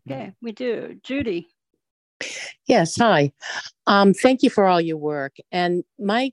[0.06, 0.98] Okay, we do.
[1.02, 1.48] Judy.
[2.66, 3.32] Yes, hi.
[3.86, 5.36] Um, thank you for all your work.
[5.50, 6.32] And my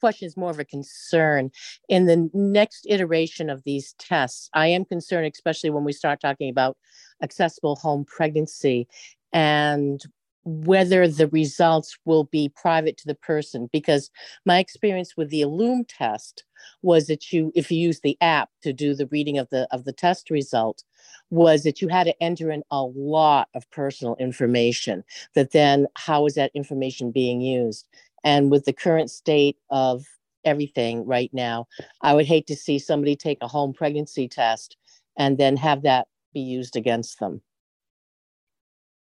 [0.00, 1.50] question is more of a concern.
[1.88, 6.50] In the next iteration of these tests, I am concerned, especially when we start talking
[6.50, 6.76] about
[7.22, 8.88] accessible home pregnancy
[9.32, 10.02] and
[10.46, 14.10] whether the results will be private to the person because
[14.44, 16.44] my experience with the Ellume test
[16.82, 19.84] was that you if you use the app to do the reading of the of
[19.84, 20.84] the test result
[21.30, 25.02] was that you had to enter in a lot of personal information
[25.34, 27.86] that then how is that information being used?
[28.22, 30.04] And with the current state of
[30.46, 31.66] everything right now
[32.02, 34.76] i would hate to see somebody take a home pregnancy test
[35.18, 37.42] and then have that be used against them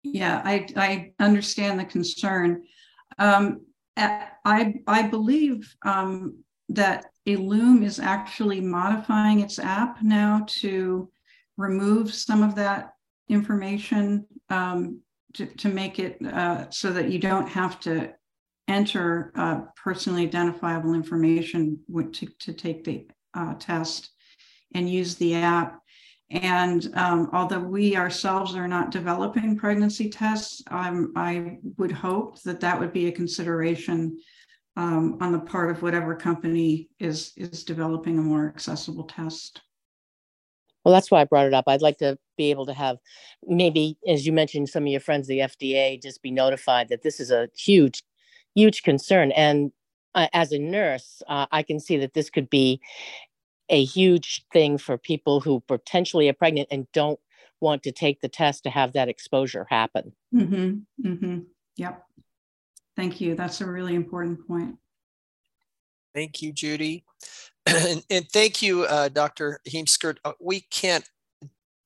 [0.05, 2.63] Yeah, I, I understand the concern.
[3.19, 3.63] Um,
[3.97, 11.11] I, I believe um, that Ellume is actually modifying its app now to
[11.57, 12.93] remove some of that
[13.29, 15.01] information um,
[15.35, 18.13] to, to make it uh, so that you don't have to
[18.69, 21.79] enter uh, personally identifiable information
[22.13, 24.11] to, to take the uh, test
[24.75, 25.81] and use the app.
[26.35, 32.61] And um, although we ourselves are not developing pregnancy tests, um, I would hope that
[32.61, 34.19] that would be a consideration
[34.77, 39.63] um, on the part of whatever company is is developing a more accessible test.
[40.85, 41.65] Well, that's why I brought it up.
[41.69, 42.99] I'd like to be able to have
[43.47, 47.21] maybe, as you mentioned, some of your friends, the FDA, just be notified that this
[47.21, 48.03] is a huge,
[48.55, 49.31] huge concern.
[49.33, 49.73] And
[50.15, 52.81] uh, as a nurse, uh, I can see that this could be
[53.69, 57.19] a huge thing for people who potentially are pregnant and don't
[57.61, 60.13] want to take the test to have that exposure happen.
[60.35, 61.39] Mm-hmm, mm-hmm.
[61.77, 62.05] Yep.
[62.97, 63.35] Thank you.
[63.35, 64.77] That's a really important point.
[66.15, 67.05] Thank you, Judy.
[67.67, 69.61] and, and thank you, uh, Dr.
[69.69, 70.19] Heemskerk.
[70.25, 71.09] Uh, we can't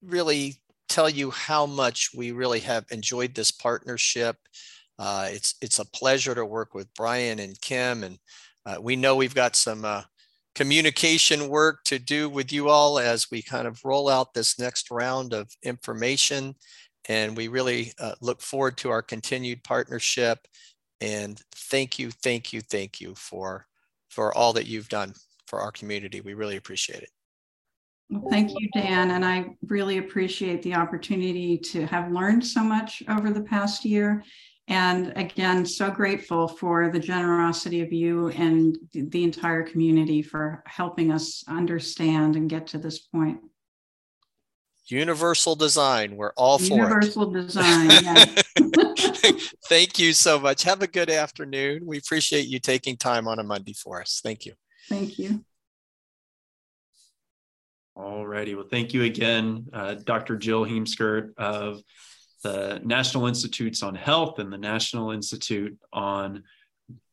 [0.02, 0.56] really
[0.88, 4.36] tell you how much we really have enjoyed this partnership.
[4.98, 8.18] Uh, it's it's a pleasure to work with Brian and Kim, and
[8.66, 10.02] uh, we know we've got some uh,
[10.58, 14.90] communication work to do with you all as we kind of roll out this next
[14.90, 16.52] round of information.
[17.08, 20.48] And we really uh, look forward to our continued partnership.
[21.00, 23.66] And thank you, thank you, thank you for
[24.10, 25.14] for all that you've done
[25.46, 26.22] for our community.
[26.22, 27.10] We really appreciate it.
[28.10, 29.12] Well, thank you, Dan.
[29.12, 34.24] And I really appreciate the opportunity to have learned so much over the past year.
[34.68, 41.10] And again, so grateful for the generosity of you and the entire community for helping
[41.10, 43.40] us understand and get to this point.
[44.86, 48.24] Universal design, we're all for Universal design, yeah.
[49.68, 50.62] Thank you so much.
[50.64, 51.82] Have a good afternoon.
[51.84, 54.20] We appreciate you taking time on a Monday for us.
[54.22, 54.52] Thank you.
[54.88, 55.44] Thank you.
[57.96, 58.54] All righty.
[58.54, 60.36] Well, thank you again, uh, Dr.
[60.36, 61.82] Jill Heemskerk of
[62.48, 66.44] the National Institutes on Health and the National Institute on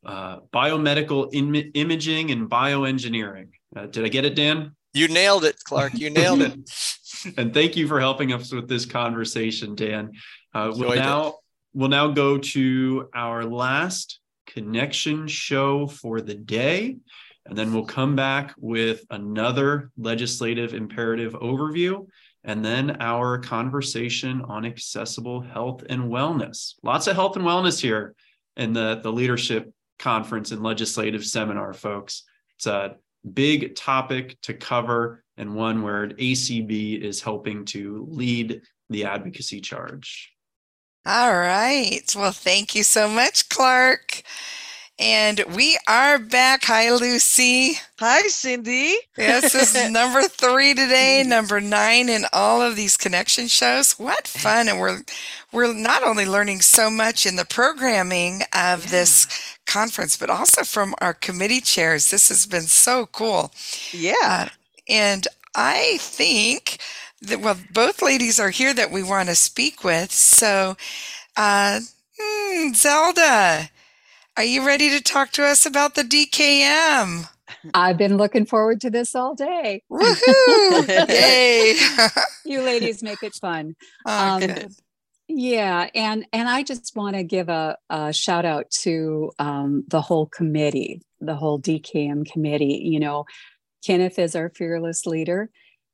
[0.04, 3.48] uh, Biomedical Im- Imaging and Bioengineering.
[3.74, 4.74] Uh, did I get it, Dan?
[4.94, 5.94] You nailed it, Clark.
[5.94, 6.54] You nailed it.
[7.36, 10.12] and thank you for helping us with this conversation, Dan.
[10.54, 11.00] Uh, we'll Enjoyed it.
[11.00, 11.34] now
[11.74, 16.96] we'll now go to our last connection show for the day,
[17.44, 22.06] and then we'll come back with another legislative imperative overview,
[22.46, 26.74] and then our conversation on accessible health and wellness.
[26.82, 28.14] Lots of health and wellness here
[28.56, 32.22] in the the leadership conference and legislative seminar, folks.
[32.56, 32.96] It's a
[33.34, 40.32] big topic to cover and one where ACB is helping to lead the advocacy charge.
[41.04, 42.02] All right.
[42.16, 44.22] Well, thank you so much, Clark.
[44.98, 46.64] And we are back.
[46.64, 47.74] Hi, Lucy.
[47.98, 48.96] Hi, Cindy.
[49.18, 53.92] Yes, this is number three today, number nine in all of these connection shows.
[53.98, 54.68] What fun!
[54.68, 55.02] And we're
[55.52, 59.26] we're not only learning so much in the programming of this
[59.66, 62.10] conference, but also from our committee chairs.
[62.10, 63.52] This has been so cool.
[63.92, 64.14] Yeah.
[64.22, 64.48] Uh,
[64.88, 66.78] and I think
[67.20, 70.10] that well, both ladies are here that we want to speak with.
[70.10, 70.78] So,
[71.36, 71.80] uh,
[72.18, 73.68] hmm, Zelda,
[74.36, 77.28] are you ready to talk to us about the DKM?
[77.74, 79.82] I've been looking forward to this all day.
[79.90, 81.08] Woohoo!
[81.08, 81.76] Yay!
[82.44, 83.76] you ladies make it fun.
[84.04, 84.72] Oh, good.
[85.28, 90.00] Yeah, and and I just want to give a, a shout out to um, the
[90.00, 92.82] whole committee, the whole DKM committee.
[92.84, 93.24] You know,
[93.84, 95.50] Kenneth is our fearless leader,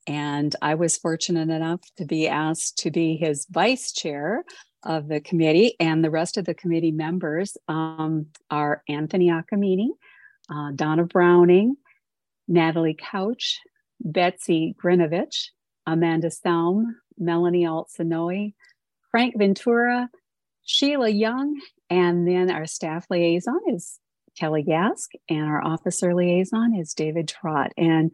[0.07, 4.45] and I was fortunate enough to be asked to be his vice chair
[4.85, 9.89] of the committee, and the rest of the committee members um, are Anthony Acamini,
[10.51, 11.77] uh, Donna Browning,
[12.49, 13.61] Natalie Couch,
[14.01, 15.49] Betsy Grinovich,
[15.87, 18.53] Amanda Salm, Melanie Altsanoy,
[19.11, 20.09] Frank Ventura,
[20.65, 21.61] Sheila Young,
[21.91, 23.99] and then our staff liaison is
[24.39, 27.73] Kelly Gask, and our officer liaison is David Trott.
[27.77, 28.11] And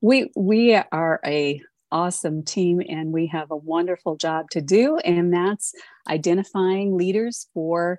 [0.00, 5.32] we we are a awesome team and we have a wonderful job to do and
[5.32, 5.72] that's
[6.08, 7.98] identifying leaders for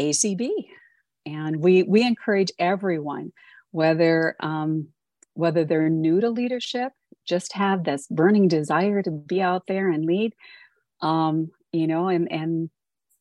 [0.00, 0.48] acb
[1.26, 3.32] and we we encourage everyone
[3.70, 4.88] whether um,
[5.34, 6.92] whether they're new to leadership
[7.26, 10.32] just have this burning desire to be out there and lead
[11.00, 12.70] um, you know and and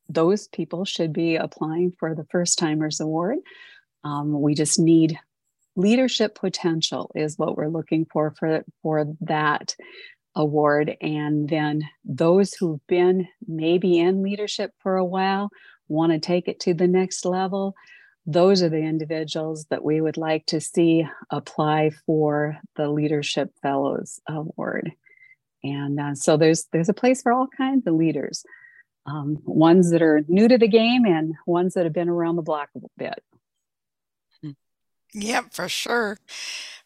[0.10, 3.38] those people should be applying for the first timers award.
[4.04, 5.20] Um, we just need
[5.78, 9.76] leadership potential is what we're looking for for for that
[10.36, 10.98] award.
[11.02, 15.50] And then those who've been maybe in leadership for a while
[15.88, 17.74] want to take it to the next level
[18.28, 24.20] those are the individuals that we would like to see apply for the leadership fellows
[24.28, 24.92] award.
[25.64, 28.44] And uh, so there's there's a place for all kinds of leaders
[29.06, 32.42] um, ones that are new to the game and ones that have been around the
[32.42, 33.24] block a bit
[35.14, 36.18] Yep, for sure.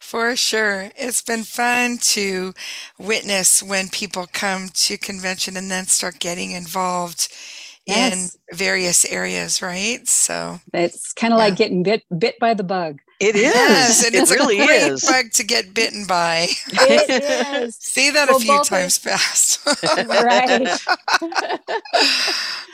[0.00, 0.90] For sure.
[0.96, 2.54] It's been fun to
[2.98, 7.28] witness when people come to convention and then start getting involved
[7.86, 8.40] Yes.
[8.50, 10.06] in various areas, right?
[10.08, 13.42] So it's kind of like getting bit bit by the bug It is.
[13.54, 15.04] Yes, and It it's really a great is.
[15.04, 16.48] bug to get bitten by.
[16.68, 17.22] It
[17.62, 17.76] is.
[17.76, 19.64] See that Well, a few both of- times fast.
[20.08, 20.78] right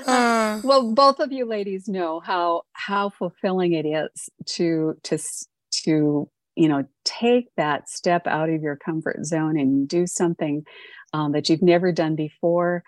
[0.06, 5.18] Uh, well both of you ladies know how how fulfilling it is to to
[5.72, 10.64] to you know take that step out of your comfort zone and do something
[11.12, 12.82] um, that you've never done before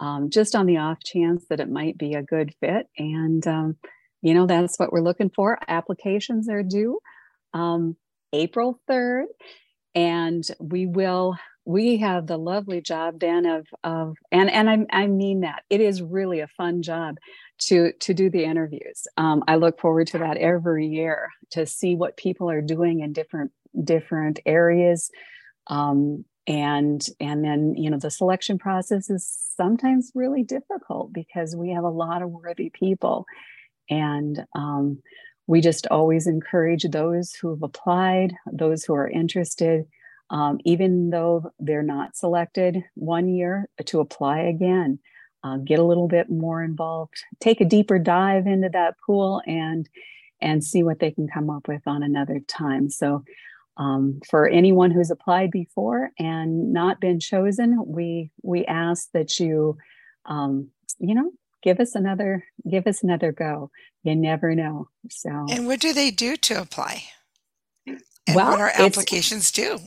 [0.00, 3.76] um, just on the off chance that it might be a good fit and um,
[4.22, 5.58] you know that's what we're looking for.
[5.68, 6.98] Applications are due
[7.56, 7.96] um,
[8.32, 9.24] April 3rd.
[9.94, 15.06] And we will we have the lovely job then of of and and I, I
[15.06, 15.62] mean that.
[15.70, 17.16] It is really a fun job
[17.60, 19.06] to to do the interviews.
[19.16, 23.14] Um, i look forward to that every year to see what people are doing in
[23.14, 23.52] different
[23.82, 25.10] different areas.
[25.68, 29.26] Um, and and then you know the selection process is
[29.56, 33.24] sometimes really difficult because we have a lot of worthy people
[33.90, 34.98] and um,
[35.46, 39.84] we just always encourage those who have applied those who are interested
[40.30, 44.98] um, even though they're not selected one year to apply again
[45.44, 49.88] uh, get a little bit more involved take a deeper dive into that pool and
[50.40, 52.90] and see what they can come up with on another time.
[52.90, 53.24] So
[53.78, 59.76] um, for anyone who's applied before and not been chosen we we ask that you
[60.24, 60.68] um,
[60.98, 61.30] you know
[61.66, 63.70] give us another give us another go
[64.04, 67.02] you never know so And what do they do to apply?
[67.86, 69.78] And Well, what are applications due?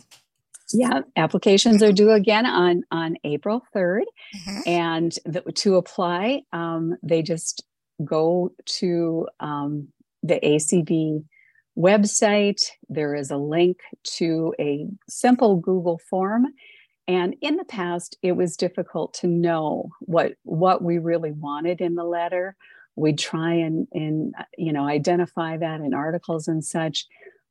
[0.71, 4.03] Yeah, applications are due again on on April 3rd.
[4.35, 4.67] Mhm.
[4.67, 7.63] And the, to apply, um, they just
[8.05, 9.87] go to um,
[10.21, 11.23] the ACB
[11.77, 12.61] website.
[12.87, 13.77] There is a link
[14.17, 16.45] to a simple Google form.
[17.09, 21.95] And in the past, it was difficult to know what what we really wanted in
[21.95, 22.55] the letter.
[22.95, 27.05] We'd try and, and uh, you know identify that in articles and such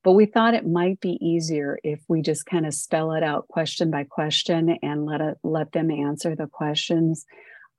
[0.04, 3.48] but we thought it might be easier if we just kind of spell it out
[3.48, 7.26] question by question and let let them answer the questions.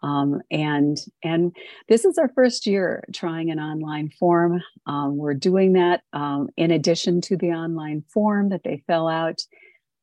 [0.02, 1.56] Um, and and
[1.88, 4.62] this is our first year trying an online form.
[4.86, 9.42] Um, we're doing that um, in addition to the online form that they fill out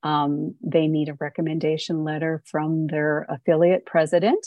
[0.07, 4.47] um, they need a recommendation letter from their affiliate president.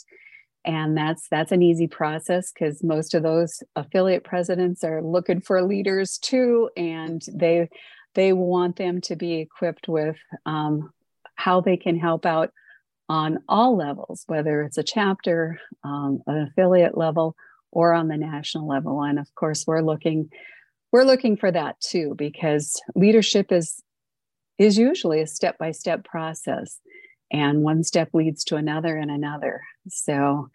[0.63, 5.61] And that's that's an easy process because most of those affiliate presidents are looking for
[5.61, 6.69] leaders too.
[6.77, 7.69] And they
[8.15, 10.15] they want them to be equipped with
[10.45, 10.93] um,
[11.35, 12.51] how they can help out
[13.09, 17.35] on all levels whether it's a chapter um, an affiliate level
[17.71, 19.01] or on the national level.
[19.01, 20.29] And of course we're looking
[20.93, 23.83] we're looking for that too because leadership is
[24.59, 26.79] is usually a step by step process
[27.31, 30.49] and one step leads to another and another so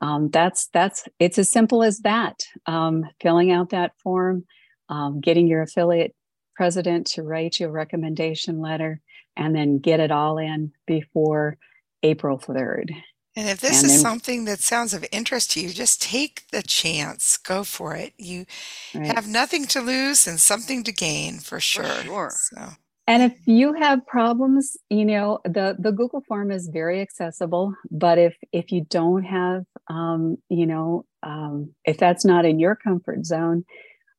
[0.00, 4.44] um, that's that's it's as simple as that um, filling out that form
[4.88, 6.14] um, getting your affiliate
[6.54, 9.00] president to write you a recommendation letter
[9.36, 11.56] and then get it all in before
[12.02, 12.90] april 3rd
[13.36, 16.42] And if this And is then- something that sounds of interest to you, just take
[16.50, 17.36] the chance.
[17.36, 18.12] Go for it.
[18.18, 18.46] You
[18.94, 19.06] Right.
[19.14, 22.02] have nothing to lose and something to gain for sure.
[22.02, 22.32] sure.
[22.52, 22.70] So
[23.08, 28.18] And if you have problems, you know, the, the Google form is very accessible, but
[28.18, 33.24] if, if you don't have, um, you know, um, if that's not in your comfort
[33.24, 33.64] zone,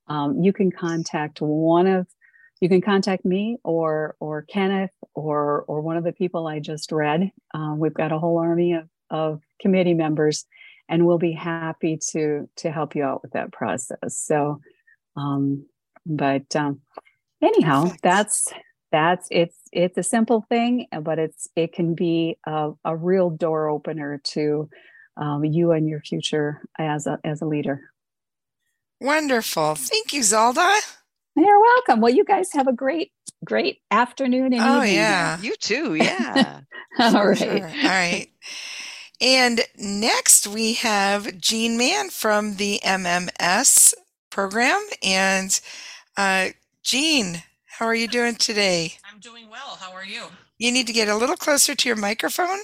[0.07, 2.07] um, you can contact one of,
[2.61, 6.91] you can contact me or, or Kenneth or, or one of the people I just
[6.91, 7.29] read.
[7.53, 10.47] Uh, we've got a whole army of, of committee members
[10.89, 14.17] and we'll be happy to, to help you out with that process.
[14.17, 14.61] So,
[15.15, 15.67] um,
[16.07, 16.81] but, um,
[17.41, 18.51] anyhow that's
[18.91, 23.69] that's it's it's a simple thing but it's it can be a, a real door
[23.69, 24.69] opener to
[25.17, 27.81] um, you and your future as a as a leader
[29.01, 29.75] wonderful.
[29.75, 30.79] Thank you, Zalda.
[31.35, 33.11] you're welcome well you guys have a great
[33.45, 35.39] great afternoon and Oh evening yeah.
[35.41, 36.61] You too, yeah.
[36.99, 37.67] all For right sure.
[37.67, 38.27] All right.
[39.21, 43.93] And next we have Jean Mann from the MMS
[44.29, 44.81] program.
[45.03, 45.59] And
[46.15, 46.49] uh,
[46.83, 47.43] Jean,
[47.79, 48.93] how are you doing today?
[49.09, 49.77] I'm doing well.
[49.79, 50.23] How are you?
[50.57, 52.59] You need to get a little closer to your microphone.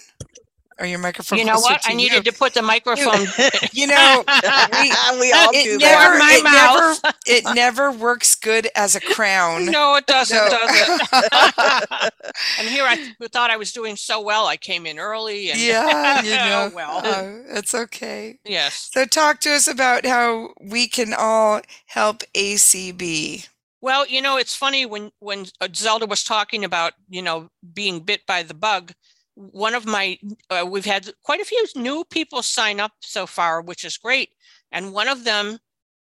[0.78, 1.40] Or your microphone.
[1.40, 1.82] You know closer what?
[1.84, 1.98] to I you.
[1.98, 3.28] needed to put the microphone.
[3.72, 4.34] You know, we,
[5.22, 6.38] we all it do never, that.
[6.38, 7.16] it My never, mouth.
[7.26, 9.68] it never works good as a crown.
[9.68, 10.50] no, it doesn't, No.
[10.50, 12.14] does it?
[12.60, 14.48] and here I th- thought I was doing so well.
[14.48, 15.50] I came in early.
[15.52, 16.72] And yeah, you know.
[16.76, 18.40] well, uh, it's okay.
[18.46, 18.90] yes.
[18.92, 23.48] So talk to us about how we can all help ACB.
[23.86, 28.00] Well, you know, it's funny when when uh, Zelda was talking about you know being
[28.00, 28.94] bit by the bug.
[29.36, 30.18] One of my
[30.50, 34.30] uh, we've had quite a few new people sign up so far, which is great.
[34.72, 35.60] And one of them,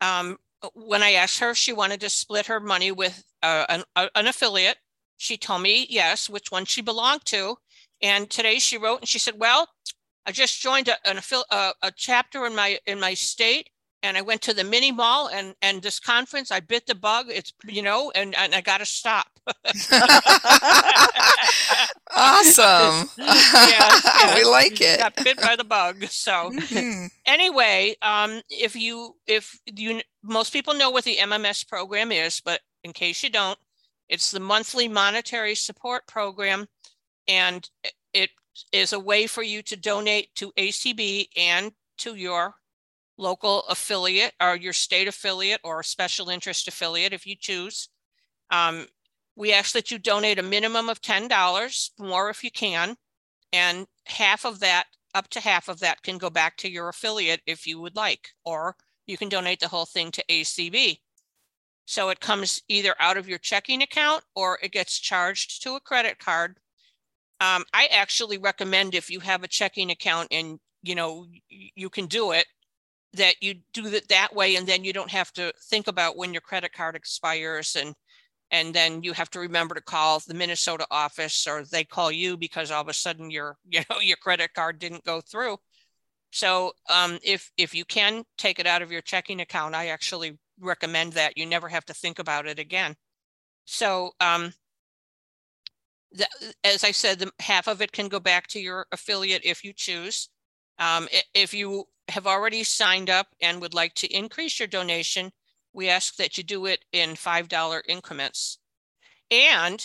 [0.01, 0.39] um,
[0.75, 4.11] when I asked her if she wanted to split her money with uh, an, a-
[4.15, 4.79] an affiliate,
[5.17, 7.57] she told me yes, which one she belonged to.
[8.03, 9.69] And today she wrote and she said, "Well,
[10.27, 13.71] I just joined a, an affil- uh, a chapter in my in my state,
[14.05, 16.53] and I went to the mini mall and and this conference.
[16.53, 17.27] I bit the bug.
[17.31, 19.27] It's you know, and and I got to stop.
[22.17, 23.09] Awesome.
[23.19, 25.01] Yes, we like it.
[25.01, 26.05] Got bit by the bug.
[26.07, 27.11] So Mhm.
[27.27, 32.61] anyway, um, if you if you most people know what the MMS program is, but
[32.85, 33.59] in case you don't,
[34.09, 36.69] It's the monthly monetary support program,
[37.27, 37.69] and
[38.13, 38.31] it
[38.71, 42.55] is a way for you to donate to ACB and to your
[43.17, 47.89] local affiliate or your state affiliate or special interest affiliate if you choose.
[48.51, 48.87] Um,
[49.37, 52.97] we ask that you donate a minimum of $10, more if you can,
[53.53, 57.41] and half of that, up to half of that, can go back to your affiliate
[57.47, 58.77] if you would like, or
[59.07, 60.99] you can donate the whole thing to ACB.
[61.87, 65.81] So it comes either out of your checking account or it gets charged to a
[65.81, 66.59] credit card.
[67.41, 72.07] Um, I actually recommend if you have a checking account and you know you can
[72.07, 72.47] do it,
[73.15, 76.33] that you do it that way, and then you don't have to think about when
[76.33, 77.95] your credit card expires and
[78.51, 82.37] and then you have to remember to call the Minnesota office or they call you
[82.37, 85.59] because all of a sudden your you know your credit card didn't go through.
[86.31, 90.39] So um, if if you can take it out of your checking account, I actually
[90.61, 92.95] recommend that you never have to think about it again.
[93.67, 94.53] So um,
[96.13, 96.27] the,
[96.65, 99.73] as I said, the, half of it can go back to your affiliate if you
[99.73, 100.29] choose.
[100.79, 105.33] Um, if you have already signed up and would like to increase your donation,
[105.73, 108.59] we ask that you do it in $5 increments.
[109.31, 109.85] And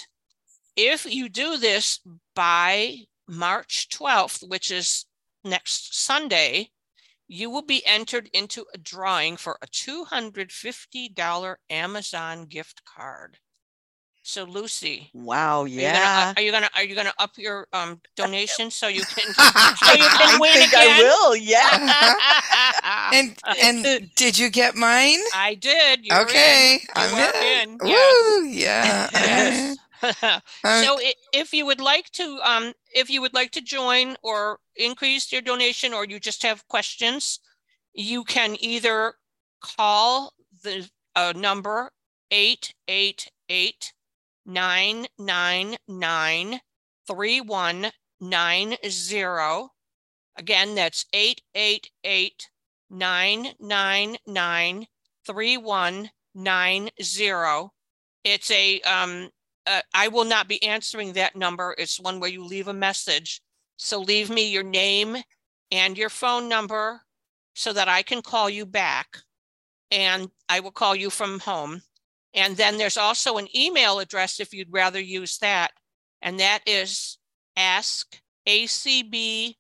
[0.76, 2.00] if you do this
[2.36, 5.06] by March 12th, which is
[5.44, 6.72] next Sunday,
[7.28, 13.38] you will be entered into a drawing for a $250 Amazon gift card.
[14.30, 15.10] So Lucy.
[15.16, 15.94] Wow, are you yeah.
[15.98, 19.94] gonna- Are you gonna, are you gonna up your um donation so you can, so
[19.94, 20.88] you I can win think again?
[20.88, 23.10] I will, yeah.
[23.18, 23.36] and
[23.66, 25.18] and did you get mine?
[25.34, 26.06] I did.
[26.06, 26.26] You're in.
[26.28, 27.70] Okay, You I'm are in.
[27.72, 27.78] in.
[27.82, 29.78] Woo, Yes.
[30.04, 30.40] yeah.
[30.64, 34.60] So i- if you would like to, um, if you would like to join or
[34.76, 37.40] increase your donation, or you just have questions,
[37.94, 39.16] you can either
[39.60, 40.34] call
[40.64, 41.90] the uh, number
[42.30, 43.92] eight eight eight
[44.50, 46.60] nine nine nine
[47.08, 49.70] three one nine zero.
[50.36, 52.50] Again, that's eight eight eight
[52.90, 54.88] nine nine nine
[55.26, 57.72] three one nine zero.
[58.24, 59.30] It's a um
[59.68, 61.76] uh, I will not be answering that number.
[61.78, 63.42] It's one where you leave a message.
[63.78, 65.18] So leave me your name
[65.72, 67.02] and your phone number
[67.54, 69.20] so that I can call you back
[69.92, 71.84] and I will call you from home.
[72.34, 75.72] And then there's also an email address if you'd rather use that.
[76.22, 77.18] And that is
[77.58, 79.56] askacbmms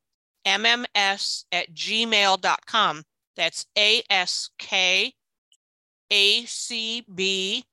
[1.51, 3.03] at gmail.com.
[3.35, 5.13] That's A S K
[6.11, 7.63] A C B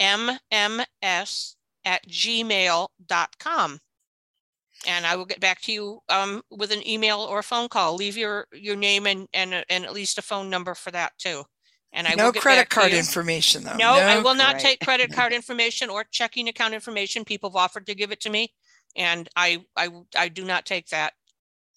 [0.00, 3.78] M M S at gmail.com.
[4.84, 7.94] And I will get back to you um, with an email or a phone call.
[7.94, 11.44] Leave your your name and and, and at least a phone number for that too.
[11.92, 13.76] And I no will get credit card information though.
[13.76, 14.62] No, I will not Right.
[14.62, 17.24] take credit card information or checking account information.
[17.24, 18.54] People have offered to give it to me,
[18.96, 21.12] and I I I do not take that.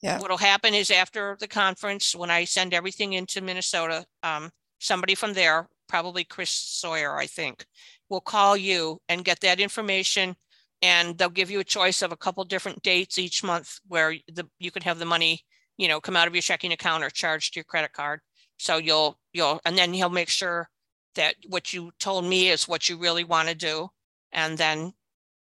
[0.02, 0.20] Yeah.
[0.20, 5.34] What'll happen is after the conference, when I send everything into Minnesota, um, somebody from
[5.34, 7.66] there, probably Chris Sawyer, I think,
[8.10, 10.36] will call you and get that information.
[10.82, 14.48] And they'll give you a choice of a couple different dates each month where the
[14.60, 15.42] you can have the money,
[15.78, 18.20] you know, come out of your checking account or charged to your credit card.
[18.58, 20.70] So you'll you'll and then he'll make sure
[21.16, 23.90] that what you told me is what you really want to do.
[24.32, 24.94] And then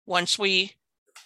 [0.06, 0.74] once we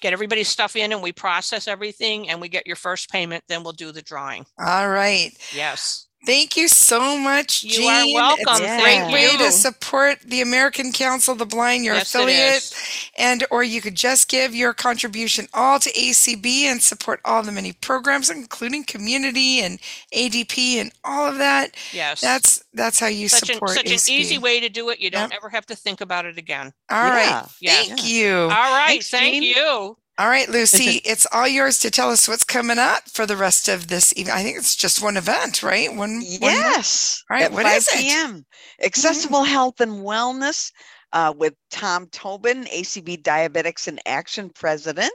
[0.01, 3.63] get everybody's stuff in and we process everything and we get your first payment, then
[3.63, 4.45] we'll do the drawing.
[4.57, 5.31] All right.
[5.53, 6.07] Yes.
[6.25, 8.13] Thank you so much, You are Jean.
[8.13, 8.43] welcome.
[8.49, 9.37] It's a great Thank way you.
[9.37, 13.79] to support the American Council of the Blind, your Yes, it affiliate, and or you
[13.81, 18.83] could just give your contribution all to ACB and support all the many programs, including
[18.83, 19.79] community and
[20.13, 21.75] ADP and all of that.
[21.93, 22.19] Yes.
[22.19, 24.09] That's that's how you such an, support such an ACB.
[24.09, 24.99] easy way to do it.
[24.99, 26.73] You don't ever have to think about it again.
[26.89, 27.45] All right.
[27.61, 27.71] Yeah.
[27.71, 27.87] Yes.
[27.87, 28.35] Thank you.
[28.35, 28.87] All right.
[28.87, 29.43] Thanks, Thank Jean.
[29.43, 29.97] you.
[30.19, 33.69] All right, Lucy, it's all yours to tell us what's coming up for the rest
[33.69, 34.35] of this evening.
[34.35, 35.87] I think it's just one event, right?
[35.89, 36.15] One.
[36.15, 37.23] one- Yes.
[37.31, 37.45] All right.
[37.45, 38.01] at What 5 is it?
[38.01, 38.45] p.m.
[38.83, 40.73] Accessible Health and Wellness
[41.13, 45.13] uh, with Tom Tobin, ACB Diabetics in Action President.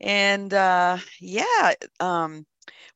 [0.00, 2.44] And uh, yeah, um,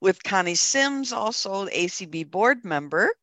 [0.01, 3.15] with Koni Sims, also ACB board member.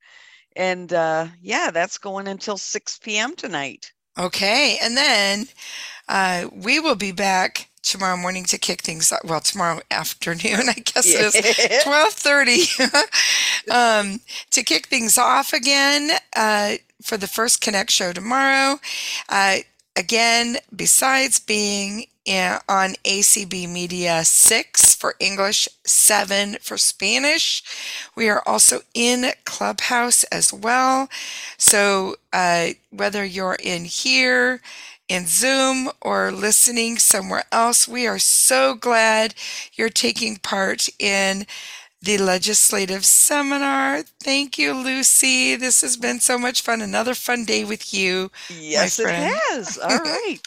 [0.55, 3.35] And uh, yeah, that's going until 6 p.m.
[3.35, 3.91] tonight.
[4.17, 5.47] Okay, and then
[6.07, 9.21] uh, we will be back tomorrow morning to kick things off.
[9.25, 11.77] Well, tomorrow afternoon, I guess it Yeah.
[11.77, 12.63] is twelve thirty
[13.71, 18.79] um, to kick things off again uh, for the first Connect show tomorrow.
[19.29, 19.57] Uh,
[19.97, 27.63] again, besides being in, on ACB Media six for English, seven for Spanish,
[28.15, 31.09] we are also in Clubhouse as well.
[31.57, 34.61] So uh, whether you're in here
[35.09, 37.87] in Zoom or listening somewhere else.
[37.87, 39.35] We are so glad
[39.73, 41.45] you're taking part in
[42.01, 44.03] the legislative seminar.
[44.23, 45.55] Thank you, Lucy.
[45.55, 46.81] This has been so much fun.
[46.81, 48.31] Another fun day with you.
[48.49, 49.77] Yes, it has.
[49.77, 50.39] All right.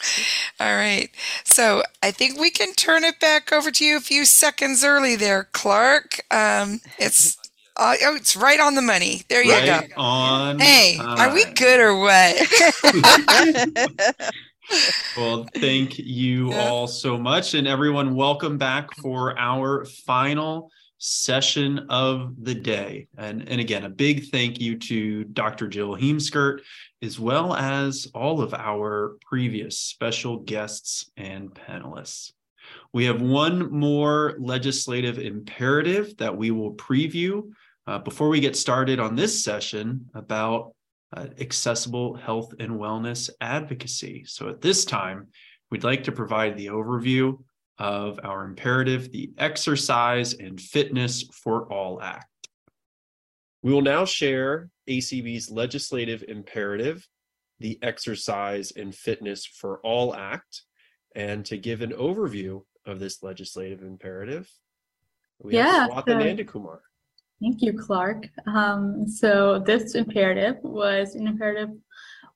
[0.59, 1.09] All right.
[1.45, 5.15] So I think we can turn it back over to you a few seconds early
[5.15, 6.21] there, Clark.
[6.31, 7.37] Um, it's
[7.77, 9.23] uh, oh, it's right on the money.
[9.29, 9.81] There you Right go.
[9.95, 12.35] on Hey, are we good or what?
[15.17, 17.53] Well, thank you all so much.
[17.53, 23.07] And everyone, welcome back for our final session of the day.
[23.17, 25.67] And, and again, a big thank you to Dr.
[25.67, 26.61] Jill Heemskerk,
[27.01, 32.31] as well as all of our previous special guests and panelists.
[32.93, 37.51] We have one more legislative imperative that we will preview
[37.85, 40.73] uh, before we get started on this session about
[41.15, 44.23] uh, accessible health and wellness advocacy.
[44.25, 45.27] So at this time,
[45.71, 47.37] we'd like to provide the overview
[47.77, 52.27] of our imperative, the Exercise and Fitness for All Act.
[53.61, 57.07] We will now share ACB's legislative imperative,
[57.59, 60.63] the Exercise and Fitness for All Act.
[61.15, 64.49] And to give an overview of this legislative imperative,
[65.39, 66.79] we Yeah, have Swatha so- Nandakumar.
[67.43, 68.29] Thank you, Clark.
[68.47, 71.71] Um, so this imperative was an imperative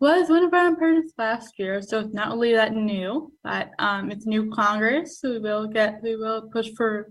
[0.01, 1.81] was one of our imperatives last year.
[1.81, 5.21] So it's not really that new, but um, it's new Congress.
[5.21, 7.09] So we will get we will push for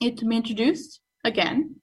[0.00, 1.76] it to be introduced again.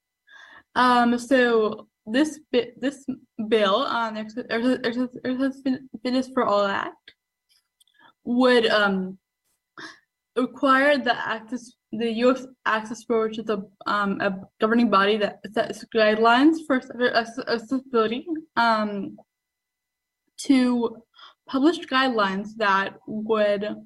[0.74, 3.06] Um, so this this
[3.46, 4.26] bill on um,
[6.02, 7.14] Fitness for All Act
[8.24, 9.18] would um
[10.36, 12.46] require the access the U.S.
[12.66, 16.80] Access Board, is a um a governing body that sets guidelines for
[17.14, 18.26] accessibility
[18.56, 19.16] um
[20.38, 21.02] to
[21.48, 23.76] publish guidelines that would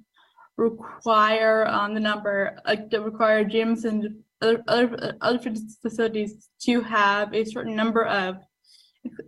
[0.57, 5.53] require um the number like require gyms and other other other
[5.83, 8.37] facilities to have a certain number of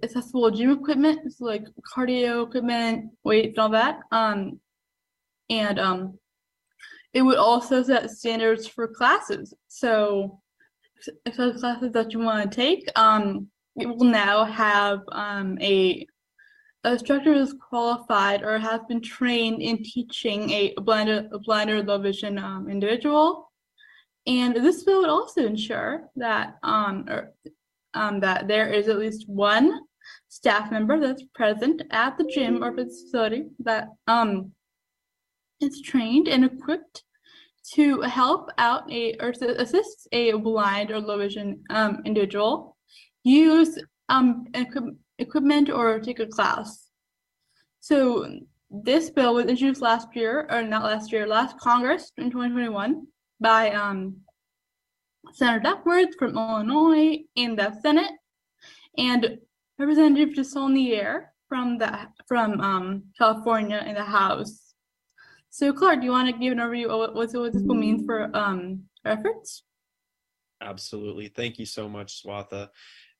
[0.03, 4.01] accessible gym equipment, so like cardio equipment, weights, and all that.
[4.13, 4.61] Um,
[5.51, 6.19] and um,
[7.17, 9.55] it would also set standards for classes.
[9.69, 10.39] So,
[11.25, 16.07] if those classes that you want to take, um, it will now have um, a
[16.85, 21.71] a instructor who is qualified or has been trained in teaching a blind a blind
[21.71, 23.51] or low vision um, individual.
[24.27, 27.33] And this bill would also ensure that um, or,
[27.95, 29.81] um, that there is at least one
[30.29, 34.53] staff member that's present at the gym or facility that um,
[35.63, 37.05] is trained and equipped
[37.75, 42.77] to help out a or to assist a blind or low vision um, individual
[43.25, 43.79] use
[44.09, 46.89] um, equip- equipment or take a class.
[47.81, 48.41] So
[48.71, 53.07] this bill was introduced last year, or not last year, last Congress in 2021
[53.41, 54.17] by um,
[55.33, 58.13] Senator Duckworth from Illinois in the Senate
[58.97, 59.39] and
[59.79, 64.66] Representative DeSaulnier from the from um, California in the House.
[65.57, 68.05] So Clark, do you want to give an overview of what, what this will mean
[68.05, 69.63] for um, efforts?
[70.61, 71.29] Absolutely.
[71.29, 72.69] Thank you so much, Swatha.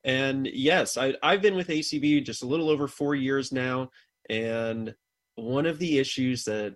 [0.03, 3.89] And yes, I, I've been with ACB just a little over four years now.
[4.29, 4.93] And
[5.33, 6.75] one of the issues that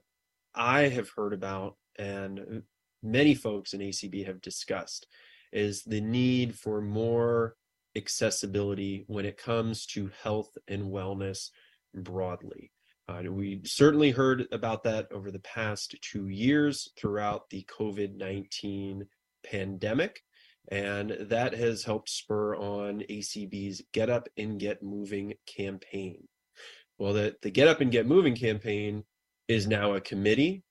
[0.56, 2.64] I have heard about and
[3.04, 5.06] many folks in ACB have discussed
[5.54, 7.56] is the need for more
[7.96, 11.52] accessibility when it comes to health and wellness
[11.94, 12.72] broadly.
[13.12, 19.06] Uh, we certainly heard about that over the past two years throughout the COVID 19
[19.44, 20.22] pandemic.
[20.72, 26.28] And that has helped spur on ACB's Get Up and Get Moving campaign.
[26.98, 29.04] Well, the, the Get Up and Get Moving campaign
[29.48, 30.64] is now a committee.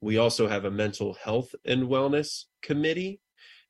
[0.00, 3.20] We also have a mental health and wellness committee.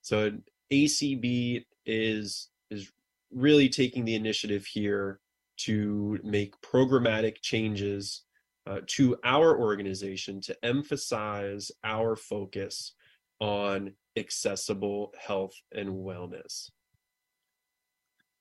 [0.00, 0.32] So
[0.72, 2.90] ACB is is
[3.30, 5.20] really taking the initiative here
[5.56, 8.22] to make programmatic changes
[8.66, 12.94] uh, to our organization to emphasize our focus
[13.40, 16.70] on accessible health and wellness.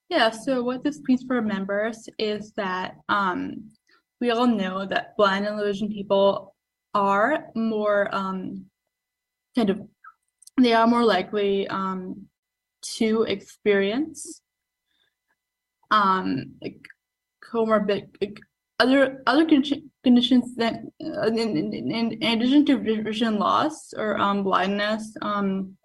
[0.10, 3.72] Yeah, so what this means for members is that um,
[4.22, 6.56] we all know that blind and low vision people
[6.94, 8.65] are more um,
[9.56, 9.81] kind of,
[10.61, 12.27] they are more likely um,
[12.84, 14.41] to experience
[15.94, 16.81] um, like
[17.53, 18.07] comorbid,
[18.80, 24.43] other other condi- conditions that, uh, in, in, in, addition to vision loss or um,
[24.43, 25.77] blindness, um,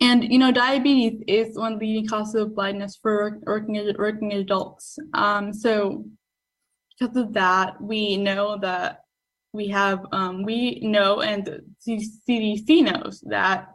[0.00, 4.32] and you know, diabetes is one of the leading causes of blindness for working working
[4.32, 4.98] adults.
[5.14, 6.04] Um, so
[6.98, 9.00] because of that, we know that
[9.52, 13.68] we have um, we know and the CDC knows that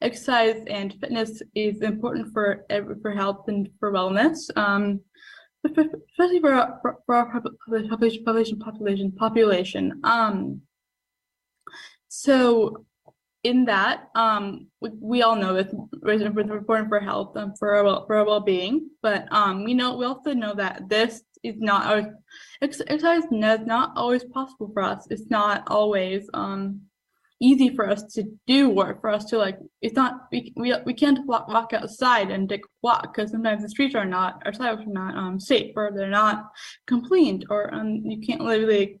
[0.00, 2.66] exercise and fitness is important for
[3.02, 4.38] for health and for wellness.
[5.64, 10.00] Especially for our, for our population population population population.
[10.04, 10.62] Um,
[12.08, 12.84] so
[13.44, 18.06] in that, um, we, we all know it's important for health and for our, well,
[18.06, 22.06] for our well-being, but um, we know we also know that this is not always
[22.62, 23.30] exercise is
[23.66, 25.06] not always possible for us.
[25.10, 26.80] It's not always um
[27.40, 30.92] easy for us to do work for us to like it's not we we, we
[30.92, 34.88] can't walk, walk outside and take walk because sometimes the streets are not our sidewalks
[34.88, 36.50] are not um safe or they're not
[36.86, 39.00] complete or um you can't really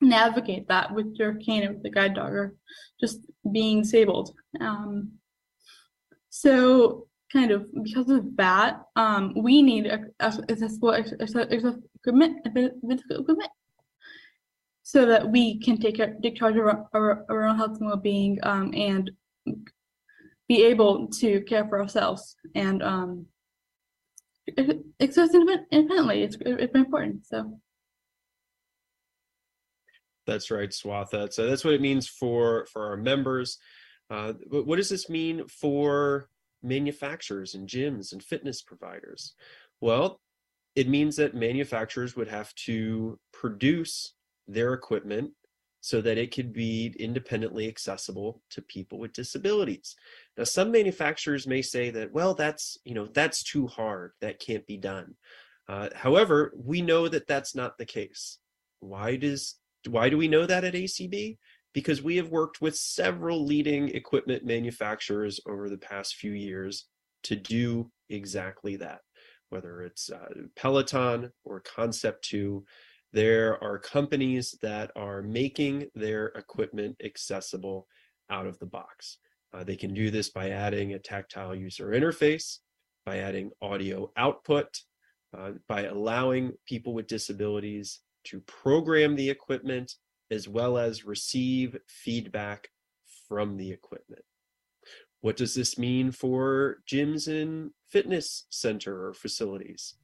[0.00, 2.54] navigate that with your cane or with the guide dog or
[3.00, 3.20] just
[3.52, 5.12] being disabled um
[6.30, 12.38] so kind of because of that um we need a accessible equipment
[14.84, 18.38] so that we can take, take charge of our, our, our own health and well-being
[18.42, 19.10] um, and
[20.46, 23.26] be able to care for ourselves and um,
[25.00, 26.22] exist independently.
[26.22, 27.26] It's, it's important.
[27.26, 27.58] So.
[30.26, 31.32] That's right, Swatha.
[31.32, 33.58] So that's what it means for for our members.
[34.10, 36.28] Uh, what does this mean for
[36.62, 39.34] manufacturers and gyms and fitness providers?
[39.80, 40.20] Well,
[40.76, 44.14] it means that manufacturers would have to produce
[44.46, 45.32] their equipment
[45.84, 49.94] so that it could be independently accessible to people with disabilities.
[50.38, 54.12] Now, some manufacturers may say that, well, that's, you know, that's too hard.
[54.22, 55.14] That can't be done.
[55.68, 58.38] Uh, however, we know that that's not the case.
[58.80, 59.56] Why does,
[59.86, 61.36] why do we know that at ACB?
[61.74, 66.86] Because we have worked with several leading equipment manufacturers over the past few years
[67.24, 69.00] to do exactly that.
[69.50, 72.64] Whether it's uh, Peloton or Concept 2,
[73.14, 77.86] there are companies that are making their equipment accessible
[78.28, 79.18] out of the box.
[79.52, 82.58] Uh, they can do this by adding a tactile user interface,
[83.06, 84.66] by adding audio output,
[85.32, 89.92] uh, by allowing people with disabilities to program the equipment
[90.32, 92.68] as well as receive feedback
[93.28, 94.24] from the equipment.
[95.20, 99.94] What does this mean for gyms and fitness center or facilities?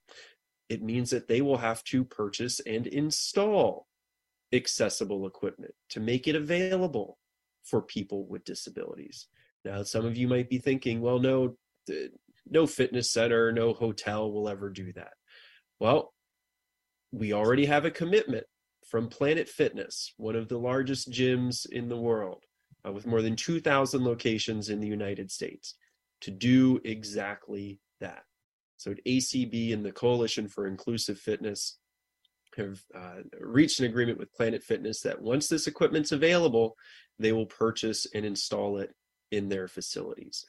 [0.70, 3.88] It means that they will have to purchase and install
[4.52, 7.18] accessible equipment to make it available
[7.64, 9.26] for people with disabilities.
[9.64, 11.56] Now, some of you might be thinking, well, no,
[12.48, 15.12] no fitness center, no hotel will ever do that.
[15.80, 16.14] Well,
[17.10, 18.46] we already have a commitment
[18.88, 22.44] from Planet Fitness, one of the largest gyms in the world,
[22.86, 25.74] uh, with more than 2,000 locations in the United States,
[26.20, 28.22] to do exactly that.
[28.80, 31.76] So ACB and the Coalition for Inclusive Fitness
[32.56, 36.78] have uh, reached an agreement with Planet Fitness that once this equipment's available,
[37.18, 38.94] they will purchase and install it
[39.30, 40.46] in their facilities.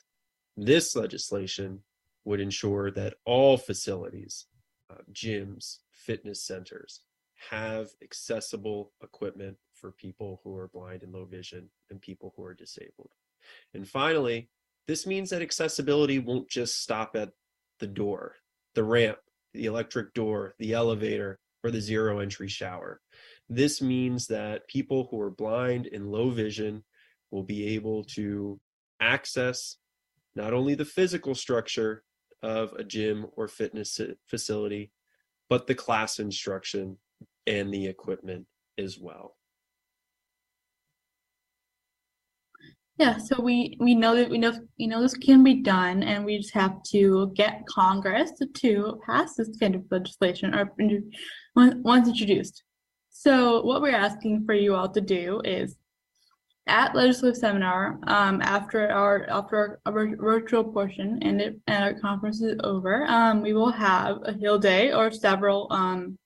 [0.55, 1.81] This legislation
[2.23, 4.45] would ensure that all facilities,
[4.89, 7.01] uh, gyms, fitness centers,
[7.49, 12.53] have accessible equipment for people who are blind and low vision and people who are
[12.53, 13.11] disabled.
[13.73, 14.47] And finally,
[14.87, 17.33] this means that accessibility won't just stop at
[17.81, 18.35] the door,
[18.75, 19.17] the ramp,
[19.53, 23.01] the electric door, the elevator, or the zero entry shower.
[23.49, 26.83] This means that people who are blind and low vision
[27.31, 28.59] will be able to
[29.01, 29.77] access
[30.35, 32.03] not only the physical structure
[32.41, 34.91] of a gym or fitness facility,
[35.49, 36.97] but the class instruction
[37.45, 38.45] and the equipment
[38.77, 39.35] as well.
[43.01, 46.23] Yeah, so we we know that we know you know this can be done, and
[46.23, 50.71] we just have to get Congress to pass this kind of legislation or
[51.55, 52.61] once introduced.
[53.09, 55.77] So what we're asking for you all to do is
[56.67, 62.39] at legislative seminar um, after our after our, virtual portion and it and our conference
[62.43, 66.19] is over, um, we will have a hill day or several um,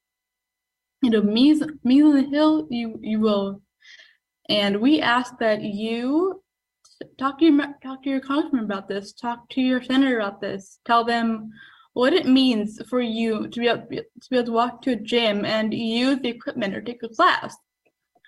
[1.01, 2.67] you know me's me's on the hill.
[2.69, 3.61] You you will,
[4.49, 6.41] and we ask that you
[7.17, 9.13] talk to your talk to your congressman about this.
[9.13, 10.79] Talk to your senator about this.
[10.85, 11.51] Tell them
[11.93, 14.01] what it means for you to be able to be,
[14.31, 17.55] able to walk to a gym and use the equipment or take a class.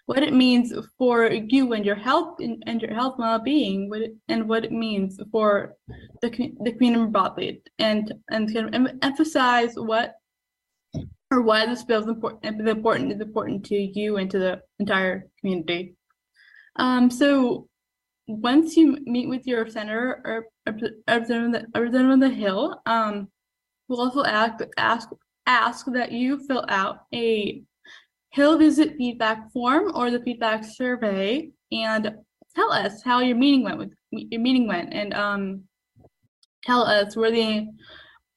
[0.05, 4.15] What it means for you and your health and, and your health well-being, what it,
[4.29, 5.75] and what it means for
[6.21, 6.29] the
[6.61, 10.15] the community broadly, and and kind of emphasize what
[11.29, 15.27] or why this bill is important important is important to you and to the entire
[15.41, 15.95] community.
[16.77, 17.67] Um, so
[18.27, 23.29] once you meet with your senator or representative on the, Hill, um,
[23.87, 25.09] we'll also ask ask
[25.45, 27.63] ask that you fill out a
[28.31, 32.13] Hill visit feedback form or the feedback survey and
[32.55, 35.63] tell us how your meeting went with your meeting went and um
[36.63, 37.67] tell us whether the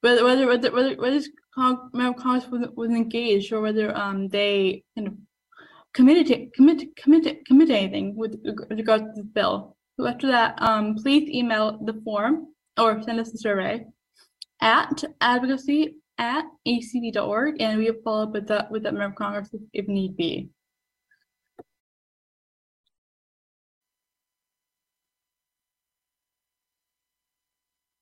[0.01, 1.31] whether whether whether whether, whether this
[1.93, 5.15] member of Congress was, was engaged or whether um they kind of
[5.93, 6.97] committed to commit
[7.45, 9.77] commit anything with reg- regards to the bill.
[10.01, 12.47] So after that, um please email the form
[12.79, 13.85] or send us a survey
[14.63, 19.15] at advocacy at acb.org and we will follow up with that with that member of
[19.15, 20.49] Congress if, if need be.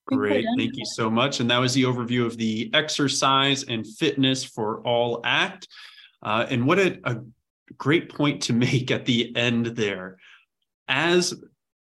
[0.06, 1.40] Great, thank you so much.
[1.40, 5.66] And that was the overview of the Exercise and Fitness for All Act.
[6.22, 7.16] Uh, and what a, a
[7.76, 10.18] great point to make at the end there.
[10.86, 11.34] As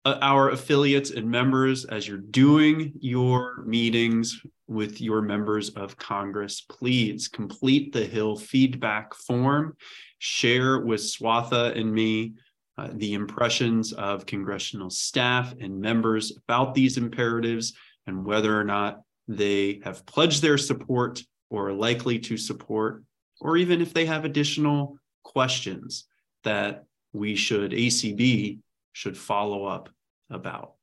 [0.05, 7.28] our affiliates and members, as you're doing your meetings with your members of Congress, please
[7.28, 9.77] complete the Hill feedback form,
[10.18, 12.35] share with Swatha and me
[12.78, 17.74] uh, the impressions of congressional staff and members about these imperatives
[18.06, 23.02] and whether or not they have pledged their support or are likely to support,
[23.40, 26.06] or even if they have additional questions
[26.43, 28.60] that we should, ACB
[28.93, 29.89] should follow up
[30.31, 30.75] about.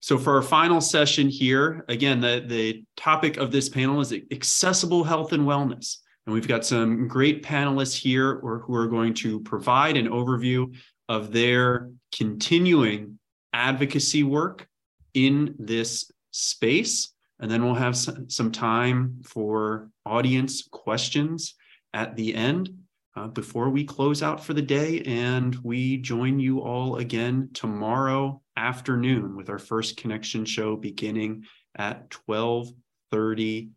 [0.00, 5.04] So for our final session here, again, the, the topic of this panel is accessible
[5.04, 5.98] health and wellness.
[6.26, 10.74] And we've got some great panelists here or who are going to provide an overview
[11.08, 13.18] of their continuing
[13.52, 14.66] advocacy work
[15.14, 17.12] in this space.
[17.38, 21.54] And then we'll have some, some time for audience questions
[21.94, 22.70] at the end
[23.14, 25.00] uh, before we close out for the day.
[25.02, 31.44] And we join you all again tomorrow afternoon with our first connection show beginning
[31.76, 33.70] at 12:30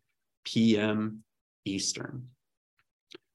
[0.45, 1.23] p.m.
[1.65, 2.27] Eastern.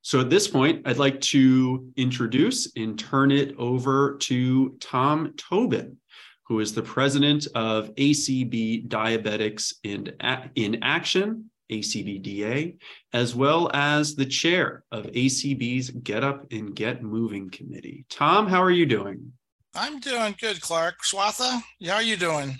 [0.02, 5.98] So at this point, I'd like to introduce and turn it over to Tom Tobin,
[6.46, 10.12] who is the president of ACB Diabetics in,
[10.54, 12.76] in Action, ACBDA,
[13.12, 18.04] as well as the chair of ACB's Get Up and Get Moving Committee.
[18.10, 19.32] Tom, how are you doing?
[19.74, 20.96] I'm doing good, Clark.
[21.02, 22.58] Swatha, how are you doing?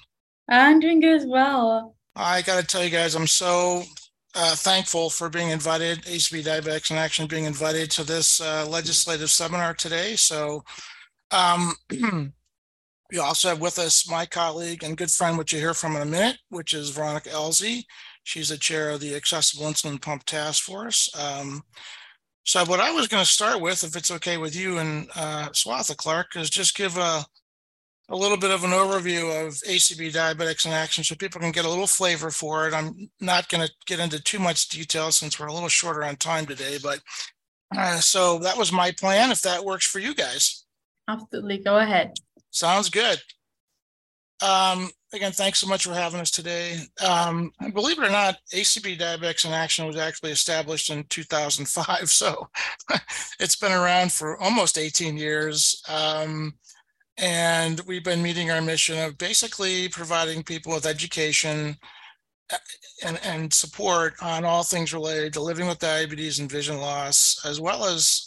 [0.48, 1.94] I'm doing good as well.
[2.16, 3.82] I got to tell you guys, I'm so
[4.34, 9.30] uh, thankful for being invited, ACB Diabetics in Action being invited to this uh, legislative
[9.30, 10.16] seminar today.
[10.16, 10.64] So,
[11.30, 11.74] um,
[13.10, 16.02] we also have with us my colleague and good friend, which you hear from in
[16.02, 17.82] a minute, which is Veronica Elsea.
[18.22, 21.10] She's the chair of the Accessible Insulin Pump Task Force.
[21.18, 21.62] Um,
[22.44, 25.48] so what I was going to start with, if it's okay with you and uh,
[25.50, 27.24] Swatha Clark, is just give a
[28.10, 31.64] a little bit of an overview of ACB Diabetics in Action so people can get
[31.64, 32.74] a little flavor for it.
[32.74, 36.16] I'm not going to get into too much detail since we're a little shorter on
[36.16, 37.00] time today, but
[37.76, 39.30] uh, so that was my plan.
[39.30, 40.64] If that works for you guys,
[41.08, 41.58] Absolutely.
[41.58, 42.14] Go ahead.
[42.50, 43.20] sounds good.
[44.42, 46.78] Um, again, thanks so much for having us today.
[47.04, 52.10] Um, believe it or not, ACB Diabetics in Action was actually established in 2005.
[52.10, 52.48] So
[53.40, 55.82] it's been around for almost 18 years.
[55.88, 56.54] Um,
[57.18, 61.76] and we've been meeting our mission of basically providing people with education
[62.52, 62.56] uh,
[63.04, 67.60] and, and support on all things related to living with diabetes and vision loss, as
[67.60, 68.26] well as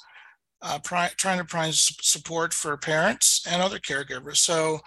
[0.62, 4.38] uh, trying to provide support for parents and other caregivers.
[4.38, 4.80] So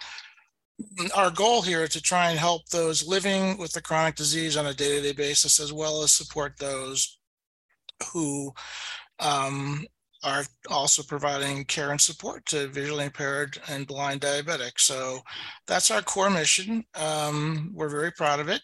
[1.15, 4.67] our goal here is to try and help those living with the chronic disease on
[4.67, 7.19] a day-to-day basis, as well as support those
[8.13, 8.53] who
[9.19, 9.85] um,
[10.23, 14.81] are also providing care and support to visually impaired and blind diabetics.
[14.81, 15.19] So
[15.65, 16.83] that's our core mission.
[16.95, 18.61] Um, we're very proud of it.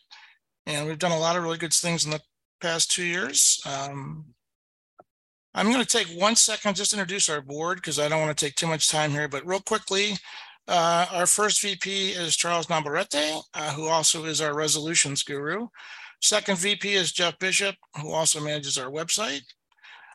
[0.65, 2.21] And we've done a lot of really good things in the
[2.61, 3.61] past two years.
[3.65, 4.25] Um,
[5.53, 8.35] I'm going to take one second just to introduce our board because I don't want
[8.35, 10.13] to take too much time here, but real quickly,
[10.67, 15.67] uh, our first VP is Charles Navarrete, uh, who also is our resolutions guru.
[16.21, 19.43] Second VP is Jeff Bishop, who also manages our website.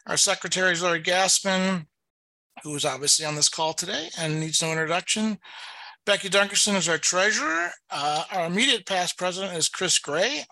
[0.07, 1.87] Our secretary is Larry Gassman,
[2.63, 5.39] who is obviously on this call today and needs no introduction.
[6.07, 7.71] Becky Dunkerson is our treasurer.
[7.91, 10.45] Uh, our immediate past president is Chris Gray.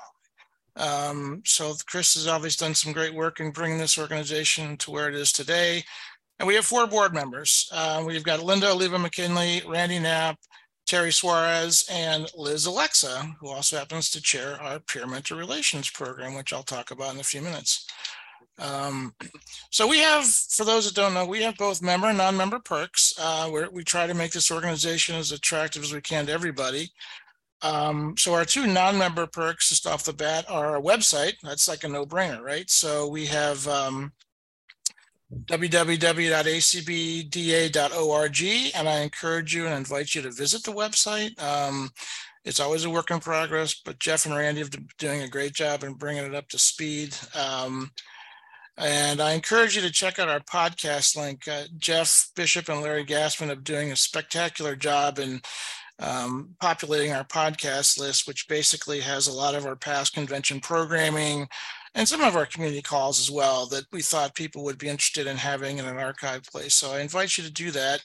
[0.77, 5.09] Um, so Chris has obviously done some great work in bringing this organization to where
[5.09, 5.85] it is today.
[6.39, 7.69] And we have four board members.
[7.73, 10.39] Uh, we've got Linda Oliva McKinley, Randy Knapp,
[10.87, 16.35] Terry Suarez, and Liz Alexa, who also happens to chair our peer mentor relations program,
[16.35, 17.87] which I'll talk about in a few minutes.
[18.59, 19.15] Um,
[19.71, 23.15] so we have, for those that don't know, we have both member and non-member perks.
[23.19, 26.91] Uh, where we try to make this organization as attractive as we can to everybody.
[27.63, 31.35] Um, so our two non-member perks just off the bat are our website.
[31.43, 32.69] That's like a no-brainer, right?
[32.71, 34.13] So we have um,
[35.32, 36.73] www.acbda.org,
[38.74, 41.43] and I encourage you and invite you to visit the website.
[41.43, 41.90] Um,
[42.44, 45.53] it's always a work in progress, but Jeff and Randy have been doing a great
[45.53, 47.16] job in bringing it up to speed.
[47.35, 47.90] Um,
[48.78, 51.48] and I encourage you to check out our podcast link.
[51.48, 55.40] Uh, Jeff Bishop and Larry Gassman are doing a spectacular job in
[55.98, 61.48] um, populating our podcast list, which basically has a lot of our past convention programming
[61.97, 65.27] and some of our community calls as well that we thought people would be interested
[65.27, 66.74] in having in an archive place.
[66.74, 68.05] So I invite you to do that.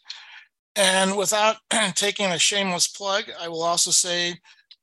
[0.77, 1.57] And without
[1.95, 4.35] taking a shameless plug, I will also say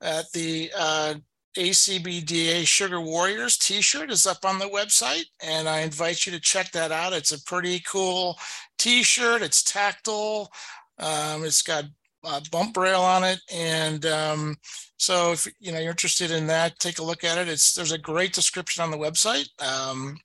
[0.02, 1.14] that the uh,
[1.56, 6.70] ACBDA Sugar Warriors t-shirt is up on the website and I invite you to check
[6.72, 7.14] that out.
[7.14, 8.39] It's a pretty cool
[8.76, 9.40] t-shirt.
[9.40, 10.52] It's tactile.
[10.98, 11.85] Um, it's got
[12.24, 13.40] uh, bump rail on it.
[13.53, 14.57] And um,
[14.97, 17.49] so if you know you're interested in that, take a look at it.
[17.49, 19.49] It's there's a great description on the website.
[19.62, 20.19] Um,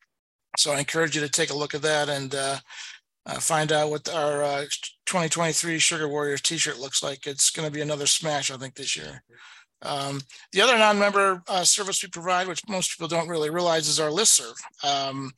[0.58, 2.58] so I encourage you to take a look at that and uh,
[3.26, 4.66] uh, find out what our uh,
[5.06, 7.26] 2023 Sugar Warriors T-shirt looks like.
[7.26, 9.24] It's going to be another smash, I think, this year.
[9.82, 10.22] Um,
[10.52, 14.10] the other non-member uh, service we provide, which most people don't really realize, is our
[14.10, 14.54] listserv.
[14.84, 15.32] Um,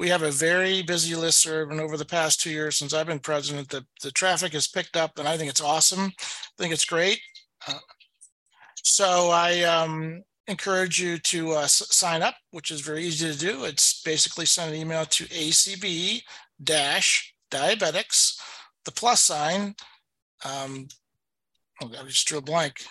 [0.00, 3.06] we have a very busy list listserv, and over the past two years since I've
[3.06, 6.10] been president, the, the traffic has picked up, and I think it's awesome.
[6.18, 7.20] I think it's great.
[7.68, 7.74] Uh,
[8.82, 13.64] so I um, encourage you to uh, sign up, which is very easy to do.
[13.64, 16.22] It's basically send an email to ACB
[16.64, 18.40] dash diabetics,
[18.86, 19.74] the plus sign.
[20.46, 20.88] Um,
[21.82, 22.86] oh, I just drew a blank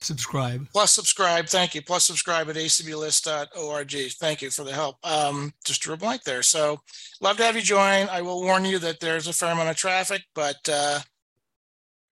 [0.00, 0.66] subscribe.
[0.72, 1.46] Plus subscribe.
[1.46, 1.82] Thank you.
[1.82, 4.12] Plus subscribe at acblist.org.
[4.12, 4.96] Thank you for the help.
[5.04, 6.42] Um, just drew a blank there.
[6.42, 6.80] So
[7.20, 8.08] love to have you join.
[8.08, 11.00] I will warn you that there's a fair amount of traffic, but uh,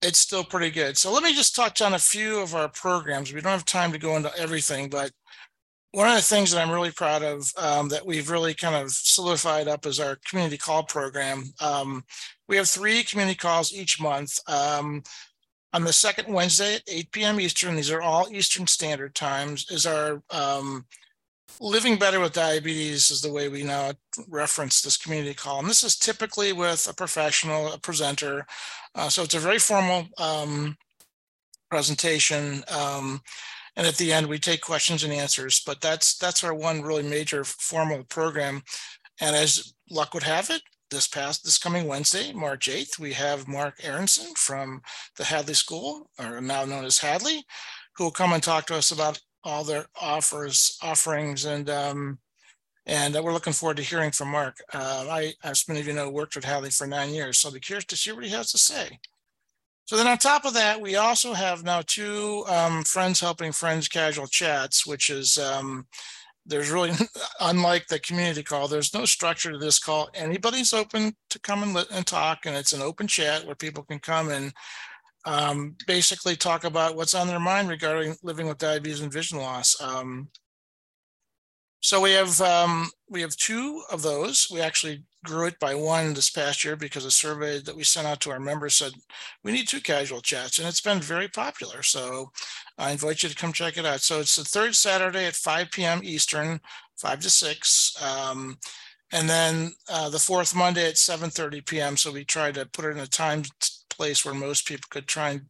[0.03, 0.97] it's still pretty good.
[0.97, 3.33] So let me just touch on a few of our programs.
[3.33, 5.11] We don't have time to go into everything, but
[5.93, 8.91] one of the things that I'm really proud of um, that we've really kind of
[8.91, 11.45] solidified up is our community call program.
[11.61, 12.05] Um,
[12.49, 14.39] we have three community calls each month.
[14.49, 15.03] Um,
[15.73, 17.41] on the second Wednesday at 8 p.m.
[17.41, 20.85] Eastern, these are all Eastern Standard Times, is our um,
[21.61, 23.93] Living Better with Diabetes is the way we now
[24.29, 25.61] reference this community call.
[25.61, 28.47] And this is typically with a professional, a presenter.
[28.95, 30.77] Uh, so it's a very formal um,
[31.71, 32.65] presentation.
[32.69, 33.21] Um,
[33.77, 37.03] and at the end, we take questions and answers, but that's that's our one really
[37.03, 38.63] major formal program.
[39.21, 40.63] And as luck would have it,
[40.93, 44.83] this past this coming Wednesday, March 8th, we have Mark Aronson from
[45.17, 47.45] the Hadley School, or now known as Hadley,
[47.97, 52.19] who will come and talk to us about all their offers, offerings, and um,
[52.87, 54.57] and we're looking forward to hearing from Mark.
[54.73, 57.55] Uh, I, as many of you know, worked with Hadley for nine years, so I'll
[57.55, 58.99] be curious to see what he has to say.
[59.85, 63.89] So then on top of that, we also have now two um, Friends Helping Friends
[63.89, 65.87] casual chats, which is um,
[66.47, 66.93] there's really,
[67.41, 70.11] unlike the community call, there's no structure to this call.
[70.15, 73.99] Anybody's open to come and, and talk, and it's an open chat where people can
[73.99, 74.53] come and
[75.25, 79.81] um, basically talk about what's on their mind regarding living with diabetes and vision loss.
[79.81, 80.29] Um,
[81.81, 84.49] so we have um, we have two of those.
[84.51, 88.07] We actually grew it by one this past year because a survey that we sent
[88.07, 88.93] out to our members said
[89.45, 91.83] we need two casual chats, and it's been very popular.
[91.83, 92.31] So
[92.79, 94.01] I invite you to come check it out.
[94.01, 96.01] So it's the third Saturday at 5 p.m.
[96.03, 96.61] Eastern,
[96.97, 98.03] 5 to 6.
[98.03, 98.59] Um,
[99.13, 101.97] and then uh, the fourth Monday at 7:30 p.m.
[101.97, 103.43] So we try to put it in a time
[103.91, 105.43] place where most people could try and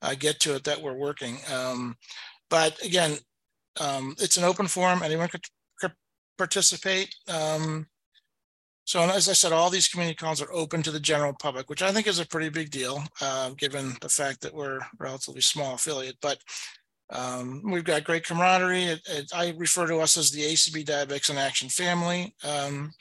[0.00, 1.36] uh, get to it that we're working.
[1.52, 1.96] Um,
[2.48, 3.18] but again,
[3.78, 5.02] um, it's an open forum.
[5.02, 5.44] Anyone could
[6.38, 7.14] participate.
[7.28, 7.86] Um,
[8.92, 11.80] so as I said, all these community calls are open to the general public, which
[11.80, 15.40] I think is a pretty big deal, uh, given the fact that we're a relatively
[15.40, 16.18] small affiliate.
[16.20, 16.36] But
[17.08, 18.82] um, we've got great camaraderie.
[18.82, 22.34] It, it, I refer to us as the ACB Diabetics in Action family.
[22.44, 22.92] Um,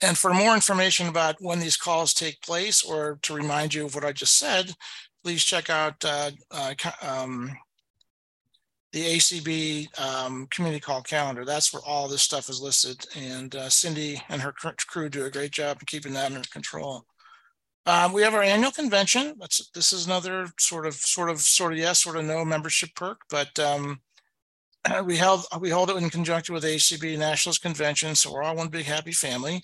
[0.00, 3.94] and for more information about when these calls take place or to remind you of
[3.94, 4.72] what I just said,
[5.22, 7.54] please check out uh, uh, um,
[8.96, 11.44] the ACB um, community call calendar.
[11.44, 13.04] That's where all this stuff is listed.
[13.14, 17.04] And uh, Cindy and her crew do a great job of keeping that under control.
[17.84, 19.34] Um, we have our annual convention.
[19.38, 22.88] That's, this is another sort of, sort of, sort of yes, sort of no membership
[22.96, 24.00] perk, but um,
[25.04, 28.68] we held we hold it in conjunction with ACB Nationalist Convention, so we're all one
[28.68, 29.60] big happy family.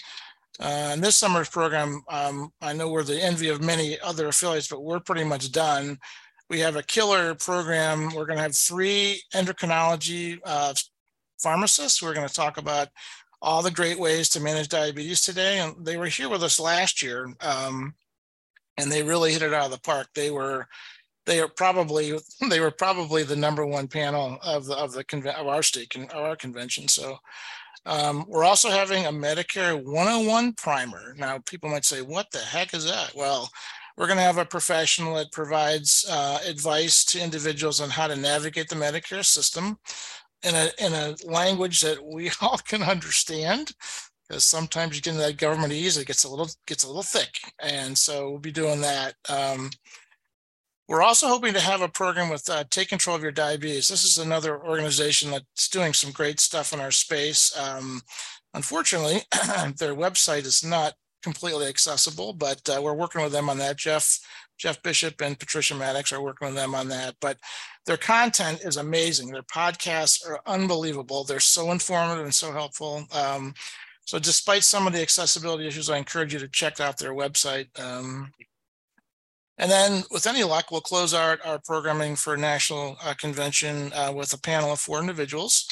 [0.60, 4.68] Uh, and this summer's program, um, I know we're the envy of many other affiliates,
[4.68, 5.98] but we're pretty much done
[6.52, 8.14] we have a killer program.
[8.14, 10.74] We're going to have three endocrinology uh,
[11.42, 12.02] pharmacists.
[12.02, 12.88] We're going to talk about
[13.40, 15.60] all the great ways to manage diabetes today.
[15.60, 17.94] And they were here with us last year, um,
[18.76, 20.08] and they really hit it out of the park.
[20.14, 20.68] They were
[21.24, 22.18] they are probably
[22.50, 26.10] they were probably the number one panel of the of the of our state of
[26.14, 26.86] our convention.
[26.86, 27.16] So
[27.86, 31.14] um, we're also having a Medicare 101 primer.
[31.16, 33.50] Now, people might say, "What the heck is that?" Well,
[33.96, 38.16] we're going to have a professional that provides uh, advice to individuals on how to
[38.16, 39.78] navigate the Medicare system
[40.42, 43.72] in a in a language that we all can understand.
[44.28, 47.02] Because sometimes you get into that government ease, it gets a little gets a little
[47.02, 49.14] thick, and so we'll be doing that.
[49.28, 49.70] Um,
[50.88, 53.88] we're also hoping to have a program with uh, Take Control of Your Diabetes.
[53.88, 57.56] This is another organization that's doing some great stuff in our space.
[57.56, 58.02] Um,
[58.52, 59.22] unfortunately,
[59.78, 63.76] their website is not completely accessible, but uh, we're working with them on that.
[63.76, 64.18] Jeff
[64.58, 67.16] Jeff Bishop and Patricia Maddox are working with them on that.
[67.20, 67.38] But
[67.86, 69.30] their content is amazing.
[69.30, 71.24] Their podcasts are unbelievable.
[71.24, 73.04] They're so informative and so helpful.
[73.12, 73.54] Um,
[74.04, 77.68] so despite some of the accessibility issues, I encourage you to check out their website.
[77.80, 78.32] Um,
[79.58, 84.12] and then with any luck, we'll close our, our programming for national uh, convention uh,
[84.14, 85.68] with a panel of four individuals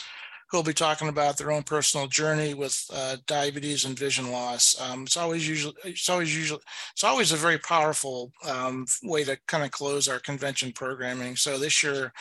[0.51, 4.79] who'll be talking about their own personal journey with uh, diabetes and vision loss.
[4.81, 6.61] Um, it's always usually, it's always usually,
[6.93, 11.37] it's always a very powerful um, way to kind of close our convention programming.
[11.37, 12.13] So this year,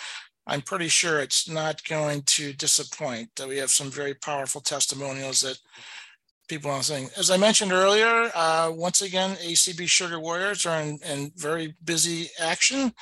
[0.45, 5.41] I'm pretty sure it's not going to disappoint that we have some very powerful testimonials
[5.41, 5.59] that
[6.47, 7.09] people are saying.
[7.17, 12.29] As I mentioned earlier, uh, once again, ACB Sugar Warriors are in, in very busy
[12.39, 12.93] action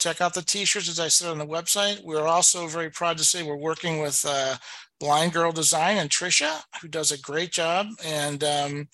[0.00, 2.02] check out the t-shirts as I said on the website.
[2.02, 4.56] We're also very proud to say we're working with uh,
[4.98, 7.86] Blind Girl Design and Trisha, who does a great job.
[8.04, 8.88] And um,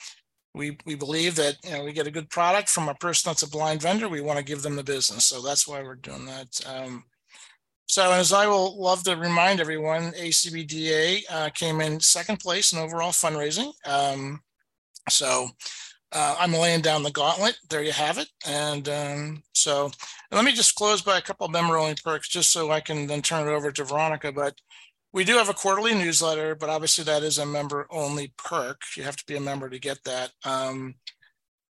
[0.54, 3.42] we we believe that you know we get a good product from a person that's
[3.42, 4.08] a blind vendor.
[4.08, 6.60] We want to give them the business, so that's why we're doing that.
[6.66, 7.04] Um,
[7.86, 12.80] so as I will love to remind everyone, ACBDA uh, came in second place in
[12.80, 13.72] overall fundraising.
[13.86, 14.40] Um,
[15.08, 15.48] so
[16.16, 17.58] uh, I'm laying down the gauntlet.
[17.68, 18.28] There you have it.
[18.46, 19.90] And um, so
[20.32, 23.20] let me just close by a couple of only perks just so I can then
[23.20, 24.32] turn it over to Veronica.
[24.32, 24.54] But
[25.12, 28.80] we do have a quarterly newsletter, but obviously that is a member only perk.
[28.96, 30.30] You have to be a member to get that.
[30.42, 30.94] Um,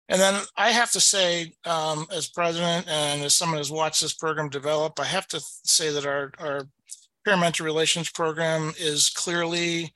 [0.08, 4.12] and then I have to say, um, as president and as someone who's watched this
[4.12, 6.66] program develop, I have to say that our, our
[7.24, 9.92] peer mentor relations program is clearly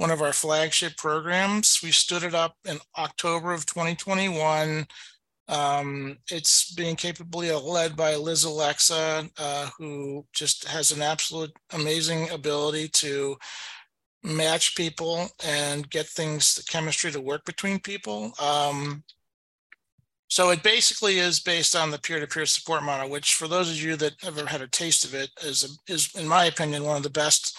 [0.00, 1.80] one of our flagship programs.
[1.82, 4.86] We stood it up in October of 2021.
[5.46, 12.30] Um, it's being capably led by Liz Alexa, uh, who just has an absolute amazing
[12.30, 13.36] ability to
[14.22, 18.32] match people and get things, the chemistry to work between people.
[18.40, 19.04] Um,
[20.28, 23.96] so it basically is based on the peer-to-peer support model, which for those of you
[23.96, 27.02] that have ever had a taste of it is, is in my opinion, one of
[27.02, 27.58] the best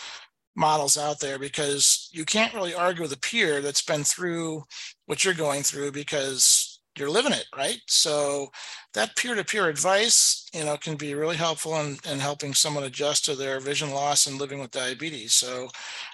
[0.56, 4.64] models out there because you can't really argue with a peer that's been through
[5.06, 7.80] what you're going through because you're living it, right?
[7.88, 8.52] So
[8.94, 13.36] that peer-to-peer advice, you know, can be really helpful in, in helping someone adjust to
[13.36, 15.34] their vision loss and living with diabetes.
[15.34, 15.70] So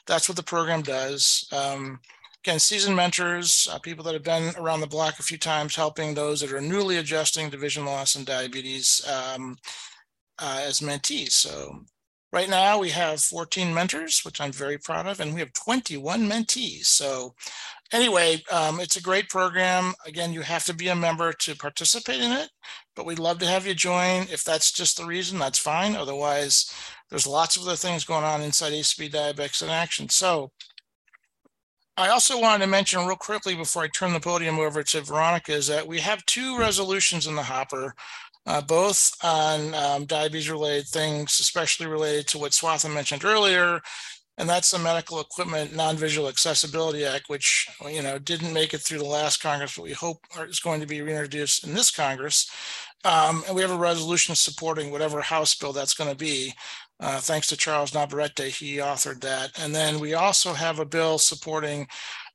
[0.05, 1.47] that's what the program does.
[1.51, 1.99] Um,
[2.43, 6.13] again, seasoned mentors, uh, people that have been around the block a few times, helping
[6.13, 9.57] those that are newly adjusting to vision loss and diabetes um,
[10.37, 11.31] uh, as mentees.
[11.31, 11.85] So
[12.33, 16.29] Right now, we have 14 mentors, which I'm very proud of, and we have 21
[16.29, 16.85] mentees.
[16.85, 17.35] So
[17.93, 19.93] anyway, um, it's a great program.
[20.05, 22.49] Again, you have to be a member to participate in it,
[22.95, 24.23] but we'd love to have you join.
[24.23, 25.95] If that's just the reason, that's fine.
[25.95, 26.71] Otherwise,
[27.09, 30.09] there's lots of other things going on inside ACB Diabetics in Action.
[30.09, 30.51] So
[31.99, 35.53] I also wanted to mention real quickly before I turn the podium over to Veronica
[35.53, 37.95] is that we have two resolutions in the hopper
[38.47, 43.81] uh, both on um, diabetes related things, especially related to what Swatha mentioned earlier.
[44.39, 48.99] And that's the Medical Equipment Non-Visual Accessibility Act, which you know didn't make it through
[48.99, 52.49] the last Congress, but we hope is going to be reintroduced in this Congress.
[53.03, 56.53] Um, and we have a resolution supporting whatever House bill that's going to be.
[56.99, 59.51] Uh, thanks to Charles Navarrete, he authored that.
[59.59, 61.87] And then we also have a bill supporting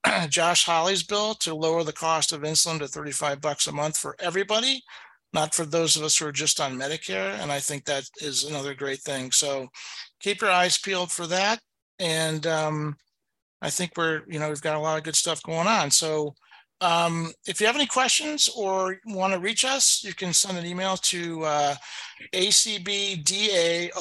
[0.29, 4.15] Josh Hawley's bill to lower the cost of insulin to 35 bucks a month for
[4.21, 4.83] everybody
[5.33, 7.39] not for those of us who are just on Medicare.
[7.41, 9.33] And I think that is another great thing.
[9.33, 9.69] So
[10.21, 11.61] keep your eyes peeled for that.
[11.99, 12.97] And um,
[13.61, 15.91] I think we're, you know, we've got a lot of good stuff going on.
[15.91, 16.35] So
[16.83, 20.67] um, if you have any questions or want to reach us, you can send an
[20.67, 21.77] email to uh,
[22.35, 23.93] acbdaorg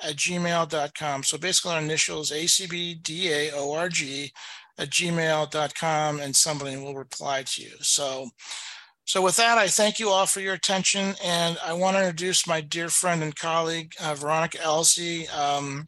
[0.00, 1.22] at gmail.com.
[1.24, 4.32] So basically our initials acbdaorg
[4.78, 7.72] at gmail.com and somebody will reply to you.
[7.80, 8.30] So
[9.04, 12.46] so with that, I thank you all for your attention, and I want to introduce
[12.46, 15.28] my dear friend and colleague, uh, Veronica Elsea.
[15.36, 15.86] Um,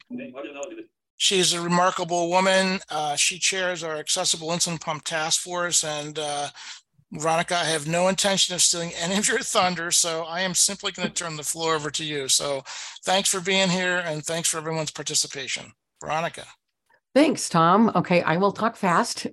[1.16, 2.80] she's a remarkable woman.
[2.90, 6.48] Uh, she chairs our Accessible Insulin Pump Task Force, and uh,
[7.12, 10.92] Veronica, I have no intention of stealing any of your thunder, so I am simply
[10.92, 12.28] going to turn the floor over to you.
[12.28, 12.62] So
[13.04, 15.72] thanks for being here and thanks for everyone's participation.
[16.00, 16.46] Veronica.
[17.14, 17.92] Thanks, Tom.
[17.94, 19.28] Okay, I will talk fast.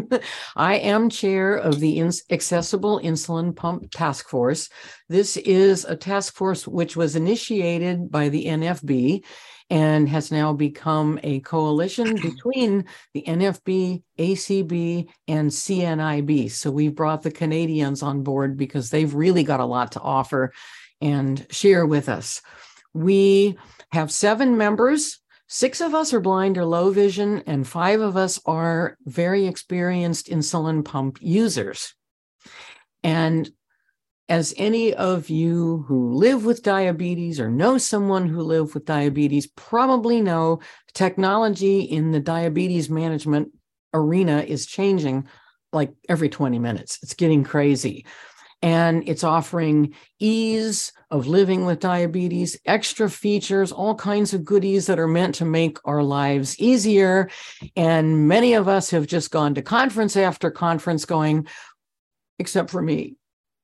[0.56, 4.68] I am chair of the Ins- Accessible Insulin Pump Task Force.
[5.08, 9.24] This is a task force which was initiated by the NFB
[9.70, 16.50] and has now become a coalition between the NFB, ACB, and CNIB.
[16.50, 20.52] So we've brought the Canadians on board because they've really got a lot to offer
[21.00, 22.42] and share with us.
[22.92, 23.56] We
[23.90, 25.21] have seven members
[25.54, 30.28] Six of us are blind or low vision, and five of us are very experienced
[30.28, 31.92] insulin pump users.
[33.02, 33.50] And
[34.30, 39.46] as any of you who live with diabetes or know someone who live with diabetes
[39.46, 40.60] probably know,
[40.94, 43.50] technology in the diabetes management
[43.92, 45.28] arena is changing
[45.70, 46.98] like every 20 minutes.
[47.02, 48.06] It's getting crazy
[48.62, 55.00] and it's offering ease of living with diabetes, extra features, all kinds of goodies that
[55.00, 57.28] are meant to make our lives easier.
[57.76, 61.48] And many of us have just gone to conference after conference going,
[62.38, 63.16] except for me.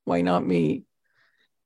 [0.05, 0.83] Why not me?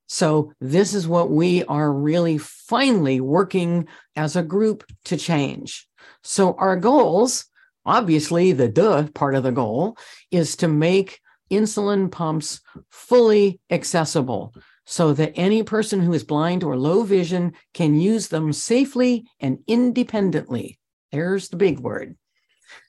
[0.07, 5.87] So, this is what we are really finally working as a group to change.
[6.23, 7.45] So, our goals,
[7.85, 9.97] obviously, the duh part of the goal
[10.29, 11.19] is to make
[11.53, 14.53] insulin pumps fully accessible
[14.85, 19.59] so that any person who is blind or low vision can use them safely and
[19.67, 20.79] independently.
[21.11, 22.17] There's the big word.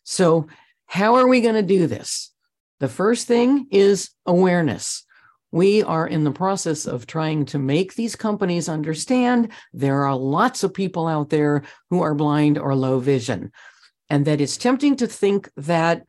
[0.03, 0.49] So,
[0.87, 2.33] how are we going to do this?
[2.81, 5.05] The first thing is awareness.
[5.51, 10.65] We are in the process of trying to make these companies understand there are lots
[10.65, 13.53] of people out there who are blind or low vision,
[14.11, 16.05] and that it's tempting to think that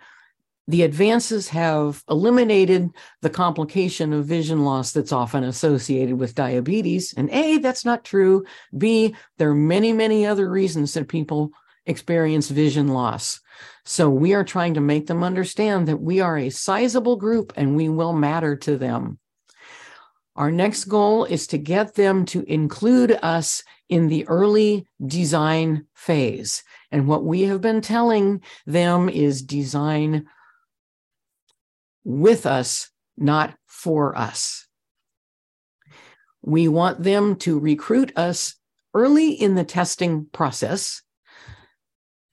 [0.68, 2.90] the advances have eliminated
[3.22, 7.14] the complication of vision loss that's often associated with diabetes.
[7.16, 8.46] And A, that's not true.
[8.76, 11.52] B, there are many, many other reasons that people
[11.86, 13.40] experience vision loss.
[13.86, 17.76] So we are trying to make them understand that we are a sizable group and
[17.76, 19.20] we will matter to them.
[20.36, 26.64] Our next goal is to get them to include us in the early design phase.
[26.92, 30.26] And what we have been telling them is design
[32.06, 34.66] with us, not for us.
[36.42, 38.56] We want them to recruit us
[38.94, 41.02] early in the testing process,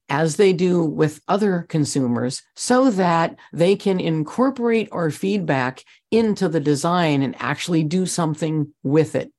[0.09, 6.60] as they do with other consumers, so that they can incorporate our feedback into the
[6.60, 9.33] design and actually do something with it.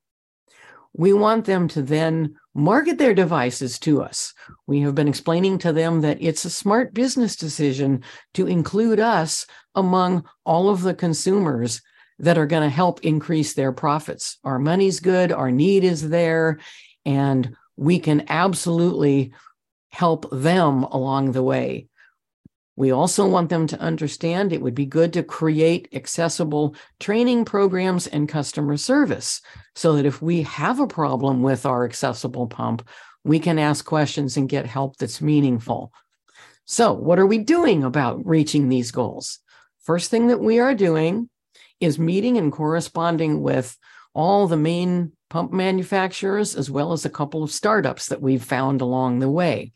[0.96, 4.34] We want them to then market their devices to us.
[4.68, 8.04] We have been explaining to them that it's a smart business decision
[8.34, 9.46] to include us
[9.76, 11.82] among all of the consumers
[12.20, 14.38] that are going to help increase their profits.
[14.44, 16.60] Our money's good, our need is there,
[17.06, 19.34] and we can absolutely
[19.90, 21.88] help them along the way.
[22.76, 28.08] We also want them to understand it would be good to create accessible training programs
[28.08, 29.42] and customer service
[29.76, 32.88] so that if we have a problem with our accessible pump,
[33.24, 35.94] we can ask questions and get help that's meaningful.
[36.66, 39.40] So, what are we doing about reaching these goals?
[39.84, 41.30] First thing that we are doing
[41.82, 43.78] is meeting and corresponding with
[44.14, 48.80] all the main pump manufacturers, as well as a couple of startups that we've found
[48.80, 49.74] along the way.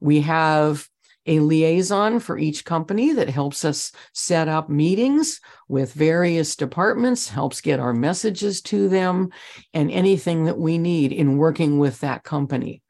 [0.00, 0.86] We have
[1.24, 7.62] a liaison for each company that helps us set up meetings with various departments, helps
[7.62, 9.30] get our messages to them,
[9.72, 12.82] and anything that we need in working with that company.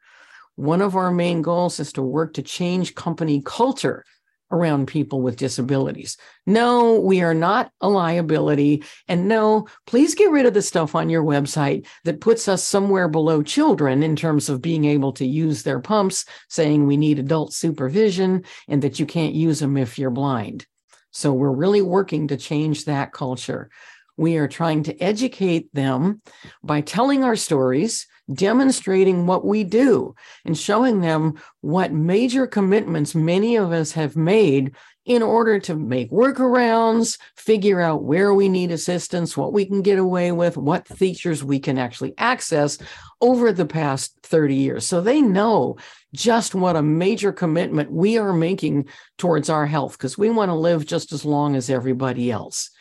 [0.55, 4.03] One of our main goals is to work to change company culture
[4.51, 6.17] around people with disabilities.
[6.45, 8.83] No, we are not a liability.
[9.07, 13.07] And no, please get rid of the stuff on your website that puts us somewhere
[13.07, 17.53] below children in terms of being able to use their pumps, saying we need adult
[17.53, 20.65] supervision and that you can't use them if you're blind.
[21.11, 23.69] So we're really working to change that culture.
[24.17, 26.21] We are trying to educate them
[26.63, 30.15] by telling our stories demonstrating what we do
[30.45, 34.75] and showing them what major commitments many of us have made
[35.05, 39.97] in order to make workarounds, figure out where we need assistance, what we can get
[39.97, 42.77] away with, what features we can actually access
[43.21, 44.85] over the past 30 years.
[44.85, 45.77] So they know
[46.13, 50.55] just what a major commitment we are making towards our health because we want to
[50.55, 52.71] live just as long as everybody else.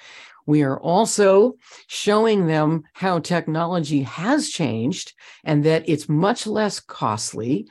[0.46, 1.54] We are also
[1.88, 5.12] showing them how technology has changed
[5.44, 7.68] and that it's much less costly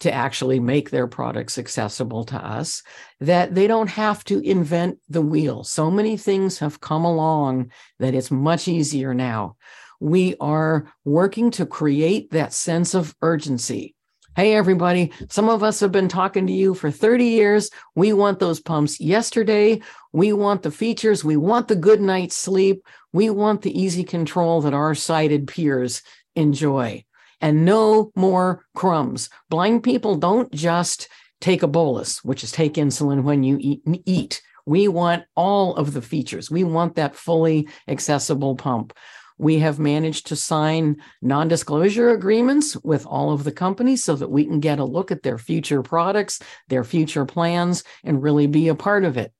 [0.00, 2.82] to actually make their products accessible to us,
[3.20, 5.64] that they don't have to invent the wheel.
[5.64, 9.56] So many things have come along that it's much easier now.
[10.00, 13.94] We are working to create that sense of urgency.
[14.36, 17.70] Hey, everybody, some of us have been talking to you for 30 years.
[17.94, 19.80] We want those pumps yesterday.
[20.12, 21.24] We want the features.
[21.24, 22.84] We want the good night's sleep.
[23.12, 26.02] We want the easy control that our sighted peers
[26.34, 27.04] enjoy
[27.40, 29.30] and no more crumbs.
[29.50, 31.08] Blind people don't just
[31.40, 33.82] take a bolus, which is take insulin when you eat.
[34.04, 34.42] eat.
[34.66, 36.50] We want all of the features.
[36.50, 38.94] We want that fully accessible pump.
[39.38, 44.30] We have managed to sign non disclosure agreements with all of the companies so that
[44.30, 48.68] we can get a look at their future products, their future plans, and really be
[48.68, 49.32] a part of it.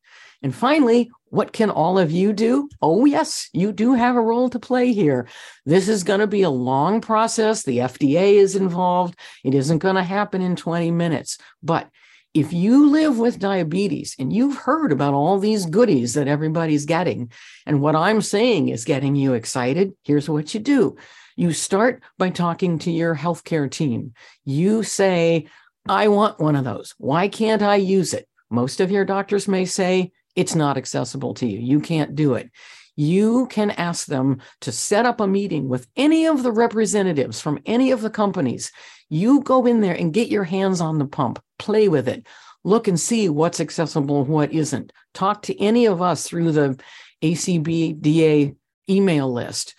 [0.43, 2.69] And finally, what can all of you do?
[2.83, 5.27] Oh, yes, you do have a role to play here.
[5.65, 7.63] This is going to be a long process.
[7.63, 9.19] The FDA is involved.
[9.43, 11.39] It isn't going to happen in 20 minutes.
[11.63, 11.89] But
[12.35, 17.31] if you live with diabetes and you've heard about all these goodies that everybody's getting,
[17.65, 20.97] and what I'm saying is getting you excited, here's what you do.
[21.37, 24.15] You start by talking to your healthcare team.
[24.45, 25.47] You say,
[25.89, 26.95] I want one of those.
[26.99, 28.29] Why can't I use it?
[28.51, 31.61] Most of your doctors may say, it's not accessible to you.
[31.61, 32.51] You can't do it.
[32.97, 37.61] You can ask them to set up a meeting with any of the representatives from
[37.67, 38.71] any of the companies.
[39.15, 42.27] You go in there and get your hands on the pump, play with it,
[42.65, 44.93] look and see what's accessible, what isn't.
[45.13, 46.81] Talk to any of us through the
[47.23, 48.57] ACBDA
[48.91, 49.77] email list.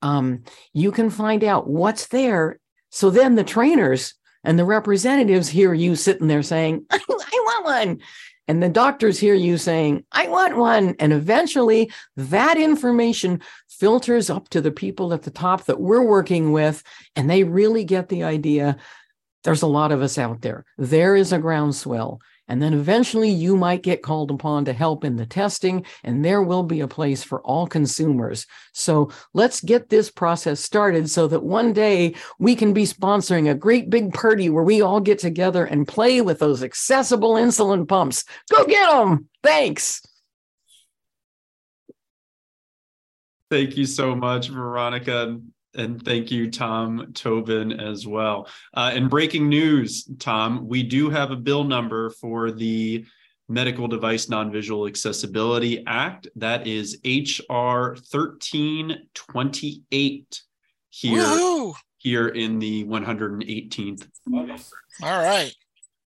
[0.00, 2.60] Um, you can find out what's there.
[2.88, 8.00] So then the trainers and the representatives hear you sitting there saying, I want one.
[8.46, 10.96] And the doctors hear you saying, I want one.
[10.98, 13.42] And eventually that information
[13.78, 16.82] filters up to the people at the top that we're working with,
[17.16, 18.76] and they really get the idea
[19.44, 20.64] there's a lot of us out there.
[20.76, 22.20] There is a groundswell.
[22.48, 26.42] And then eventually you might get called upon to help in the testing, and there
[26.42, 28.46] will be a place for all consumers.
[28.72, 33.54] So let's get this process started so that one day we can be sponsoring a
[33.54, 38.24] great big party where we all get together and play with those accessible insulin pumps.
[38.50, 39.28] Go get them.
[39.42, 40.07] Thanks.
[43.50, 45.38] Thank you so much, Veronica.
[45.74, 48.48] And thank you, Tom Tobin, as well.
[48.74, 53.04] Uh, in breaking news, Tom, we do have a bill number for the
[53.48, 56.28] Medical Device Non-Visual Accessibility Act.
[56.36, 60.42] That is HR 1328
[60.90, 61.22] here,
[61.96, 64.06] here in the 118th.
[65.02, 65.54] All right.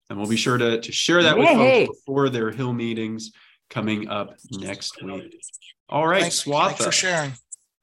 [0.08, 3.32] And we'll be sure to, to share that with folks before their Hill meetings
[3.68, 5.38] coming up next week.
[5.88, 6.66] All right, Thanks, Swatha.
[6.68, 7.32] thanks for sharing.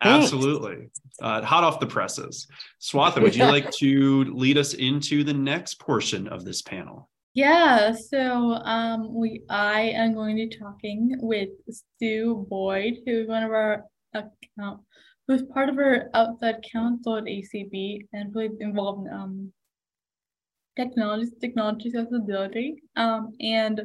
[0.02, 0.90] Absolutely.
[1.22, 2.48] Uh, hot off the presses.
[2.82, 7.10] Swatha, would you like to lead us into the next portion of this panel?
[7.34, 11.50] Yeah, so um, we I am going to be talking with
[12.00, 14.82] Sue Boyd, who's one of our account,
[15.28, 19.54] who's part of our outside counsel at ACB and really involved in um,
[20.76, 22.84] technology, technology accessibility.
[22.96, 23.82] Um, and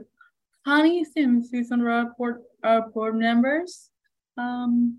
[0.67, 3.89] Koni Sims, who's one of our board, our board members.
[4.39, 4.99] Um,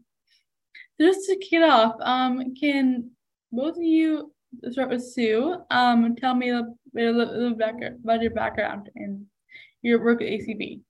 [0.99, 3.11] just to kick it off, um, can
[3.51, 4.33] both of you
[4.69, 5.55] start with Sue?
[5.71, 9.25] Um, tell me a bit, a little about your background and
[9.81, 10.81] your work at ACB.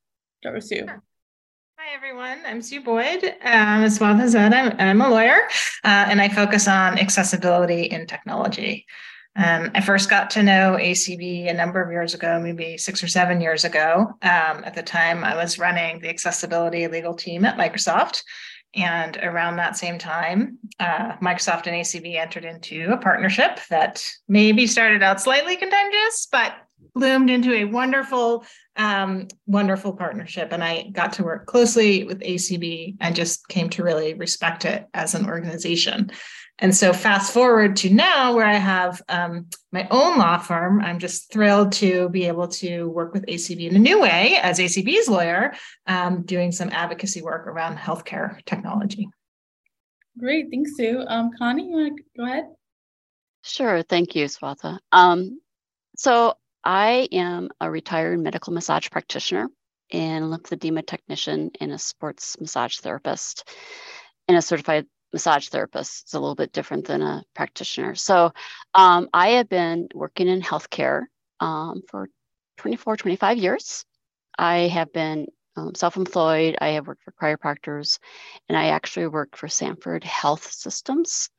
[0.41, 0.87] Start with Sue.
[0.87, 2.39] Hi, everyone.
[2.45, 3.23] I'm Sue Boyd.
[3.23, 5.41] Um, as well as that, I'm, I'm a lawyer
[5.83, 8.87] uh, and I focus on accessibility in technology.
[9.39, 13.07] Um, I first got to know ACB a number of years ago, maybe six or
[13.07, 14.07] seven years ago.
[14.21, 18.21] Um, at the time, I was running the accessibility legal team at Microsoft.
[18.75, 24.67] And around that same time, uh, Microsoft and ACB entered into a partnership that maybe
[24.67, 26.53] started out slightly contentious, but
[26.93, 28.45] bloomed into a wonderful,
[28.75, 30.51] um, wonderful partnership.
[30.51, 34.85] And I got to work closely with ACB and just came to really respect it
[34.93, 36.11] as an organization.
[36.61, 40.99] And so, fast forward to now, where I have um, my own law firm, I'm
[40.99, 45.07] just thrilled to be able to work with ACB in a new way as ACB's
[45.07, 45.53] lawyer,
[45.87, 49.07] um, doing some advocacy work around healthcare technology.
[50.17, 51.03] Great, thanks, Sue.
[51.07, 52.45] Um, Koni, you want to go ahead?
[53.41, 54.79] Sure, thank you, Swatha.
[54.91, 55.39] Um,
[55.95, 56.33] so,
[56.65, 59.47] I am a retired medical massage practitioner
[59.91, 63.49] and lymphedema technician and a sports massage therapist
[64.27, 66.03] and a certified massage therapist.
[66.03, 67.95] It's a little bit different than a practitioner.
[67.95, 68.31] So
[68.73, 71.03] um, I have been working in healthcare
[71.39, 72.09] um, for
[72.57, 73.85] 24, 25 years.
[74.37, 77.99] I have been um, self employed, I have worked for chiropractors,
[78.47, 81.29] and I actually worked for Sanford Health Systems,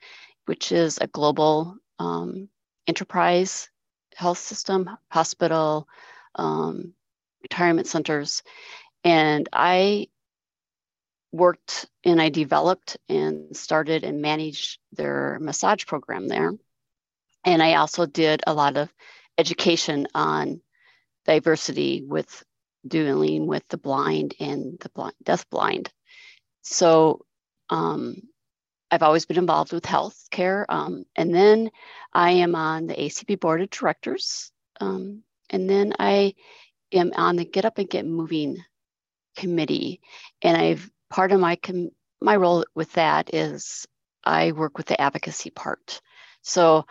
[0.47, 2.49] which is a global um,
[2.87, 3.71] enterprise
[4.15, 5.89] health system, hospital,
[6.35, 6.93] um,
[7.43, 8.43] retirement centers.
[9.05, 10.09] And I
[11.33, 16.53] worked and I developed and started and managed their massage program there.
[17.45, 18.93] And I also did a lot of
[19.39, 20.61] education on
[21.25, 22.43] diversity with
[22.87, 25.91] dealing with the blind and the blind, deaf blind.
[26.63, 27.25] So
[27.69, 28.23] um,
[28.91, 30.65] I've always been involved with healthcare.
[30.69, 31.71] Um, and then
[32.13, 34.51] I am on the ACB board of directors.
[34.81, 36.35] Um, and then I
[36.93, 38.59] am on the Get Up and Get Moving
[39.37, 40.01] committee.
[40.43, 41.91] And I've part of my com-
[42.23, 43.87] my role with that is
[44.25, 46.01] I work with the advocacy part.
[46.43, 46.87] So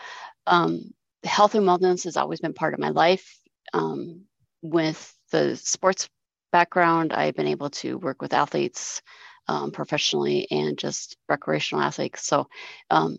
[0.48, 0.92] um,
[1.24, 3.40] health and wellness has always been part of my life.
[3.74, 4.26] Um,
[4.62, 6.10] with the sports
[6.52, 9.02] background, I've been able to work with athletes
[9.48, 12.26] um, professionally and just recreational athletes.
[12.26, 12.48] So
[12.90, 13.18] um,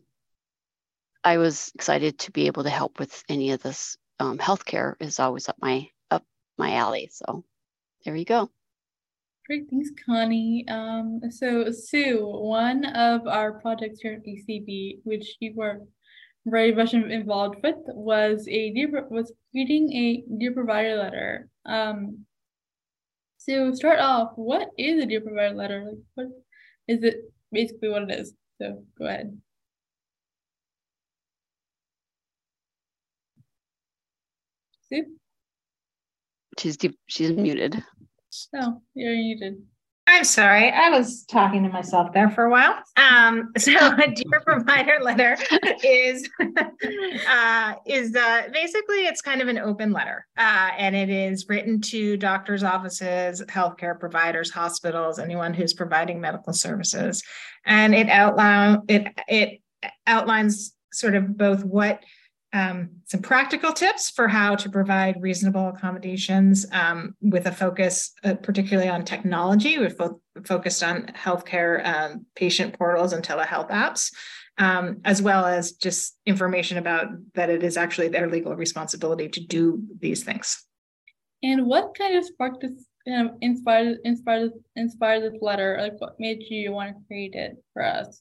[1.22, 3.96] I was excited to be able to help with any of this.
[4.18, 6.24] Um, healthcare is always up my up
[6.58, 7.10] my alley.
[7.12, 7.44] So
[8.04, 8.50] there you go.
[9.50, 10.64] Great, thanks, Koni.
[10.68, 15.80] Um, so Sue, one of our projects here at ACB, which you were
[16.46, 21.48] very much involved with, was a dear, was reading a dear provider letter.
[21.66, 22.26] Um,
[23.38, 25.84] so start off, what is a dear provider letter?
[25.84, 26.26] Like, what
[26.86, 27.16] is it?
[27.50, 28.32] Basically, what it is.
[28.62, 29.36] So go ahead.
[34.88, 35.06] Sue.
[36.56, 37.82] She's deep, she's muted.
[38.54, 39.62] Oh, you're muted.
[40.06, 42.74] I'm sorry, I was talking to myself there for a while.
[42.96, 45.36] Um, so a dear provider letter
[45.84, 46.28] is
[47.28, 51.80] uh, is uh, basically it's kind of an open letter, uh, and it is written
[51.82, 57.22] to doctors' offices, healthcare providers, hospitals, anyone who's providing medical services,
[57.64, 59.60] and it outline it it
[60.08, 62.02] outlines sort of both what
[62.52, 68.34] um, some practical tips for how to provide reasonable accommodations um, with a focus uh,
[68.34, 69.78] particularly on technology.
[69.78, 74.12] We've fo- focused on healthcare um, patient portals and telehealth apps,
[74.58, 79.40] um, as well as just information about that it is actually their legal responsibility to
[79.40, 80.64] do these things.
[81.42, 85.78] And what kind of sparked this, um, inspired, inspired, inspired this letter?
[85.80, 88.20] Like, what made you want to create it for us?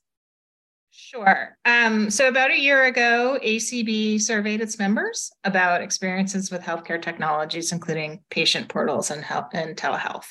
[0.91, 1.57] Sure.
[1.65, 7.71] Um, so about a year ago, ACB surveyed its members about experiences with healthcare technologies,
[7.71, 10.27] including patient portals and health and telehealth.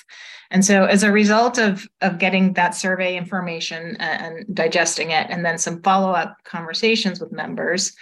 [0.50, 5.44] And so as a result of, of getting that survey information and digesting it, and
[5.44, 7.94] then some follow-up conversations with members,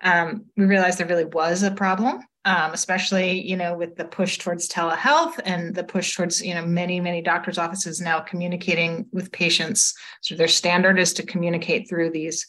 [0.00, 4.38] um, we realized there really was a problem um, especially you know with the push
[4.38, 9.30] towards telehealth and the push towards you know many many doctors offices now communicating with
[9.30, 9.94] patients.
[10.22, 12.46] So their standard is to communicate through these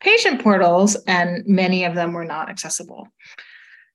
[0.00, 3.06] patient portals and many of them were not accessible.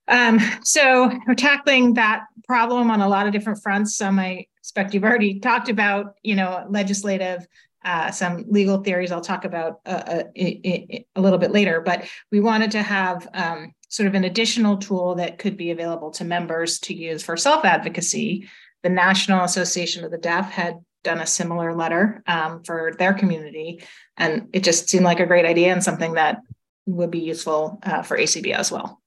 [0.08, 3.98] Um, so we're tackling that problem on a lot of different fronts.
[3.98, 7.48] Some i expect you've already talked about you know legislative
[7.84, 12.06] uh, some legal theories I'll talk about uh, uh a, a, little bit later, but
[12.30, 16.24] we wanted to have um, sort of an additional tool that could be available to
[16.24, 18.48] members to use for self advocacy.
[18.84, 23.84] The National Association of the Deaf had done a similar letter um, for their community,
[24.16, 26.38] and it just seemed like a great idea and something that
[26.86, 29.02] would be useful uh, for ACB as well.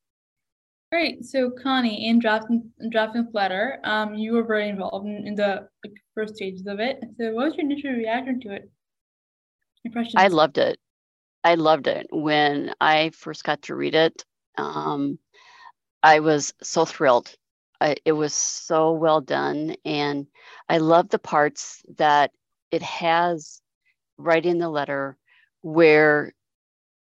[0.91, 1.25] Great.
[1.25, 5.67] So, Koni, in drafting drafting the letter, um, you were very involved in, in the
[5.83, 7.01] like, first stages of it.
[7.19, 8.71] So, what was your initial reaction to it?
[9.85, 10.17] Impressions?
[10.17, 10.79] I loved it.
[11.45, 14.23] I loved it when I first got to read it
[14.59, 15.19] um,
[16.03, 17.35] I was so thrilled.
[17.81, 19.77] I, it was so well done.
[19.85, 20.27] And
[20.69, 22.33] I love the parts that
[22.71, 23.61] it has
[24.19, 25.17] right in the letter
[25.63, 26.33] where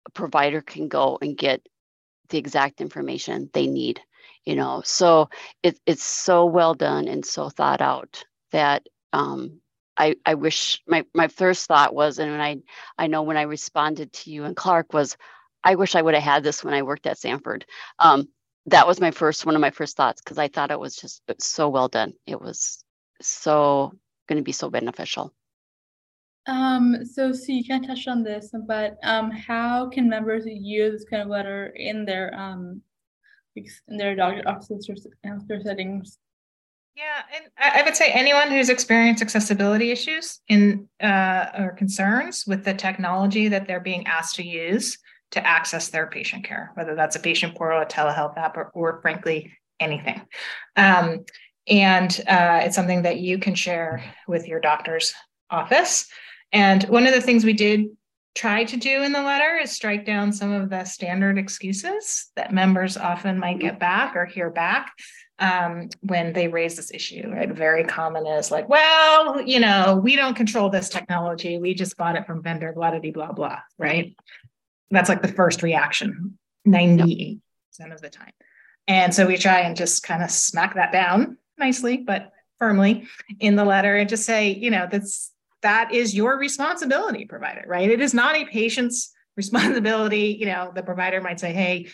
[0.05, 1.61] a provider can go and get
[2.29, 4.01] the exact information they need
[4.45, 5.29] you know so
[5.63, 9.59] it, it's so well done and so thought out that um,
[9.97, 12.57] I, I wish my, my first thought was and when I
[12.97, 15.17] I know when I responded to you and Clark was
[15.65, 17.65] I wish I would have had this when I worked at Sanford.
[17.99, 18.29] Um,
[18.67, 21.21] that was my first one of my first thoughts because I thought it was just
[21.39, 22.13] so well done.
[22.25, 22.83] It was
[23.21, 23.91] so
[24.29, 25.33] going to be so beneficial.
[26.47, 31.09] Um, so, so you can touch on this, but um, how can members use this
[31.09, 32.81] kind of letter in their um,
[33.55, 34.95] in their doctor offices or
[35.47, 36.19] their settings?
[36.95, 42.63] Yeah, and I would say anyone who's experienced accessibility issues in uh, or concerns with
[42.63, 44.97] the technology that they're being asked to use
[45.35, 49.01] to access their patient care, whether that's a patient portal, a telehealth app, or, or
[49.01, 50.21] frankly, anything.
[50.75, 51.25] Um,
[51.67, 55.13] and uh, it's something that you can share with your doctor's
[55.49, 56.07] office.
[56.51, 57.87] And one of the things we did
[58.33, 62.53] try to do in the letter is strike down some of the standard excuses that
[62.53, 64.91] members often might get back or hear back
[65.39, 67.29] um, when they raise this issue.
[67.29, 71.57] Right, very common is like, well, you know, we don't control this technology.
[71.57, 73.59] We just bought it from vendor, blah blah blah blah.
[73.77, 74.15] Right,
[74.91, 77.39] that's like the first reaction, ninety-eight
[77.71, 78.31] percent of the time.
[78.87, 83.07] And so we try and just kind of smack that down nicely, but firmly
[83.39, 85.31] in the letter and just say, you know, that's
[85.61, 87.89] that is your responsibility, provider, right?
[87.89, 90.37] It is not a patient's responsibility.
[90.39, 91.87] You know, the provider might say, hey,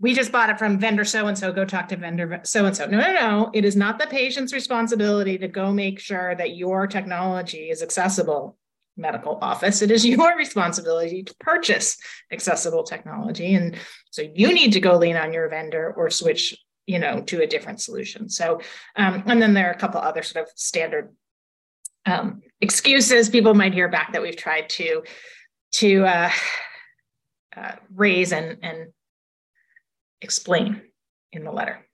[0.00, 2.76] we just bought it from vendor so and so, go talk to vendor so and
[2.76, 2.86] so.
[2.86, 3.50] No, no, no.
[3.54, 8.58] It is not the patient's responsibility to go make sure that your technology is accessible
[8.96, 9.82] medical office.
[9.82, 11.96] It is your responsibility to purchase
[12.30, 13.54] accessible technology.
[13.54, 13.76] And
[14.10, 16.56] so you need to go lean on your vendor or switch,
[16.86, 18.28] you know, to a different solution.
[18.28, 18.60] So,
[18.96, 21.14] um, and then there are a couple other sort of standard
[22.04, 25.02] um, excuses people might hear back that we've tried to
[25.74, 26.30] to uh,
[27.56, 28.88] uh, raise and and
[30.20, 30.82] explain
[31.32, 31.86] in the letter.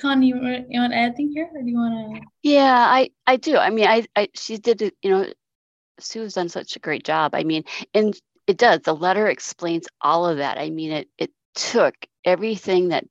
[0.00, 2.20] Koni, you want, you want to add anything here, or do you want to?
[2.42, 3.56] Yeah, I I do.
[3.56, 4.80] I mean, I I she did.
[5.02, 5.26] You know,
[6.00, 7.34] Sue's done such a great job.
[7.34, 8.14] I mean, and
[8.46, 8.80] it does.
[8.80, 10.58] The letter explains all of that.
[10.58, 13.04] I mean, it it took everything that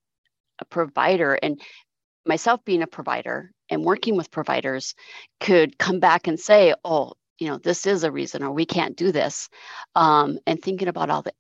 [0.59, 1.61] a provider and
[2.25, 4.95] myself being a provider and working with providers
[5.39, 8.95] could come back and say, oh, you know, this is a reason, or we can't
[8.95, 9.49] do this.
[9.95, 11.33] Um, and thinking about all the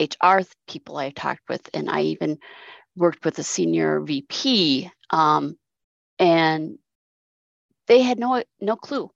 [0.00, 2.38] HR people I've talked with, and I even
[2.96, 5.56] worked with a senior VP, um,
[6.18, 6.78] and
[7.86, 9.10] they had no no clue.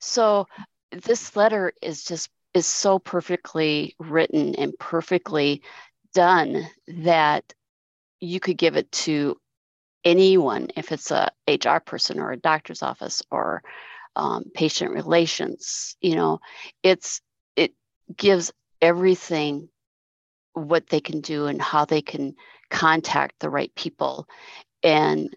[0.00, 0.46] So
[0.90, 5.62] this letter is just is so perfectly written and perfectly
[6.14, 7.52] done that
[8.20, 9.36] you could give it to
[10.04, 13.62] anyone if it's a hr person or a doctor's office or
[14.14, 16.38] um, patient relations you know
[16.82, 17.20] it's
[17.56, 17.72] it
[18.16, 19.68] gives everything
[20.54, 22.34] what they can do and how they can
[22.70, 24.26] contact the right people
[24.82, 25.34] and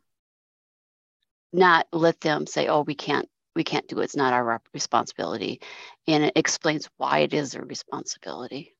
[1.52, 5.60] not let them say oh we can't we can't do it it's not our responsibility
[6.08, 8.76] and it explains why it is a responsibility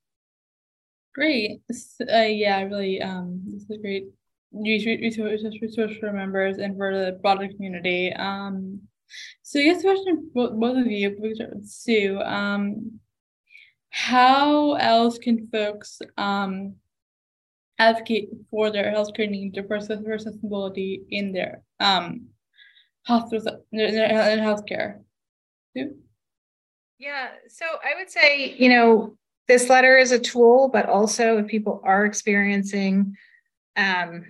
[1.16, 1.62] great
[2.02, 4.06] uh, yeah really um this is a great
[4.52, 8.14] resource, resource for members and for the broader community.
[8.14, 8.82] Um,
[9.42, 11.16] so I guess question both, both of you,
[11.64, 12.20] Sue.
[12.20, 13.00] Um,
[13.90, 16.76] how else can folks um,
[17.80, 22.28] advocate for their healthcare needs or for accessibility in their um,
[23.08, 25.00] hospitals in healthcare?
[25.76, 25.96] Sue?
[27.00, 29.16] Yeah, so I would say, you know,
[29.48, 33.16] this letter is a tool, but also if people are experiencing
[33.76, 34.26] um,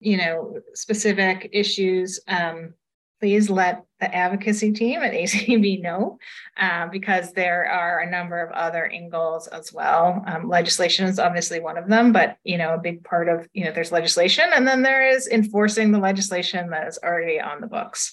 [0.00, 2.74] you know, specific issues, um,
[3.20, 6.18] please let the advocacy team at ACB know
[6.56, 10.22] uh, because there are a number of other angles as well.
[10.26, 13.64] Um, legislation is obviously one of them, but you know, a big part of you
[13.64, 17.66] know, there's legislation, and then there is enforcing the legislation that is already on the
[17.66, 18.12] books.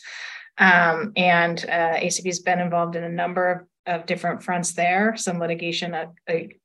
[0.58, 5.16] Um, and uh, ACB has been involved in a number of of different fronts there,
[5.16, 5.96] some litigation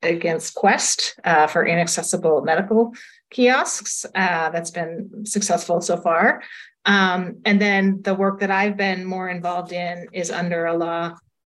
[0.03, 2.95] against Quest uh, for inaccessible medical
[3.31, 4.07] kiosks.
[4.15, 6.43] Uh, that's been successful so far.
[6.85, 11.17] Um, and then the work that I've been more involved in is under a law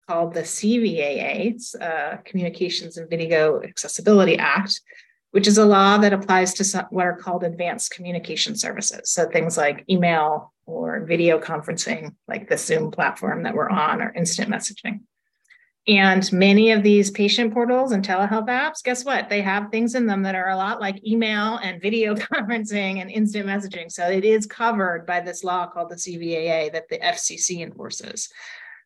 [0.08, 4.82] called the CVAA, it's, uh, Communications and Video Accessibility Act,
[5.32, 9.12] which is a law that applies to what are called advanced communication services.
[9.12, 14.12] So things like email or video conferencing, like the Zoom platform that we're on, or
[14.14, 15.02] instant messaging.
[15.88, 19.30] And many of these patient portals and telehealth apps, guess what?
[19.30, 23.10] They have things in them that are a lot like email and video conferencing and
[23.10, 23.92] instant messaging.
[23.92, 28.30] So it is covered by this law called the CVAA that the FCC enforces.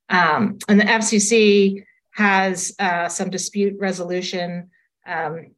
[0.08, 4.70] Um, and the FCC has uh, some dispute resolution,
[5.06, 5.52] um,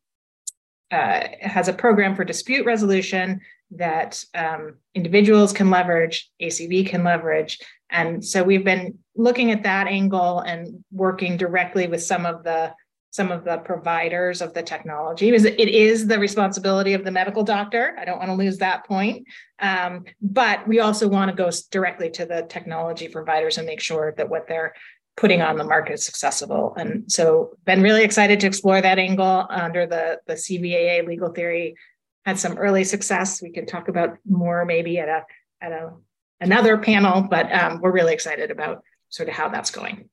[0.90, 3.41] uh, has a program for dispute resolution
[3.72, 7.59] that um, individuals can leverage, ACB can leverage.
[7.90, 12.74] And so we've been looking at that angle and working directly with some of the
[13.10, 17.96] some of the providers of the technology it is the responsibility of the medical doctor.
[17.98, 19.26] I don't want to lose that point.
[19.60, 24.14] Um, but we also want to go directly to the technology providers and make sure
[24.18, 24.74] that what they're
[25.16, 26.76] putting on the market is accessible.
[26.78, 31.76] And so been really excited to explore that angle under the, the CVAA legal theory.
[32.24, 33.42] Had some early success.
[33.42, 35.24] We can talk about more maybe at a
[35.62, 35.94] at a
[36.40, 40.10] another panel, but um, we're really excited about sort of how that's going.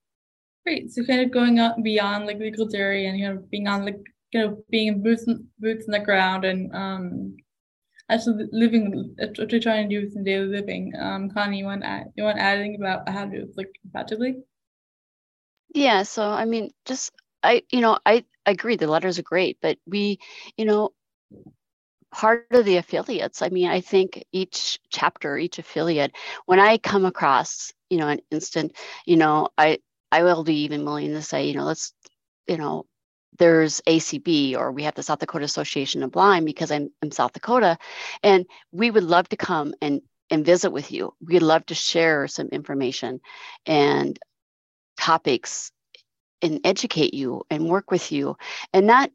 [0.67, 0.91] Great.
[0.91, 3.99] So kind of going on beyond like legal theory and you know being on like
[4.33, 5.27] you know being boots
[5.59, 7.37] boots in the ground and um
[8.11, 10.93] actually living what you're trying to do with the daily living.
[10.99, 13.43] Um, Koni, you want to add, you want to add anything about how to do
[13.43, 14.37] it like effectively?
[15.75, 16.03] Yeah.
[16.03, 19.79] So I mean, just I, you know, I, I agree the letters are great, but
[19.87, 20.19] we,
[20.57, 20.93] you know,
[22.11, 23.43] part of the affiliates.
[23.43, 26.13] I mean, I think each chapter, each affiliate,
[26.47, 28.73] when I come across, you know, an instant,
[29.07, 29.79] you know, I
[30.11, 31.93] I will be even willing to say, you know, let's,
[32.49, 32.87] you know,
[33.39, 37.33] there's ACB or we have the South Dakota Association of Blind because I'm in South
[37.33, 37.79] Dakota,
[38.25, 41.15] and we would love to come and and visit with you.
[41.25, 43.21] We'd love to share some information
[43.65, 44.19] and
[44.97, 45.71] topics
[46.43, 48.37] and educate you and work with you
[48.73, 49.11] and not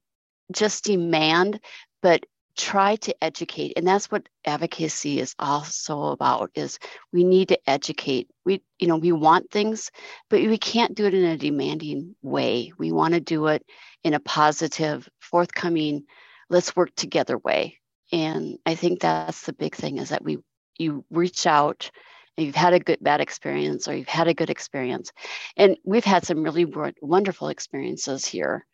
[0.53, 1.59] just demand,
[2.01, 2.25] but
[2.59, 6.77] try to educate and that's what advocacy is also about is
[7.13, 8.29] we need to educate.
[8.45, 9.91] We you know we want things
[10.29, 12.73] but we can't do it in a demanding way.
[12.77, 13.65] We want to do it
[14.03, 16.03] in a positive forthcoming
[16.49, 17.77] let's work together way.
[18.11, 20.39] And i think that's the big thing is that we
[20.77, 21.89] you reach out
[22.35, 25.11] you've had a good bad experience or you've had a good experience.
[25.57, 26.65] And we've had some really
[27.01, 28.65] wonderful experiences here.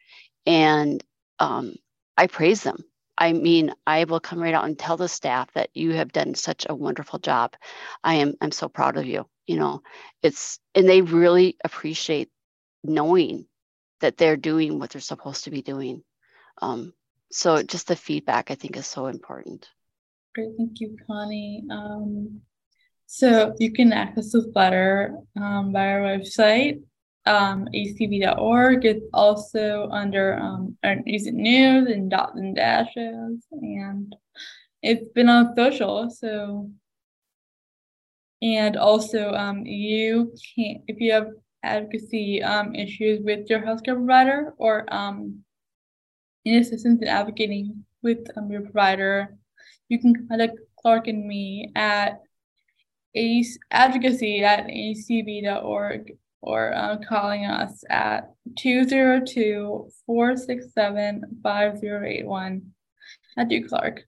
[0.46, 1.04] And
[1.40, 1.76] um,
[2.18, 2.84] i praise them
[3.18, 6.36] I mean, I will come right out and tell the staff that you have done
[6.36, 7.56] such a wonderful job.
[8.04, 9.28] I am I'm so proud of you.
[9.48, 9.84] You know,
[10.22, 12.30] it's and they really appreciate
[12.84, 13.48] knowing
[14.02, 16.04] that they're doing what they're supposed to be doing.
[16.62, 16.94] Um,
[17.32, 19.70] so just the feedback I think is so important.
[20.34, 21.64] Great, thank you, Koni.
[21.72, 22.42] Um,
[23.08, 26.82] so you can access this letter um, by our website
[27.26, 28.86] um, acb.org.
[28.86, 34.16] It's also under um, recent news and dots and dashes, and
[34.82, 36.10] it's been on social.
[36.10, 36.70] So,
[38.42, 41.30] and also, um, you can if you have
[41.64, 45.44] advocacy um, issues with your healthcare provider or um,
[46.46, 49.36] in assistance in advocating with um, your provider,
[49.90, 52.22] you can contact Clark and me at
[53.72, 56.12] advocacy at acb.org
[56.46, 62.62] or uh, calling us at 202 467 5081.
[63.36, 64.04] Matthew Clark.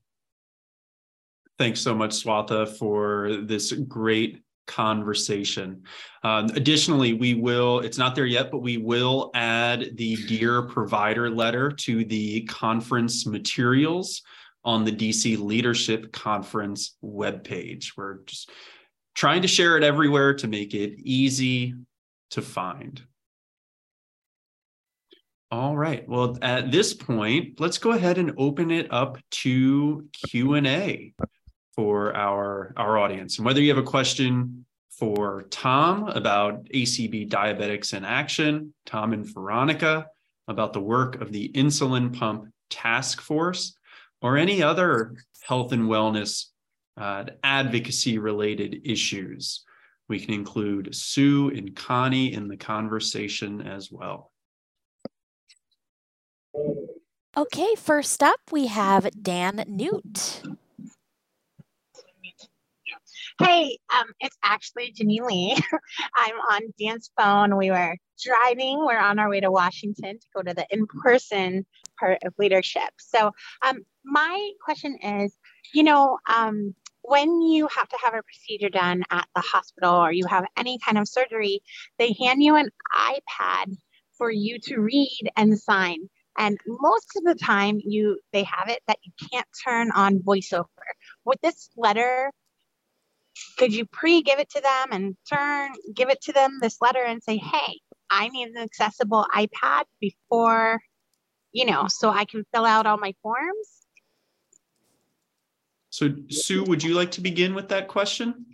[1.57, 5.81] Thanks so much, Swatha, for this great conversation.
[6.23, 11.31] Um, additionally, we will, it's not there yet, but we will add the Dear Provider
[11.31, 14.21] letter to the conference materials
[14.63, 17.93] on the DC Leadership Conference webpage.
[17.97, 18.51] We're just
[19.15, 21.73] trying to share it everywhere to make it easy,
[22.31, 23.01] to find.
[25.49, 26.07] All right.
[26.07, 31.13] Well, at this point, let's go ahead and open it up to Q&A
[31.73, 33.37] for our, our audience.
[33.37, 39.25] And whether you have a question for Tom about ACB Diabetics in Action, Tom and
[39.25, 40.07] Veronica
[40.47, 43.77] about the work of the Insulin Pump Task Force,
[44.21, 46.45] or any other health and wellness
[46.97, 49.63] uh, advocacy related issues,
[50.07, 54.31] we can include Sue and Koni in the conversation as well.
[57.35, 60.41] Okay, first up we have Dan Newt.
[63.39, 65.55] Hey, um, it's actually Jenny Lee.
[66.15, 67.55] I'm on Dan's phone.
[67.55, 68.79] We were driving.
[68.79, 71.63] We're on our way to Washington to go to the in-person
[71.99, 72.89] part of leadership.
[72.97, 73.31] So,
[73.63, 75.37] um, my question is,
[75.73, 76.73] you know, um,
[77.07, 80.77] when you have to have a procedure done at the hospital or you have any
[80.77, 81.61] kind of surgery,
[81.97, 83.73] they hand you an iPad
[84.17, 86.09] for you to read and sign.
[86.37, 90.65] And most of the time you they have it that you can't turn on voiceover.
[91.23, 92.29] With this letter,
[93.57, 97.23] could you pre-give it to them and turn give it to them this letter and
[97.23, 97.79] say, hey,
[98.09, 100.81] I need an accessible iPad before,
[101.53, 103.76] you know, so I can fill out all my forms?
[105.97, 108.45] So, Sue, would you like to begin with that question?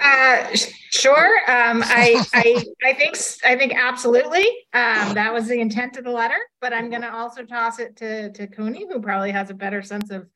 [0.00, 0.46] Uh,
[0.92, 1.38] sure.
[1.50, 4.46] Um, I, I, I think, I think absolutely.
[4.72, 7.96] Um, that was the intent of the letter, but I'm going to also toss it
[7.96, 10.28] to, to Cooney, who probably has a better sense of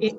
[0.00, 0.16] it,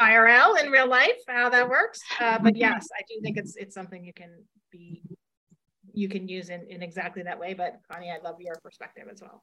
[0.00, 1.98] IRL in real life, how that works.
[2.20, 4.30] Uh, but yes, I do think it's, it's something you can
[4.70, 5.02] be,
[5.92, 7.52] you can use in, in exactly that way.
[7.54, 9.42] But Koni, I'd love your perspective as well.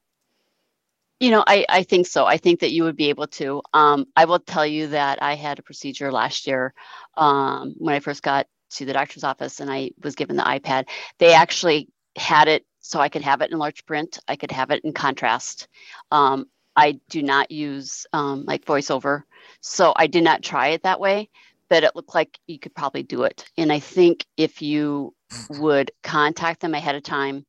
[1.20, 2.26] You know, I, I think so.
[2.26, 3.62] I think that you would be able to.
[3.74, 6.74] Um, I will tell you that I had a procedure last year
[7.16, 10.86] um, when I first got to the doctor's office and I was given the iPad.
[11.20, 11.88] They actually
[12.18, 14.20] had it so I could have it in large print.
[14.28, 15.68] I could have it in contrast.
[16.12, 16.46] Um,
[16.76, 19.24] I do not use um, like voiceover.
[19.62, 21.30] So I did not try it that way,
[21.70, 23.46] but it looked like you could probably do it.
[23.58, 25.16] And I think if you
[25.50, 27.46] would contact them ahead of time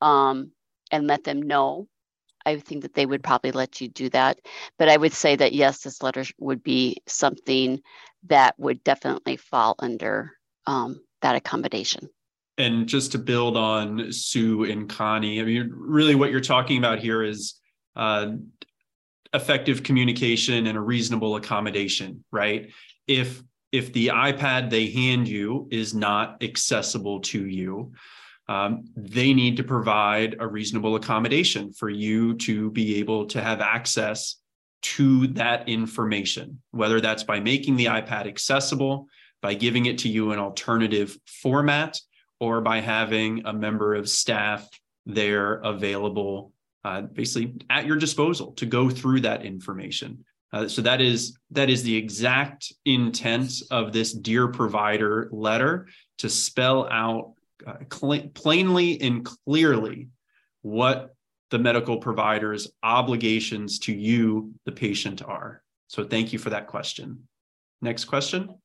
[0.00, 0.52] um,
[0.90, 1.88] and let them know
[2.46, 4.38] I think that they would probably let you do that.
[4.78, 7.80] But I would say that yes, this letter would be something
[8.24, 10.32] that would definitely fall under
[10.66, 12.08] um, that accommodation.
[12.58, 16.98] and just to build on Sue and Koni, I mean, really what you're talking about
[16.98, 17.54] here is
[17.96, 18.32] uh,
[19.32, 22.70] effective communication and a reasonable accommodation, right?
[23.06, 27.92] If if the iPad they hand you is not accessible to you,
[28.50, 33.60] um, they need to provide a reasonable accommodation for you to be able to have
[33.60, 34.40] access
[34.82, 39.06] to that information, whether that's by making the iPad accessible,
[39.40, 42.00] by giving it to you in alternative format,
[42.40, 44.68] or by having a member of staff
[45.06, 46.52] there available,
[46.84, 50.24] uh, basically at your disposal to go through that information.
[50.52, 55.86] Uh, so that is that is the exact intent of this dear provider letter
[56.18, 57.34] to spell out
[57.92, 60.08] cl- plainly and clearly
[60.62, 61.14] what
[61.50, 65.62] the medical provider's obligations to you, the patient, are.
[65.88, 67.26] So thank you for that question.
[67.82, 68.60] Next question.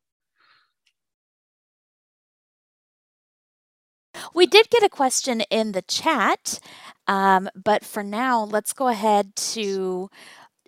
[4.34, 6.60] We did get a question in the chat,
[7.08, 10.10] um, but for now, let's go ahead to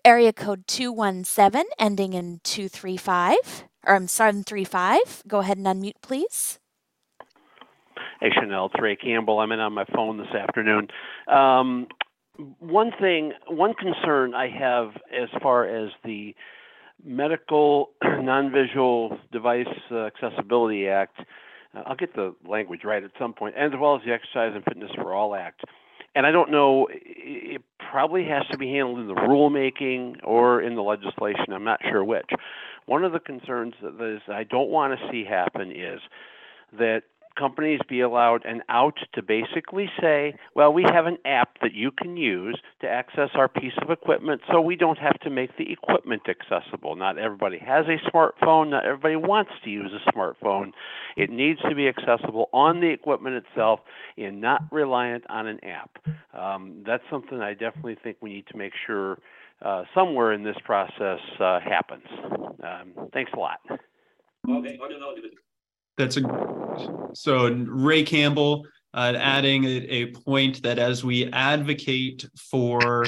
[0.05, 5.23] area code 217 ending in 235 or I'm 735.
[5.27, 6.59] Go ahead and unmute, please.
[8.19, 9.39] Hey, Chanel, it's Ray Campbell.
[9.39, 10.87] I'm in on my phone this afternoon.
[11.27, 11.87] Um,
[12.59, 16.35] one thing, one concern I have as far as the
[17.03, 21.19] Medical Non-Visual Device Accessibility Act,
[21.75, 24.63] uh, I'll get the language right at some point, as well as the Exercise and
[24.63, 25.61] Fitness for All Act.
[26.15, 27.61] And I don't know, it
[27.91, 31.53] probably has to be handled in the rulemaking or in the legislation.
[31.53, 32.29] I'm not sure which.
[32.87, 35.99] One of the concerns that I don't want to see happen is
[36.79, 37.03] that
[37.37, 41.91] companies be allowed an out to basically say, well, we have an app that you
[41.91, 45.71] can use to access our piece of equipment so we don't have to make the
[45.71, 46.95] equipment accessible.
[46.95, 50.71] Not everybody has a smartphone, not everybody wants to use a smartphone.
[51.15, 53.79] It needs to be accessible on the equipment itself
[54.17, 55.97] and not reliant on an app.
[56.33, 59.19] Um, that's something I definitely think we need to make sure
[59.61, 62.05] uh, somewhere in this process uh, happens.
[62.63, 63.59] Um, thanks a lot.
[63.69, 64.77] Okay.
[65.97, 66.21] That's a
[67.13, 73.05] so Ray Campbell uh, adding a, a, point that as we advocate for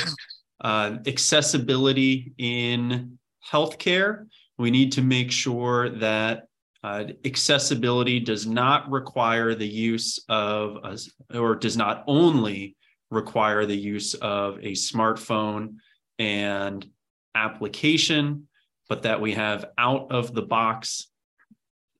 [0.61, 4.27] uh, accessibility in healthcare,
[4.57, 6.47] we need to make sure that
[6.83, 12.75] uh, accessibility does not require the use of a, or does not only
[13.11, 15.75] require the use of a smartphone
[16.19, 16.85] and
[17.35, 18.47] application,
[18.87, 21.07] but that we have out of the box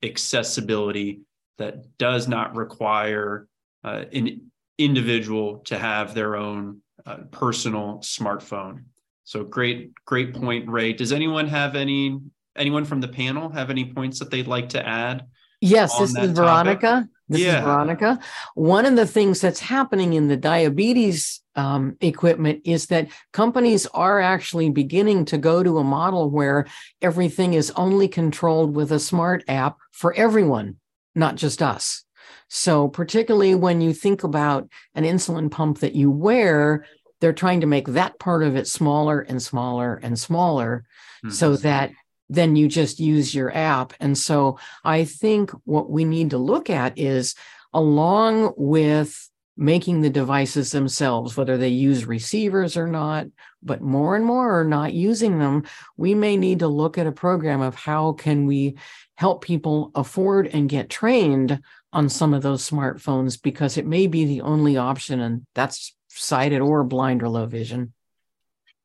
[0.04, 1.22] accessibility
[1.58, 3.48] that does not require
[3.84, 8.84] uh, an individual to have their own uh, personal smartphone.
[9.26, 10.94] So great, great point, Ray.
[10.94, 12.20] Does anyone have any
[12.56, 15.26] anyone from the panel have any points that they'd like to add?
[15.62, 16.88] Yes, this is Veronica.
[16.88, 17.10] Topic?
[17.28, 17.60] This yeah.
[17.60, 18.20] is Veronica.
[18.56, 24.22] One of the things that's happening in the diabetes um, equipment is that companies are
[24.22, 26.66] actually beginning to go to a model where
[27.02, 30.78] everything is only controlled with a smart app for everyone,
[31.16, 32.06] not just us.
[32.48, 36.86] So, particularly when you think about an insulin pump that you wear,
[37.20, 40.86] they're trying to make that part of it smaller and smaller and smaller
[41.24, 41.32] mm-hmm.
[41.32, 41.92] so that
[42.30, 43.94] then you just use your app.
[44.00, 47.36] And so I think what we need to look at is
[47.74, 49.29] along with
[49.60, 53.28] making the devices themselves, whether they use receivers or not,
[53.62, 55.64] but more and more are not using them,
[55.98, 58.78] we may need to look at a program of how can we
[59.16, 64.24] help people afford and get trained on some of those smartphones because it may be
[64.24, 67.92] the only option and that's sighted or blind or low vision.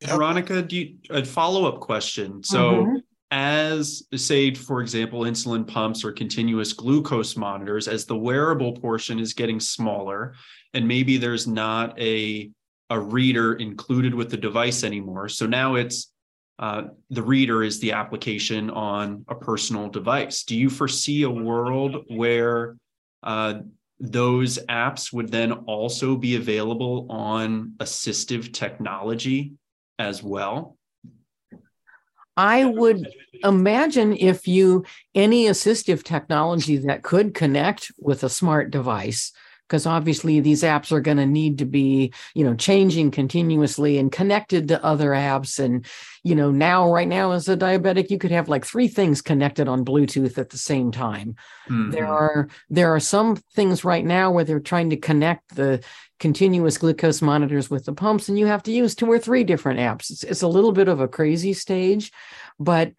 [0.03, 2.43] Veronica, do you a follow-up question?
[2.43, 2.95] So mm-hmm
[3.35, 9.33] as say for example insulin pumps or continuous glucose monitors as the wearable portion is
[9.33, 10.33] getting smaller
[10.73, 12.49] and maybe there's not a
[12.89, 15.29] a reader included with the device anymore.
[15.29, 16.11] So now it's
[16.59, 20.43] uh, the reader is the application on a personal device.
[20.43, 22.77] Do you foresee a world where
[23.23, 23.55] uh,
[23.99, 29.53] those apps would then also be available on assistive technology
[29.99, 30.77] as well
[32.37, 33.07] I would
[33.43, 39.31] imagine if you any assistive technology that could connect with a smart device
[39.67, 44.11] because obviously these apps are going to need to be you know changing continuously and
[44.11, 45.59] connected to other apps.
[45.59, 45.85] And
[46.23, 49.67] you know now right now as a diabetic you could have like three things connected
[49.67, 51.35] on bluetooth at the same time.
[51.69, 51.91] Mm-hmm.
[51.91, 55.83] there are there are some things right now where they're trying to connect the
[56.19, 59.79] continuous glucose monitors with the pumps and you have to use two or three different
[59.79, 60.09] apps.
[60.09, 62.11] It's, it's a little bit of a crazy stage
[62.59, 62.93] but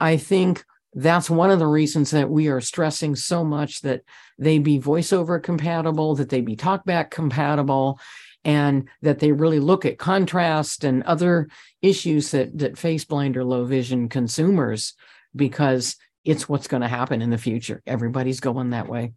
[0.00, 0.64] i think
[0.94, 4.02] that's one of the reasons that we are stressing so much that
[4.38, 7.98] they be voiceover compatible, that they be talkback compatible,
[8.44, 11.48] and that they really look at contrast and other
[11.80, 14.94] issues that that face blind or low vision consumers
[15.34, 17.82] because it's what's going to happen in the future.
[17.86, 19.12] Everybody's going that way.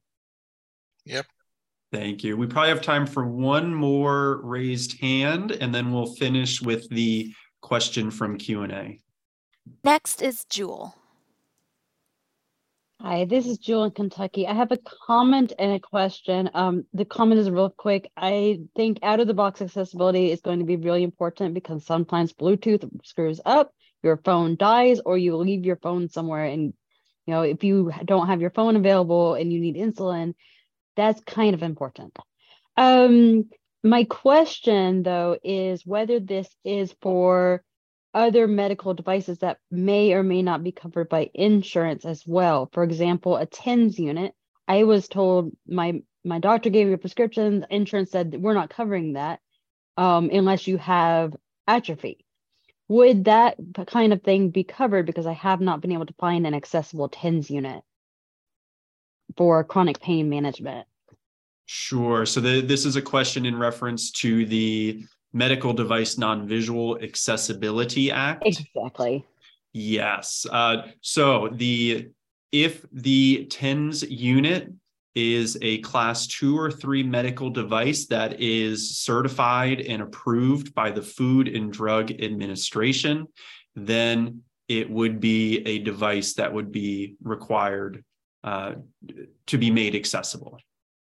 [1.05, 1.25] Yep.
[1.91, 2.35] Thank you.
[2.35, 7.33] We probably have time for one more raised hand, and then we'll finish with the
[7.61, 9.01] question from Q&A.
[9.83, 10.95] Next is Jewel.
[13.01, 14.47] Hi, this is Jewel in Kentucky.
[14.47, 16.49] I have a comment and a question.
[16.53, 18.09] Um, the comment is real quick.
[18.15, 22.33] I think out of the box accessibility is going to be really important because sometimes
[22.33, 26.45] Bluetooth screws up, your phone dies, or you leave your phone somewhere.
[26.45, 26.73] And,
[27.25, 30.33] you know, if you don't have your phone available and you need insulin,
[30.95, 32.17] that's kind of important.
[32.77, 33.49] Um,
[33.83, 37.61] my question though is whether this is for
[38.15, 42.69] other medical devices that may or may not be covered by insurance as well.
[42.71, 44.33] For example, a TENS unit.
[44.67, 47.59] I was told my my doctor gave me a prescription.
[47.59, 49.41] The Insurance said we're not covering that
[49.97, 51.35] um, unless you have
[51.67, 52.25] atrophy.
[52.87, 55.05] Would that kind of thing be covered?
[55.05, 57.83] Because I have not been able to find an accessible TENS unit
[59.37, 60.87] for chronic pain management.
[61.65, 62.25] Sure.
[62.25, 65.03] So the, this is a question in reference to the
[65.35, 68.43] Medical Device Non-Visual Accessibility Act.
[68.45, 69.25] Exactly.
[69.73, 70.45] Yes.
[70.49, 72.07] Uh, so the
[72.53, 74.71] if the TENS unit
[75.13, 81.01] is a class two or three medical device that is certified and approved by the
[81.01, 83.27] Food and Drug Administration,
[83.75, 88.05] then it would be a device that would be required
[88.45, 88.75] uh,
[89.47, 90.57] to be made accessible.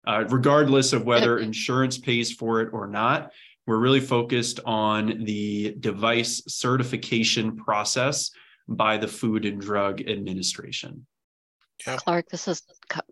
[0.07, 3.31] Uh, regardless of whether insurance pays for it or not,
[3.69, 8.31] we're really focused on the device certification process
[8.67, 11.05] by the Food and Drug Administration.
[11.85, 12.63] Clark, this is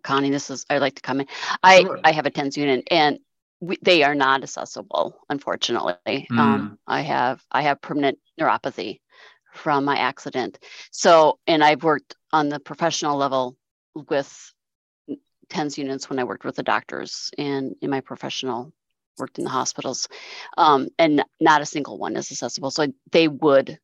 [0.02, 0.30] Koni.
[0.30, 1.30] This is I'd like to comment.
[1.62, 2.00] I sure.
[2.02, 3.20] I have a TENS unit and
[3.60, 6.26] we, they are not accessible, unfortunately.
[6.28, 6.38] Mm.
[6.38, 8.98] Um, I have I have permanent neuropathy
[9.54, 10.58] from my accident.
[10.90, 13.56] So, and I've worked on the professional level
[13.94, 14.52] with
[15.50, 18.72] TENS units when I worked with the doctors and in my professional
[19.18, 20.08] worked in the hospitals,
[20.56, 22.70] um, and not a single one is accessible.
[22.70, 23.78] So they would,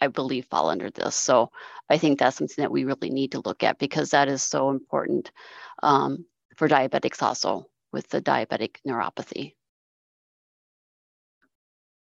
[0.00, 1.14] I believe, fall under this.
[1.14, 1.50] So
[1.88, 4.70] I think that's something that we really need to look at because that is so
[4.70, 5.30] important
[5.82, 6.24] um,
[6.56, 9.54] for diabetics also with the diabetic neuropathy.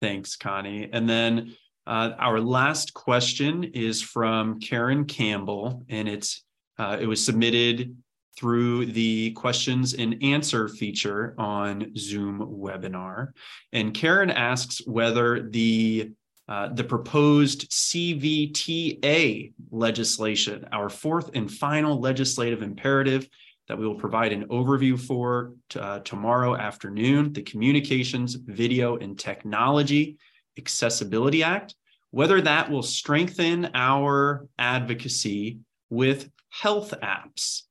[0.01, 0.89] Thanks, Koni.
[0.93, 1.57] And then
[1.87, 6.45] uh, our last question is from Karen Campbell, and it's
[6.79, 7.97] uh, it was submitted
[8.39, 13.33] through the questions and answer feature on Zoom webinar.
[13.73, 16.13] And Karen asks whether the
[16.49, 23.29] uh, the proposed CVTA legislation, our fourth and final legislative imperative
[23.69, 30.17] that we will provide an overview for uh, tomorrow afternoon, the Communications, Video, and Technology
[30.57, 31.75] Accessibility Act,
[32.13, 35.59] whether that will strengthen our advocacy
[35.91, 37.65] with health apps.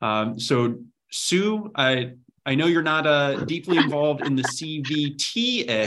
[0.00, 0.78] Um, so,
[1.10, 2.12] Sue, I
[2.46, 5.86] I know you're not uh, deeply involved in the CVTA,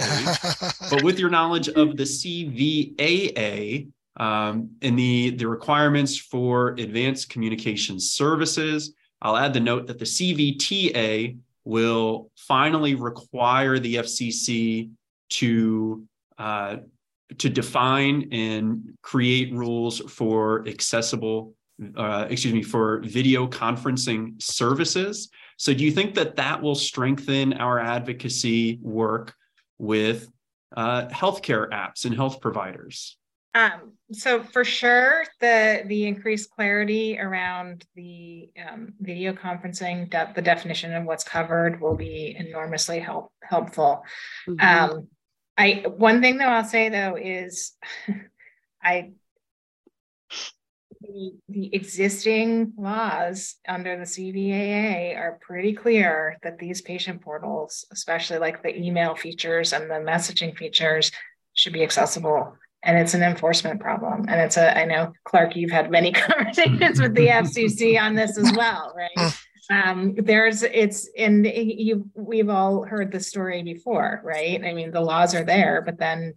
[0.91, 7.99] but with your knowledge of the CVAA um, and the the requirements for advanced communication
[7.99, 14.91] services, I'll add the note that the CVTA will finally require the FCC
[15.29, 16.03] to
[16.37, 16.77] uh,
[17.39, 21.55] to define and create rules for accessible
[21.95, 25.29] uh, excuse me, for video conferencing services.
[25.57, 29.33] So, do you think that that will strengthen our advocacy work
[29.77, 30.29] with
[30.75, 33.17] uh, healthcare apps and health providers?
[33.55, 40.41] Um, so for sure, the the increased clarity around the um, video conferencing, de- the
[40.41, 44.03] definition of what's covered, will be enormously help helpful.
[44.47, 44.93] Mm-hmm.
[44.93, 45.07] Um,
[45.55, 47.73] I one thing though I'll say though is,
[48.83, 49.11] I
[51.13, 58.39] the, the existing laws under the CVAA are pretty clear that these patient portals, especially
[58.39, 61.11] like the email features and the messaging features,
[61.53, 62.55] should be accessible.
[62.83, 64.25] And it's an enforcement problem.
[64.27, 68.37] And it's a, I know, Clark, you've had many conversations with the FCC on this
[68.37, 69.33] as well, right?
[69.69, 74.61] Um, there's, it's, and you've we've all heard the story before, right?
[74.63, 76.33] I mean, the laws are there, but then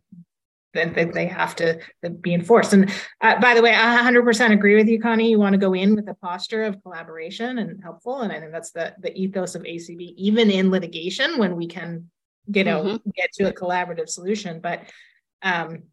[0.77, 1.81] that, they have to
[2.21, 2.73] be enforced.
[2.73, 5.31] And uh, by the way, I 100% agree with you, Koni.
[5.31, 8.53] You want to go in with a posture of collaboration and helpful, and I think
[8.53, 12.11] that's the the ethos of ACB, even in litigation when we can,
[12.47, 13.11] you know, mm-hmm.
[13.17, 14.61] get to a collaborative solution.
[14.61, 14.83] But
[15.43, 15.85] um,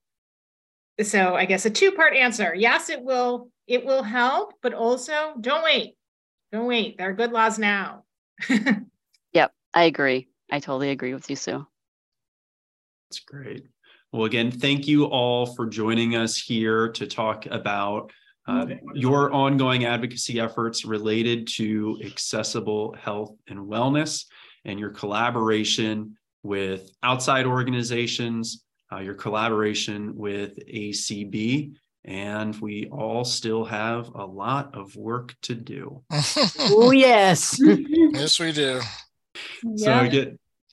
[1.01, 2.53] so I guess a two-part answer.
[2.53, 5.95] Yes, it will it will help, but also don't wait.
[6.51, 6.97] Don't wait.
[6.97, 8.03] There are good laws now.
[9.33, 10.27] yep, I agree.
[10.51, 11.65] I totally agree with you, Sue.
[13.09, 13.65] That's great.
[14.13, 18.11] Well, again, thank you all for joining us here to talk about
[18.45, 24.25] uh, your ongoing advocacy efforts related to accessible health and wellness
[24.65, 31.73] and your collaboration with outside organizations, uh, your collaboration with ACB.
[32.05, 36.03] And we all still have a lot of work to do.
[36.59, 37.57] oh, yes.
[37.59, 38.79] yes, we do.
[39.77, 40.25] So, yeah.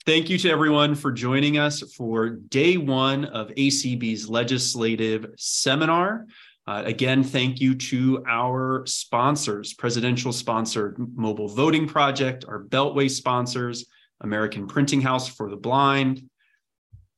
[0.07, 6.27] Thank you to everyone for joining us for day one of ACB's legislative seminar.
[6.67, 13.87] Uh, again, thank you to our sponsors, presidential sponsored Mobile Voting Project, our Beltway sponsors,
[14.21, 16.29] American Printing House for the Blind,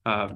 [0.06, 0.30] uh,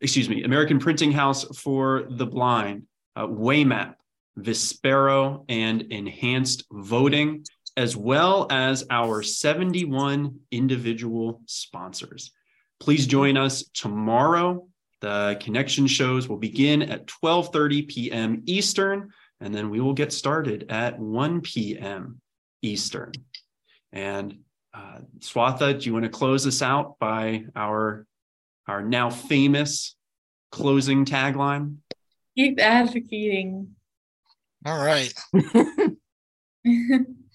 [0.00, 3.94] excuse me, American Printing House for the Blind, uh, Waymap,
[4.38, 7.44] Vispero, and Enhanced Voting,
[7.76, 12.32] as well as our 71 individual sponsors.
[12.80, 14.66] Please join us tomorrow.
[15.00, 18.42] The connection shows will begin at 12:30 p.m.
[18.46, 22.20] Eastern, and then we will get started at 1 p.m.
[22.62, 23.12] Eastern.
[23.92, 24.38] And
[24.72, 28.06] uh, Swatha, do you want to close us out by our
[28.66, 29.94] our now famous
[30.50, 31.76] closing tagline?
[32.36, 33.76] Keep advocating.
[34.64, 35.14] All right.